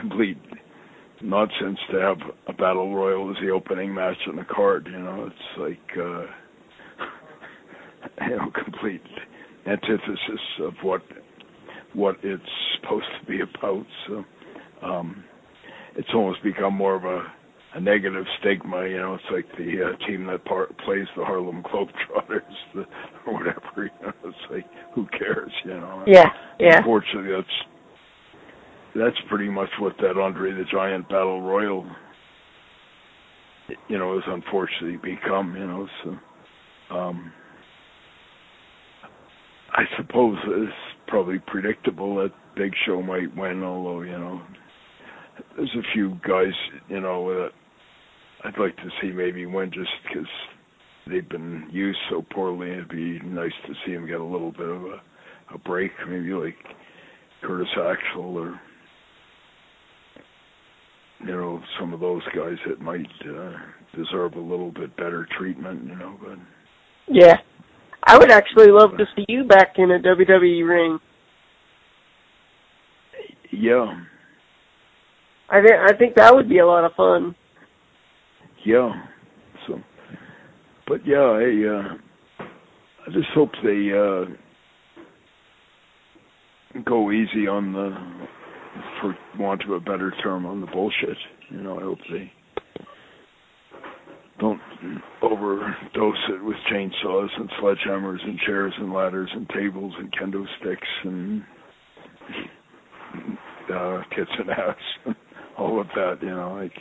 complete 0.00 0.38
nonsense 1.22 1.78
to 1.90 1.98
have 1.98 2.18
a 2.48 2.52
battle 2.52 2.94
royal 2.94 3.30
as 3.30 3.36
the 3.42 3.50
opening 3.50 3.94
match 3.94 4.16
on 4.28 4.36
the 4.36 4.44
card. 4.44 4.88
You 4.90 4.98
know, 4.98 5.26
it's 5.30 5.58
like. 5.58 5.98
uh 5.98 6.26
you 8.28 8.36
know, 8.36 8.50
complete 8.64 9.02
antithesis 9.66 10.40
of 10.62 10.74
what 10.82 11.02
what 11.94 12.16
it's 12.22 12.42
supposed 12.80 13.06
to 13.20 13.26
be 13.26 13.40
about. 13.40 13.86
So 14.06 14.24
um, 14.82 15.24
it's 15.96 16.08
almost 16.14 16.42
become 16.42 16.74
more 16.74 16.94
of 16.94 17.04
a, 17.04 17.22
a 17.74 17.80
negative 17.80 18.24
stigma. 18.40 18.86
You 18.86 18.98
know, 18.98 19.14
it's 19.14 19.24
like 19.32 19.46
the 19.58 19.92
uh, 19.94 20.06
team 20.06 20.26
that 20.26 20.44
part, 20.44 20.76
plays 20.78 21.06
the 21.16 21.24
Harlem 21.24 21.62
Globetrotters 21.62 22.40
the, 22.74 22.84
or 23.26 23.34
whatever. 23.34 23.60
You 23.76 24.06
know, 24.06 24.12
it's 24.24 24.36
like 24.50 24.66
who 24.94 25.06
cares? 25.06 25.52
You 25.64 25.74
know. 25.74 26.04
Yeah, 26.06 26.28
yeah. 26.60 26.78
Unfortunately, 26.78 27.32
that's 27.32 27.75
that's 28.98 29.16
pretty 29.28 29.48
much 29.48 29.70
what 29.80 29.94
that 29.98 30.18
Andre 30.18 30.52
the 30.52 30.64
Giant 30.70 31.08
Battle 31.08 31.42
Royal, 31.42 31.86
you 33.88 33.98
know, 33.98 34.14
has 34.14 34.24
unfortunately 34.26 34.96
become. 34.96 35.56
You 35.56 35.66
know, 35.66 35.88
so. 36.04 36.16
Um, 36.94 37.32
I 39.72 39.84
suppose 39.98 40.38
it's 40.46 40.72
probably 41.06 41.38
predictable 41.46 42.16
that 42.16 42.32
Big 42.56 42.72
Show 42.86 43.02
might 43.02 43.36
win, 43.36 43.62
although, 43.62 44.00
you 44.00 44.12
know, 44.12 44.40
there's 45.54 45.76
a 45.76 45.92
few 45.92 46.18
guys, 46.26 46.54
you 46.88 47.00
know, 47.00 47.28
that 47.28 47.50
I'd 48.44 48.58
like 48.58 48.76
to 48.76 48.88
see 49.00 49.12
maybe 49.12 49.44
win 49.44 49.70
just 49.72 49.90
because 50.08 50.28
they've 51.06 51.28
been 51.28 51.68
used 51.70 51.98
so 52.08 52.24
poorly. 52.32 52.70
It'd 52.70 52.88
be 52.88 53.18
nice 53.20 53.52
to 53.66 53.74
see 53.84 53.92
them 53.92 54.06
get 54.06 54.20
a 54.20 54.24
little 54.24 54.52
bit 54.52 54.68
of 54.68 54.82
a, 54.82 55.00
a 55.54 55.58
break, 55.58 55.90
maybe 56.08 56.32
like 56.32 56.56
Curtis 57.42 57.68
Axel 57.72 58.38
or, 58.38 58.58
you 61.20 61.26
know, 61.26 61.62
some 61.78 61.92
of 61.92 62.00
those 62.00 62.22
guys 62.34 62.56
that 62.68 62.80
might 62.80 63.06
uh, 63.28 63.52
deserve 63.96 64.34
a 64.34 64.40
little 64.40 64.70
bit 64.72 64.96
better 64.96 65.26
treatment, 65.38 65.84
you 65.84 65.96
know, 65.96 66.18
but. 66.20 66.38
Yeah, 67.08 67.36
I 68.04 68.18
would 68.18 68.30
actually 68.30 68.70
love 68.70 68.96
to 68.98 69.04
see 69.14 69.24
you 69.28 69.44
back 69.44 69.74
in 69.76 69.90
a 69.90 69.98
WWE 69.98 70.68
ring. 70.68 70.98
Yeah. 73.52 74.00
I 75.48 75.60
think 75.60 75.74
I 75.74 75.96
think 75.96 76.14
that 76.16 76.34
would 76.34 76.48
be 76.48 76.58
a 76.58 76.66
lot 76.66 76.84
of 76.84 76.92
fun. 76.96 77.34
Yeah. 78.64 78.92
So, 79.66 79.80
but 80.88 81.06
yeah, 81.06 81.18
I 81.18 81.64
uh, 81.68 81.94
I 83.06 83.12
just 83.12 83.28
hope 83.32 83.50
they 83.62 83.90
uh, 83.92 84.24
go 86.84 87.12
easy 87.12 87.46
on 87.46 87.72
the, 87.72 87.96
for 89.00 89.16
want 89.38 89.62
of 89.64 89.70
a 89.70 89.80
better 89.80 90.12
term, 90.22 90.46
on 90.46 90.60
the 90.60 90.66
bullshit. 90.66 91.16
You 91.50 91.62
know, 91.62 91.78
I 91.78 91.82
hope 91.82 91.98
they 92.10 92.32
don't 94.38 94.60
overdose 95.22 96.28
it 96.28 96.44
with 96.44 96.56
chainsaws 96.70 97.28
and 97.38 97.50
sledgehammers 97.60 98.22
and 98.22 98.38
chairs 98.40 98.74
and 98.78 98.92
ladders 98.92 99.30
and 99.32 99.48
tables 99.50 99.94
and 99.98 100.12
kendo 100.12 100.44
sticks 100.60 100.88
and 101.04 101.42
uh 103.74 104.02
kits 104.14 104.30
and 104.38 104.50
ass 104.50 104.76
all 105.58 105.80
of 105.80 105.86
that 105.94 106.18
you 106.20 106.28
know 106.28 106.54
like 106.54 106.72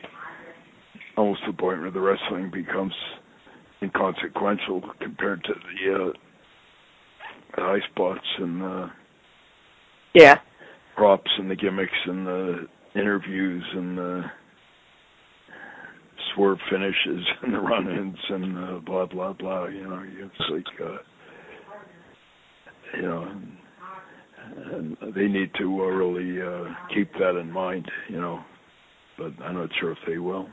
almost 1.17 1.39
the 1.47 1.53
point 1.53 1.79
where 1.79 1.91
the 1.91 1.99
wrestling 1.99 2.51
becomes 2.51 2.93
inconsequential 3.81 4.81
compared 4.99 5.43
to 5.43 5.53
the 5.53 5.93
uh 5.93 6.11
the 7.55 7.61
high 7.61 7.79
spots 7.91 8.25
and 8.39 8.61
the 8.61 8.91
yeah 10.13 10.39
props 10.95 11.29
and 11.37 11.49
the 11.49 11.55
gimmicks 11.55 11.91
and 12.05 12.25
the 12.25 12.67
interviews 12.95 13.63
and 13.73 13.97
the 13.97 14.23
swerve 16.33 16.57
finishes 16.69 17.25
and 17.43 17.53
the 17.53 17.59
run-ins 17.59 18.17
and 18.29 18.57
uh, 18.57 18.79
blah 18.79 19.05
blah 19.05 19.33
blah. 19.33 19.67
You 19.67 19.83
know, 19.87 20.03
it's 20.05 20.49
like 20.51 20.81
uh, 20.81 20.97
you 22.95 23.03
know, 23.03 23.41
and 24.73 24.97
they 25.15 25.27
need 25.27 25.51
to 25.59 25.81
uh, 25.81 25.87
really 25.87 26.41
uh, 26.41 26.73
keep 26.93 27.11
that 27.13 27.39
in 27.39 27.51
mind. 27.51 27.89
You 28.09 28.21
know, 28.21 28.39
but 29.17 29.31
I'm 29.43 29.55
not 29.55 29.69
sure 29.79 29.91
if 29.91 29.97
they 30.07 30.17
will. 30.17 30.47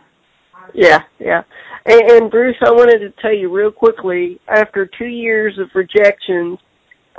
Yeah, 0.74 1.00
yeah. 1.18 1.42
And, 1.86 2.10
and 2.10 2.30
Bruce, 2.30 2.56
I 2.64 2.70
wanted 2.70 2.98
to 3.00 3.12
tell 3.20 3.34
you 3.34 3.52
real 3.52 3.72
quickly. 3.72 4.40
After 4.48 4.88
two 4.98 5.06
years 5.06 5.58
of 5.58 5.68
rejections, 5.74 6.58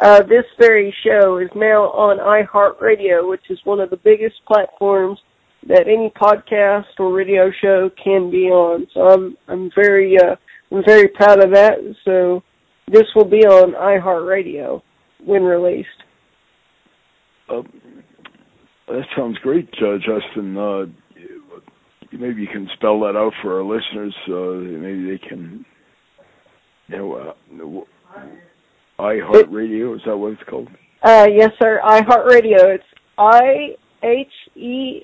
uh, 0.02 0.24
this 0.24 0.46
very 0.60 0.94
show 1.04 1.38
is 1.38 1.50
now 1.56 1.84
on 1.92 2.18
iHeartRadio, 2.18 3.30
which 3.30 3.50
is 3.50 3.60
one 3.64 3.80
of 3.80 3.90
the 3.90 3.98
biggest 3.98 4.36
platforms 4.48 5.20
that 5.68 5.88
any 5.88 6.12
podcast 6.16 6.86
or 7.00 7.14
radio 7.14 7.52
show 7.62 7.90
can 8.04 8.32
be 8.32 8.48
on. 8.50 8.88
So 8.94 9.02
I'm 9.02 9.38
I'm 9.48 9.72
very 9.76 10.18
uh, 10.18 10.36
I'm 10.72 10.84
very 10.86 11.08
proud 11.08 11.44
of 11.44 11.52
that. 11.52 11.78
So 12.04 12.44
this 12.88 13.04
will 13.16 13.26
be 13.26 13.46
on 13.46 13.74
iHeartRadio 13.74 14.82
when 15.26 15.44
released. 15.44 15.88
Uh, 17.50 17.62
that 18.88 19.06
sounds 19.16 19.38
great, 19.40 19.70
uh, 19.82 19.98
Justin. 19.98 20.58
Uh, 20.58 20.86
maybe 22.12 22.42
you 22.42 22.48
can 22.48 22.70
spell 22.76 23.00
that 23.02 23.16
out 23.16 23.34
for 23.42 23.58
our 23.58 23.64
listeners. 23.64 24.16
Uh, 24.28 24.80
maybe 24.82 25.12
they 25.12 25.28
can, 25.28 25.66
you 26.88 26.98
know, 26.98 27.14
uh, 27.14 27.84
iHeartRadio. 29.00 29.96
Is 29.96 30.02
that 30.06 30.18
what 30.18 30.34
it's 30.34 30.44
called? 30.50 30.70
Uh, 31.02 31.28
yes, 31.34 31.52
sir. 31.62 31.82
iHeartRadio. 31.84 32.76
It's 32.76 32.84
I 33.18 33.76
H 34.04 34.28
E 34.56 35.02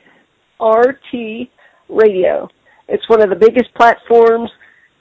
R 0.60 1.00
T 1.12 1.50
Radio. 1.90 2.48
It's 2.88 3.08
one 3.10 3.22
of 3.22 3.30
the 3.30 3.36
biggest 3.36 3.74
platforms 3.76 4.50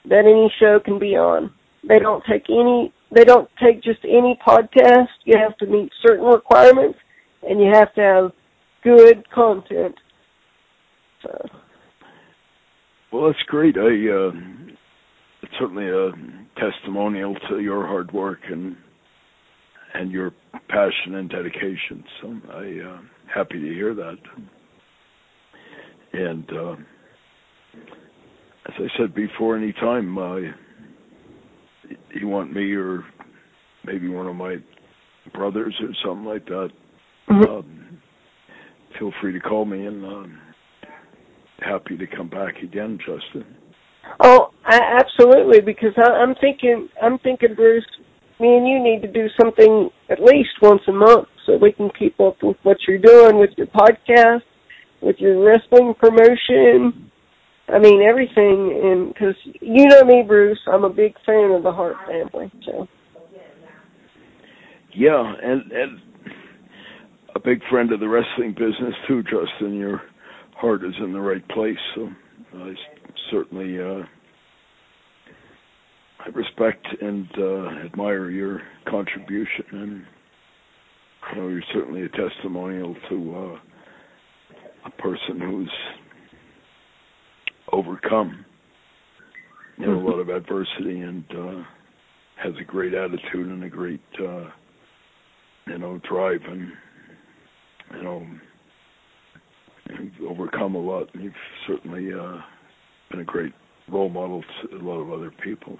that 0.05 0.25
any 0.25 0.51
show 0.59 0.79
can 0.83 0.99
be 0.99 1.15
on. 1.15 1.51
They 1.87 1.99
don't 1.99 2.23
take 2.29 2.45
any. 2.49 2.93
They 3.11 3.23
don't 3.23 3.49
take 3.61 3.81
just 3.81 3.99
any 4.03 4.37
podcast. 4.45 5.07
You 5.25 5.37
have 5.39 5.57
to 5.57 5.65
meet 5.65 5.91
certain 6.05 6.25
requirements, 6.25 6.99
and 7.41 7.59
you 7.59 7.71
have 7.73 7.93
to 7.95 8.01
have 8.01 8.31
good 8.83 9.29
content. 9.31 9.95
So. 11.23 11.49
Well, 13.11 13.27
that's 13.27 13.41
great. 13.47 13.75
I 13.77 13.81
uh, 13.81 14.31
it's 15.41 15.53
certainly 15.59 15.87
a 15.87 16.11
testimonial 16.59 17.35
to 17.49 17.59
your 17.59 17.85
hard 17.85 18.11
work 18.11 18.39
and 18.49 18.75
and 19.93 20.11
your 20.11 20.31
passion 20.67 21.15
and 21.15 21.29
dedication. 21.29 22.03
So 22.21 22.37
I 22.51 22.79
uh, 22.87 23.01
happy 23.33 23.59
to 23.59 23.73
hear 23.73 23.95
that. 23.95 24.17
And 26.13 26.49
uh, 26.51 26.75
as 28.67 28.73
I 28.77 28.87
said 28.97 29.15
before, 29.15 29.57
anytime 29.57 30.17
uh, 30.17 30.35
you 32.13 32.27
want 32.27 32.53
me 32.53 32.73
or 32.73 33.03
maybe 33.83 34.09
one 34.09 34.27
of 34.27 34.35
my 34.35 34.57
brothers 35.33 35.75
or 35.81 35.89
something 36.05 36.25
like 36.25 36.45
that, 36.45 36.69
mm-hmm. 37.29 37.51
um, 37.51 38.01
feel 38.97 39.11
free 39.21 39.33
to 39.33 39.39
call 39.39 39.65
me 39.65 39.85
and 39.85 40.05
um, 40.05 40.39
happy 41.59 41.97
to 41.97 42.07
come 42.07 42.29
back 42.29 42.57
again, 42.61 42.99
Justin. 42.99 43.45
Oh, 44.19 44.48
I, 44.69 45.01
absolutely. 45.01 45.61
Because 45.61 45.93
I, 45.97 46.11
I'm 46.11 46.35
thinking, 46.35 46.89
I'm 47.01 47.17
thinking, 47.19 47.55
Bruce, 47.55 47.85
me 48.39 48.55
and 48.55 48.67
you 48.67 48.81
need 48.81 49.01
to 49.01 49.11
do 49.11 49.27
something 49.41 49.89
at 50.09 50.19
least 50.21 50.49
once 50.61 50.81
a 50.87 50.93
month 50.93 51.27
so 51.45 51.57
we 51.57 51.71
can 51.71 51.89
keep 51.97 52.19
up 52.19 52.37
with 52.43 52.57
what 52.63 52.77
you're 52.87 52.99
doing 52.99 53.39
with 53.39 53.49
your 53.57 53.67
podcast, 53.67 54.41
with 55.01 55.17
your 55.19 55.43
wrestling 55.43 55.93
promotion. 55.99 57.09
I 57.67 57.77
mean 57.77 58.01
everything, 58.01 58.81
and 58.83 59.13
because 59.13 59.35
you 59.61 59.85
know 59.85 60.03
me, 60.03 60.23
Bruce, 60.27 60.59
I'm 60.71 60.83
a 60.83 60.89
big 60.89 61.13
fan 61.23 61.51
of 61.51 61.61
the 61.61 61.71
Hart 61.71 61.97
family. 62.07 62.51
So. 62.65 62.87
Yeah, 64.95 65.33
and 65.43 65.71
and 65.71 65.99
a 67.35 67.39
big 67.39 67.61
friend 67.69 67.91
of 67.91 67.99
the 67.99 68.07
wrestling 68.07 68.53
business 68.53 68.95
too, 69.07 69.21
Justin. 69.23 69.75
Your 69.75 70.01
heart 70.55 70.83
is 70.83 70.95
in 70.99 71.13
the 71.13 71.21
right 71.21 71.47
place, 71.49 71.77
so 71.93 72.09
I 72.55 72.73
certainly 73.29 73.79
uh, 73.79 74.03
I 76.19 76.29
respect 76.29 76.85
and 77.01 77.27
uh, 77.37 77.85
admire 77.85 78.29
your 78.29 78.61
contribution, 78.87 79.65
and 79.71 80.05
you 81.31 81.41
know 81.41 81.47
you're 81.47 81.63
certainly 81.73 82.03
a 82.03 82.09
testimonial 82.09 82.95
to 83.09 83.35
uh, 83.35 84.87
a 84.87 85.01
person 85.01 85.39
who's 85.39 85.71
overcome 87.71 88.45
you 89.79 89.85
know 89.85 89.93
a 89.93 90.05
lot 90.05 90.19
of 90.19 90.29
adversity 90.29 91.01
and 91.01 91.23
uh, 91.31 91.63
has 92.35 92.53
a 92.59 92.63
great 92.63 92.93
attitude 92.93 93.47
and 93.47 93.63
a 93.63 93.69
great 93.69 94.01
uh, 94.19 94.49
you 95.67 95.77
know 95.77 95.99
drive 96.09 96.41
and 96.49 96.71
you 97.95 98.03
know 98.03 98.27
you've 99.89 100.29
overcome 100.29 100.75
a 100.75 100.79
lot 100.79 101.07
and 101.13 101.23
you've 101.23 101.33
certainly 101.65 102.13
uh, 102.13 102.37
been 103.09 103.21
a 103.21 103.25
great 103.25 103.53
role 103.89 104.09
model 104.09 104.43
to 104.61 104.75
a 104.75 104.83
lot 104.83 104.99
of 104.99 105.11
other 105.11 105.31
people. 105.43 105.77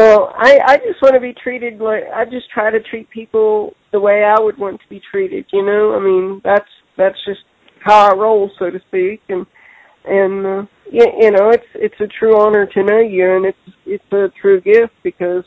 Well, 0.00 0.32
I 0.34 0.58
I 0.64 0.76
just 0.78 1.02
want 1.02 1.12
to 1.12 1.20
be 1.20 1.34
treated 1.34 1.78
like 1.78 2.04
I 2.14 2.24
just 2.24 2.48
try 2.50 2.70
to 2.70 2.80
treat 2.80 3.10
people 3.10 3.74
the 3.92 4.00
way 4.00 4.24
I 4.24 4.40
would 4.40 4.56
want 4.56 4.80
to 4.80 4.88
be 4.88 4.98
treated. 5.10 5.44
You 5.52 5.62
know, 5.62 5.94
I 5.94 6.00
mean 6.00 6.40
that's 6.42 6.70
that's 6.96 7.22
just 7.26 7.40
how 7.84 8.08
I 8.10 8.14
roll, 8.14 8.50
so 8.58 8.70
to 8.70 8.78
speak, 8.88 9.20
and 9.28 9.44
and 10.06 10.46
uh, 10.46 10.62
you, 10.90 11.04
you 11.20 11.30
know 11.32 11.50
it's 11.50 11.66
it's 11.74 12.00
a 12.00 12.06
true 12.18 12.40
honor 12.40 12.64
to 12.64 12.82
know 12.82 12.98
you, 13.00 13.30
and 13.36 13.44
it's 13.44 13.76
it's 13.84 14.12
a 14.12 14.28
true 14.40 14.62
gift 14.62 14.94
because, 15.02 15.44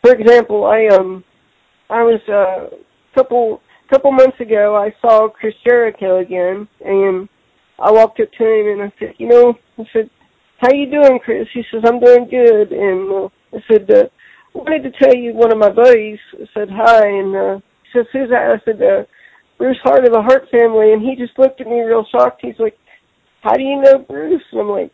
for 0.00 0.14
example, 0.14 0.64
I 0.64 0.86
um 0.86 1.22
I 1.90 2.02
was 2.02 2.20
uh, 2.30 2.74
a 2.74 3.14
couple 3.14 3.60
couple 3.90 4.10
months 4.12 4.40
ago 4.40 4.74
I 4.74 4.94
saw 5.02 5.28
Chris 5.28 5.52
Jericho 5.66 6.20
again, 6.20 6.66
and 6.82 7.28
I 7.78 7.90
walked 7.90 8.20
up 8.20 8.32
to 8.38 8.42
him 8.42 8.68
and 8.68 8.82
I 8.84 8.92
said, 8.98 9.16
you 9.18 9.28
know, 9.28 9.52
I 9.78 9.84
said, 9.92 10.08
how 10.60 10.72
you 10.72 10.90
doing, 10.90 11.18
Chris? 11.22 11.46
He 11.52 11.62
says, 11.70 11.82
I'm 11.84 12.00
doing 12.00 12.26
good, 12.30 12.72
and 12.72 13.26
uh, 13.26 13.28
I 13.54 13.58
said, 13.70 13.90
uh, 13.90 14.04
I 14.54 14.58
wanted 14.58 14.82
to 14.84 14.98
tell 14.98 15.14
you 15.14 15.34
one 15.34 15.52
of 15.52 15.58
my 15.58 15.70
buddies 15.70 16.18
said 16.54 16.68
hi, 16.70 17.06
and 17.06 17.36
uh, 17.36 17.56
he 17.82 17.98
says, 17.98 18.06
who's 18.12 18.30
that? 18.30 18.58
I 18.60 18.64
said, 18.64 18.82
uh, 18.82 19.04
Bruce 19.58 19.78
Hart 19.82 20.04
of 20.04 20.12
the 20.12 20.22
Hart 20.22 20.44
family, 20.50 20.92
and 20.92 21.02
he 21.02 21.14
just 21.16 21.38
looked 21.38 21.60
at 21.60 21.66
me 21.66 21.80
real 21.80 22.06
shocked. 22.10 22.40
He's 22.42 22.58
like, 22.58 22.76
how 23.42 23.54
do 23.54 23.62
you 23.62 23.80
know 23.80 23.98
Bruce? 23.98 24.42
And 24.52 24.60
I'm 24.60 24.68
like, 24.68 24.90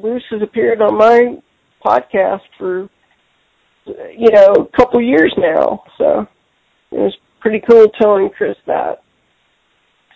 Bruce 0.00 0.24
has 0.30 0.42
appeared 0.42 0.80
on 0.82 0.96
my 0.96 1.36
podcast 1.84 2.40
for, 2.58 2.88
you 3.86 4.30
know, 4.30 4.54
a 4.54 4.76
couple 4.76 5.00
years 5.00 5.32
now. 5.38 5.82
So 5.98 6.26
it 6.90 6.98
was 6.98 7.16
pretty 7.40 7.62
cool 7.68 7.86
telling 8.00 8.30
Chris 8.36 8.56
that. 8.66 9.02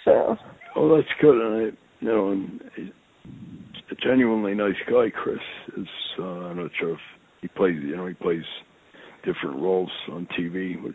So. 0.04 0.36
Oh, 0.76 0.96
that's 0.96 1.08
good. 1.20 1.40
And 1.40 1.54
I, 1.54 1.76
you 2.00 2.08
know, 2.08 2.32
and 2.32 2.60
a 3.90 3.94
genuinely 4.06 4.54
nice 4.54 4.74
guy. 4.90 5.10
Chris 5.10 5.38
is. 5.76 5.86
Uh, 6.18 6.22
I'm 6.22 6.56
not 6.58 6.70
sure 6.78 6.92
if 6.92 7.00
he 7.44 7.48
plays. 7.48 7.76
You 7.82 7.94
know, 7.96 8.06
he 8.06 8.14
plays 8.14 8.42
different 9.22 9.60
roles 9.60 9.90
on 10.10 10.26
TV. 10.38 10.82
But 10.82 10.94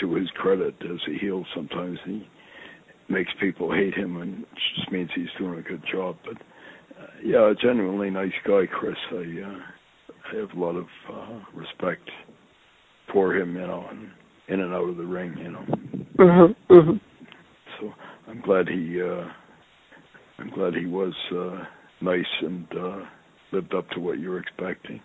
to 0.00 0.14
his 0.14 0.28
credit, 0.34 0.74
as 0.82 1.00
a 1.08 1.18
heel, 1.18 1.46
sometimes 1.54 1.98
he 2.04 2.26
makes 3.08 3.30
people 3.40 3.72
hate 3.72 3.94
him, 3.94 4.20
and 4.20 4.42
it 4.42 4.48
just 4.76 4.92
means 4.92 5.08
he's 5.14 5.32
doing 5.38 5.58
a 5.58 5.62
good 5.62 5.82
job. 5.90 6.16
But 6.26 6.36
uh, 7.00 7.06
yeah, 7.24 7.50
a 7.50 7.54
genuinely 7.54 8.10
nice 8.10 8.32
guy, 8.46 8.64
Chris. 8.70 8.96
I 9.12 9.16
uh, 9.16 9.58
I 10.30 10.40
have 10.40 10.50
a 10.54 10.60
lot 10.60 10.76
of 10.76 10.86
uh, 11.10 11.40
respect 11.54 12.06
for 13.10 13.34
him, 13.34 13.54
you 13.54 13.66
know, 13.66 13.86
and 13.90 14.10
in 14.48 14.60
and 14.60 14.74
out 14.74 14.90
of 14.90 14.98
the 14.98 15.04
ring, 15.04 15.34
you 15.38 15.52
know. 15.52 15.64
Mm-hmm. 16.18 16.72
Mm-hmm. 16.74 16.96
So 17.80 17.92
I'm 18.28 18.42
glad 18.42 18.68
he 18.68 19.00
uh 19.00 19.24
I'm 20.38 20.50
glad 20.50 20.74
he 20.74 20.86
was 20.86 21.14
uh 21.34 21.64
nice 22.02 22.24
and 22.42 22.66
uh 22.78 22.98
lived 23.52 23.74
up 23.74 23.88
to 23.90 24.00
what 24.00 24.18
you 24.18 24.28
were 24.28 24.38
expecting. 24.38 25.00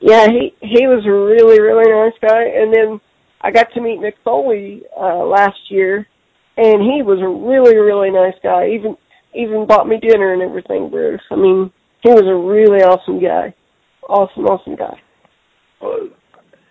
Yeah, 0.00 0.28
he 0.28 0.54
he 0.60 0.86
was 0.86 1.04
a 1.06 1.10
really 1.10 1.60
really 1.60 1.90
nice 1.90 2.18
guy 2.20 2.44
and 2.44 2.72
then 2.72 3.00
I 3.40 3.50
got 3.50 3.72
to 3.74 3.80
meet 3.80 4.00
Mick 4.00 4.14
Foley 4.24 4.82
uh 4.96 5.24
last 5.24 5.58
year 5.70 6.06
and 6.56 6.82
he 6.82 7.02
was 7.02 7.20
a 7.20 7.28
really 7.28 7.76
really 7.76 8.10
nice 8.10 8.38
guy. 8.42 8.68
Even 8.70 8.96
even 9.34 9.66
bought 9.66 9.88
me 9.88 9.98
dinner 10.00 10.32
and 10.32 10.42
everything, 10.42 10.90
Bruce. 10.90 11.20
I 11.30 11.36
mean, 11.36 11.70
he 12.02 12.10
was 12.10 12.24
a 12.26 12.34
really 12.34 12.82
awesome 12.82 13.20
guy. 13.20 13.54
Awesome 14.08 14.46
awesome 14.46 14.76
guy. 14.76 15.00
Uh, 15.80 16.08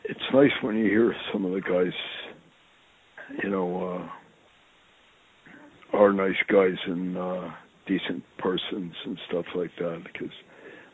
it's 0.04 0.20
nice 0.34 0.52
when 0.62 0.76
you 0.78 0.86
hear 0.86 1.16
some 1.32 1.46
of 1.46 1.52
the 1.52 1.62
guys, 1.62 1.94
you 3.44 3.50
know, 3.50 4.10
uh, 5.94 5.98
are 5.98 6.14
nice 6.14 6.36
guys 6.48 6.78
and 6.86 7.18
uh, 7.18 7.50
decent 7.88 8.24
persons 8.38 8.94
and 9.06 9.18
stuff 9.30 9.46
like 9.56 9.72
that. 9.80 10.04
Because 10.12 10.34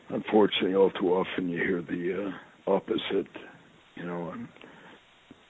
unfortunately, 0.08 0.74
all 0.74 0.90
too 0.90 1.14
often 1.14 1.48
you 1.48 1.58
hear 1.58 1.82
the 1.82 2.32
uh, 2.66 2.70
opposite, 2.70 3.30
you 3.96 4.04
know, 4.04 4.30
and 4.30 4.48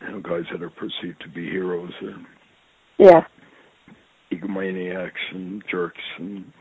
you 0.00 0.08
know, 0.08 0.20
guys 0.20 0.44
that 0.52 0.62
are 0.62 0.70
perceived 0.70 1.20
to 1.20 1.28
be 1.28 1.44
heroes 1.44 1.92
and 2.00 2.26
yeah, 2.98 3.24
egomaniacs 4.32 5.10
and 5.32 5.62
jerks 5.70 6.02
and 6.18 6.52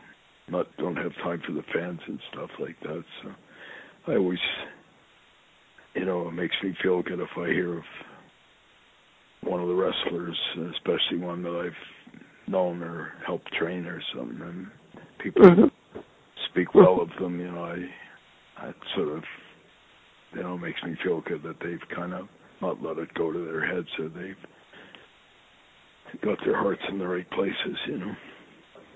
not 0.48 0.66
don't 0.76 0.96
have 0.96 1.14
time 1.22 1.42
for 1.46 1.52
the 1.52 1.64
fans 1.72 2.00
and 2.06 2.20
stuff 2.32 2.50
like 2.58 2.78
that. 2.82 3.04
So 3.22 3.30
I 4.08 4.16
always 4.16 4.38
you 5.94 6.04
know, 6.04 6.28
it 6.28 6.32
makes 6.32 6.56
me 6.62 6.76
feel 6.82 7.02
good 7.02 7.20
if 7.20 7.28
I 7.36 7.46
hear 7.46 7.78
of 7.78 7.84
one 9.42 9.60
of 9.60 9.68
the 9.68 9.74
wrestlers, 9.74 10.38
especially 10.74 11.18
one 11.18 11.42
that 11.42 11.54
I've 11.54 12.50
known 12.50 12.82
or 12.82 13.12
helped 13.26 13.52
train 13.52 13.86
or 13.86 14.02
something, 14.14 14.40
and 14.40 14.66
people 15.18 15.42
mm-hmm. 15.42 15.64
Speak 16.54 16.74
well 16.74 17.00
of 17.00 17.10
them. 17.20 17.40
You 17.40 17.50
know, 17.50 17.64
I, 17.64 18.66
I 18.68 18.72
sort 18.94 19.08
of, 19.08 19.24
you 20.34 20.42
know, 20.42 20.56
makes 20.56 20.82
me 20.82 20.96
feel 21.02 21.20
good 21.22 21.42
that 21.42 21.56
they've 21.60 21.78
kind 21.94 22.14
of 22.14 22.28
not 22.62 22.82
let 22.82 22.98
it 22.98 23.12
go 23.14 23.32
to 23.32 23.44
their 23.44 23.66
heads, 23.66 23.88
or 23.98 24.08
they've 24.08 24.36
got 26.22 26.38
their 26.44 26.56
hearts 26.56 26.82
in 26.88 26.98
the 26.98 27.06
right 27.06 27.28
places. 27.30 27.76
You 27.86 27.98
know. 27.98 28.12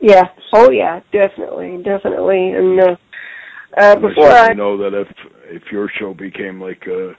Yeah. 0.00 0.24
Oh 0.54 0.70
yeah. 0.70 1.00
Definitely. 1.12 1.82
Definitely. 1.82 2.52
And 2.52 2.80
uh, 2.80 2.96
uh, 3.76 3.96
before 3.96 4.30
I, 4.30 4.48
I 4.50 4.54
know 4.54 4.78
that 4.78 4.94
if 4.94 5.08
if 5.44 5.62
your 5.72 5.90
show 5.98 6.14
became 6.14 6.60
like 6.60 6.84
a 6.86 7.10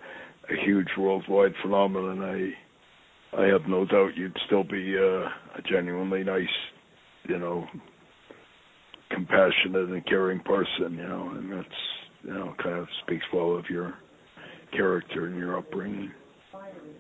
a 0.51 0.65
huge 0.65 0.87
worldwide 0.97 1.53
phenomenon, 1.61 2.23
I 2.23 3.41
I 3.41 3.45
have 3.47 3.67
no 3.67 3.85
doubt 3.85 4.15
you'd 4.15 4.37
still 4.45 4.63
be 4.63 4.95
uh, 4.97 5.27
a 5.57 5.61
genuinely 5.69 6.23
nice, 6.23 6.47
you 7.27 7.37
know, 7.37 7.67
compassionate 9.09 9.89
and 9.89 10.05
caring 10.05 10.39
person, 10.41 10.93
you 10.93 11.07
know, 11.07 11.31
and 11.35 11.51
that's 11.51 11.67
you 12.23 12.33
know 12.33 12.53
kind 12.61 12.77
of 12.77 12.87
speaks 13.03 13.25
well 13.33 13.55
of 13.55 13.65
your 13.69 13.93
character 14.75 15.27
and 15.27 15.37
your 15.37 15.57
upbringing. 15.57 16.11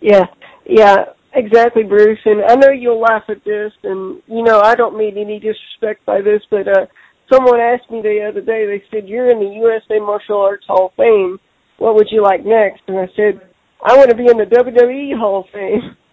Yeah, 0.01 0.25
yeah, 0.65 0.95
exactly, 1.33 1.83
Bruce. 1.83 2.19
And 2.25 2.43
I 2.45 2.55
know 2.55 2.71
you'll 2.71 3.01
laugh 3.01 3.23
at 3.29 3.43
this, 3.45 3.71
and 3.83 4.21
you 4.27 4.43
know 4.43 4.61
I 4.61 4.75
don't 4.75 4.97
mean 4.97 5.17
any 5.17 5.39
disrespect 5.39 6.05
by 6.05 6.21
this, 6.21 6.41
but 6.49 6.67
uh, 6.67 6.85
someone 7.31 7.59
asked 7.59 7.89
me 7.91 8.01
the 8.01 8.27
other 8.29 8.41
day. 8.41 8.65
They 8.65 8.83
said 8.91 9.07
you're 9.07 9.29
in 9.29 9.39
the 9.39 9.55
USA 9.55 9.99
Martial 9.99 10.41
Arts 10.41 10.65
Hall 10.67 10.87
of 10.87 10.93
Fame. 10.95 11.39
What 11.77 11.95
would 11.95 12.07
you 12.11 12.23
like 12.23 12.45
next? 12.45 12.81
And 12.87 12.99
I 12.99 13.07
said 13.15 13.41
I 13.81 13.95
want 13.97 14.09
to 14.09 14.15
be 14.15 14.27
in 14.29 14.37
the 14.37 14.43
WWE 14.43 15.17
Hall 15.17 15.41
of 15.41 15.45
Fame. 15.53 15.95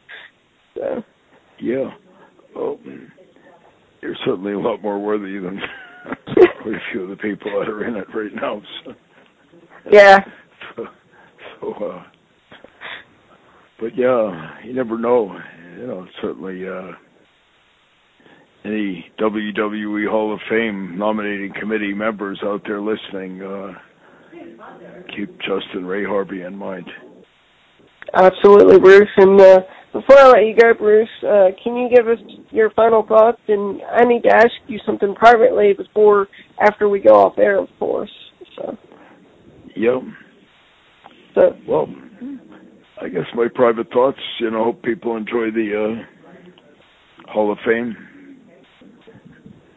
So. 0.76 1.02
Yeah. 1.58 1.88
Well, 2.54 2.78
you're 4.02 4.14
certainly 4.26 4.52
a 4.52 4.58
lot 4.58 4.82
more 4.82 4.98
worthy 4.98 5.38
than 5.38 5.58
quite 6.66 6.74
a 6.74 6.92
few 6.92 7.02
of 7.02 7.10
the 7.10 7.16
people 7.16 7.50
that 7.60 7.68
are 7.68 7.84
in 7.84 7.94
it 7.94 8.08
right 8.12 8.34
now. 8.34 8.60
So. 8.84 8.94
Yeah. 9.92 10.18
So, 10.74 10.86
so 11.60 11.72
uh, 11.72 12.02
but 13.78 13.96
yeah, 13.96 14.58
you 14.64 14.74
never 14.74 14.98
know. 14.98 15.38
You 15.78 15.86
know, 15.86 16.06
certainly 16.20 16.68
uh, 16.68 16.92
any 18.64 19.06
WWE 19.20 20.10
Hall 20.10 20.34
of 20.34 20.40
Fame 20.50 20.98
nominating 20.98 21.52
committee 21.60 21.94
members 21.94 22.40
out 22.42 22.62
there 22.66 22.80
listening, 22.80 23.42
uh, 23.42 23.74
keep 25.14 25.38
Justin 25.38 25.86
Ray 25.86 26.04
Harvey 26.04 26.42
in 26.42 26.56
mind. 26.56 26.90
Absolutely, 28.12 28.80
Bruce. 28.80 29.08
And 29.18 29.40
uh, 29.40 29.60
before 30.00 30.18
I 30.18 30.28
let 30.28 30.46
you 30.46 30.56
go, 30.56 30.74
Bruce, 30.74 31.08
uh, 31.22 31.48
can 31.62 31.76
you 31.76 31.88
give 31.88 32.06
us 32.08 32.18
your 32.50 32.70
final 32.70 33.04
thoughts? 33.06 33.40
And 33.48 33.80
I 33.82 34.04
need 34.04 34.22
to 34.24 34.30
ask 34.30 34.52
you 34.66 34.78
something 34.84 35.14
privately 35.14 35.72
before, 35.72 36.28
after 36.60 36.88
we 36.88 37.00
go 37.00 37.14
off 37.14 37.38
air, 37.38 37.58
of 37.58 37.68
course. 37.78 38.10
So. 38.56 38.76
Yep. 39.74 40.02
So. 41.34 41.56
Well, 41.66 41.88
I 43.00 43.08
guess 43.08 43.24
my 43.34 43.48
private 43.54 43.90
thoughts. 43.90 44.18
You 44.40 44.50
know, 44.50 44.64
hope 44.64 44.82
people 44.82 45.16
enjoy 45.16 45.50
the 45.50 46.04
uh, 47.26 47.30
Hall 47.32 47.52
of 47.52 47.58
Fame 47.64 47.96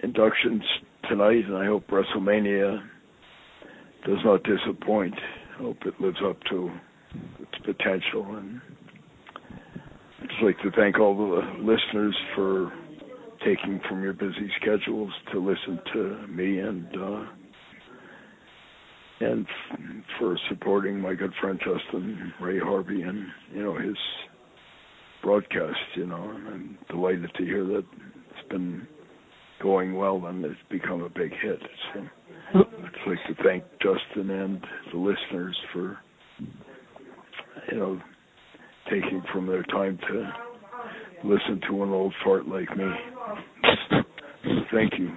inductions 0.04 0.64
tonight, 1.10 1.46
and 1.46 1.56
I 1.56 1.66
hope 1.66 1.88
WrestleMania 1.88 2.80
does 4.06 4.20
not 4.24 4.44
disappoint. 4.44 5.16
I 5.56 5.62
hope 5.62 5.78
it 5.86 6.00
lives 6.00 6.20
up 6.26 6.38
to 6.50 6.72
its 7.40 7.66
potential 7.66 8.36
and 8.38 8.62
just 10.22 10.44
like 10.44 10.60
to 10.60 10.72
thank 10.72 11.00
all 11.00 11.16
the 11.16 11.42
listeners 11.64 12.16
for 12.36 12.72
taking 13.46 13.80
from 13.88 14.04
your 14.04 14.14
busy 14.14 14.52
schedules 14.62 15.12
to 15.32 15.40
listen 15.40 15.80
to 15.94 16.28
me 16.28 16.60
and 16.60 16.88
uh, 16.98 17.26
and 19.22 19.46
f- 19.46 19.80
for 20.18 20.38
supporting 20.50 21.00
my 21.00 21.14
good 21.14 21.32
friend 21.42 21.60
Justin 21.60 22.34
Ray 22.42 22.60
Harvey 22.60 23.02
and 23.02 23.28
you 23.54 23.64
know 23.64 23.78
his 23.78 23.96
broadcast. 25.24 25.78
You 25.96 26.06
know, 26.06 26.32
and 26.36 26.48
I'm 26.48 26.78
delighted 26.90 27.32
to 27.38 27.44
hear 27.44 27.64
that 27.66 27.84
it's 28.32 28.50
been 28.50 28.88
going 29.62 29.96
well 29.96 30.26
and 30.26 30.44
it's 30.46 30.56
become 30.70 31.02
a 31.02 31.10
big 31.10 31.32
hit. 31.42 31.60
So 31.94 32.60
I'd 32.60 33.08
like 33.08 33.38
to 33.38 33.44
thank 33.44 33.64
Justin 33.82 34.30
and 34.30 34.66
the 34.92 34.98
listeners 34.98 35.58
for 35.74 35.98
you 37.72 37.78
know 37.78 38.02
taking 38.90 39.22
from 39.32 39.48
their 39.48 39.64
time 39.64 39.98
to 40.10 40.34
listen 41.24 41.62
to 41.70 41.84
an 41.84 41.90
old 41.90 42.14
fart 42.24 42.48
like 42.48 42.76
me. 42.76 42.86
Thank 44.72 44.94
you. 44.98 45.12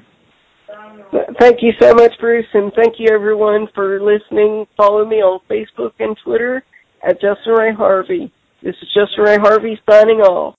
Thank 1.38 1.58
you 1.62 1.72
so 1.80 1.94
much, 1.94 2.12
Bruce, 2.18 2.46
and 2.54 2.72
thank 2.74 2.94
you 2.98 3.08
everyone 3.12 3.68
for 3.74 4.00
listening. 4.00 4.66
Follow 4.76 5.04
me 5.04 5.16
on 5.16 5.40
Facebook 5.48 5.92
and 5.98 6.16
Twitter 6.24 6.64
at 7.02 7.20
Justin 7.20 7.52
Ray 7.52 7.72
Harvey. 7.72 8.32
This 8.62 8.74
is 8.80 8.88
Justin 8.94 9.24
Ray 9.24 9.36
Harvey 9.36 9.78
signing 9.88 10.20
off. 10.20 10.54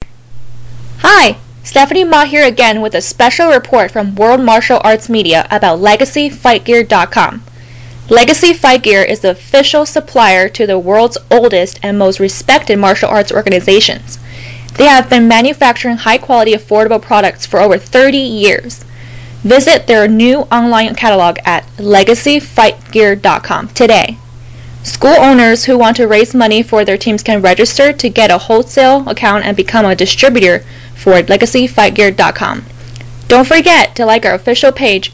Hi, 0.99 1.38
Stephanie 1.64 2.03
Ma 2.03 2.26
here 2.26 2.45
again 2.45 2.82
with 2.82 2.95
a 2.95 3.01
special 3.01 3.49
report 3.49 3.91
from 3.91 4.16
World 4.16 4.41
Martial 4.41 4.80
Arts 4.84 5.09
Media 5.09 5.47
about 5.49 5.80
LegacyFightGear.com. 5.80 7.43
Legacy 8.10 8.54
Fight 8.54 8.84
Gear 8.84 9.01
is 9.01 9.22
the 9.22 9.30
official 9.30 9.86
supplier 9.86 10.49
to 10.49 10.68
the 10.68 10.78
world's 10.78 11.18
oldest 11.32 11.80
and 11.84 11.97
most 11.97 12.20
respected 12.20 12.78
martial 12.78 13.10
arts 13.10 13.32
organizations. 13.32 14.20
They 14.76 14.84
have 14.86 15.10
been 15.10 15.30
manufacturing 15.30 15.95
high 15.95 16.18
quality, 16.18 16.54
affordable 16.54 17.01
products 17.01 17.45
for 17.45 17.62
over 17.62 17.78
30 17.78 18.18
years. 18.18 18.84
Visit 19.43 19.88
their 19.88 20.10
new 20.10 20.39
online 20.39 20.95
catalog 20.95 21.38
at 21.45 21.66
legacyfightgear.com 21.78 23.70
today. 23.70 24.18
School 24.84 25.16
owners 25.16 25.64
who 25.64 25.78
want 25.78 25.95
to 25.97 26.08
raise 26.08 26.36
money 26.36 26.62
for 26.62 26.84
their 26.84 26.97
teams 26.97 27.24
can 27.24 27.41
register 27.41 27.93
to 27.93 28.10
get 28.10 28.32
a 28.32 28.38
wholesale 28.38 29.08
account 29.08 29.45
and 29.45 29.56
become 29.56 29.86
a 29.86 29.95
distributor 29.95 30.66
for 30.95 31.14
legacyfightgear.com. 31.14 32.66
Don't 33.30 33.47
forget 33.47 33.95
to 33.95 34.06
like 34.06 34.26
our 34.26 34.34
official 34.34 34.74
page 34.74 35.14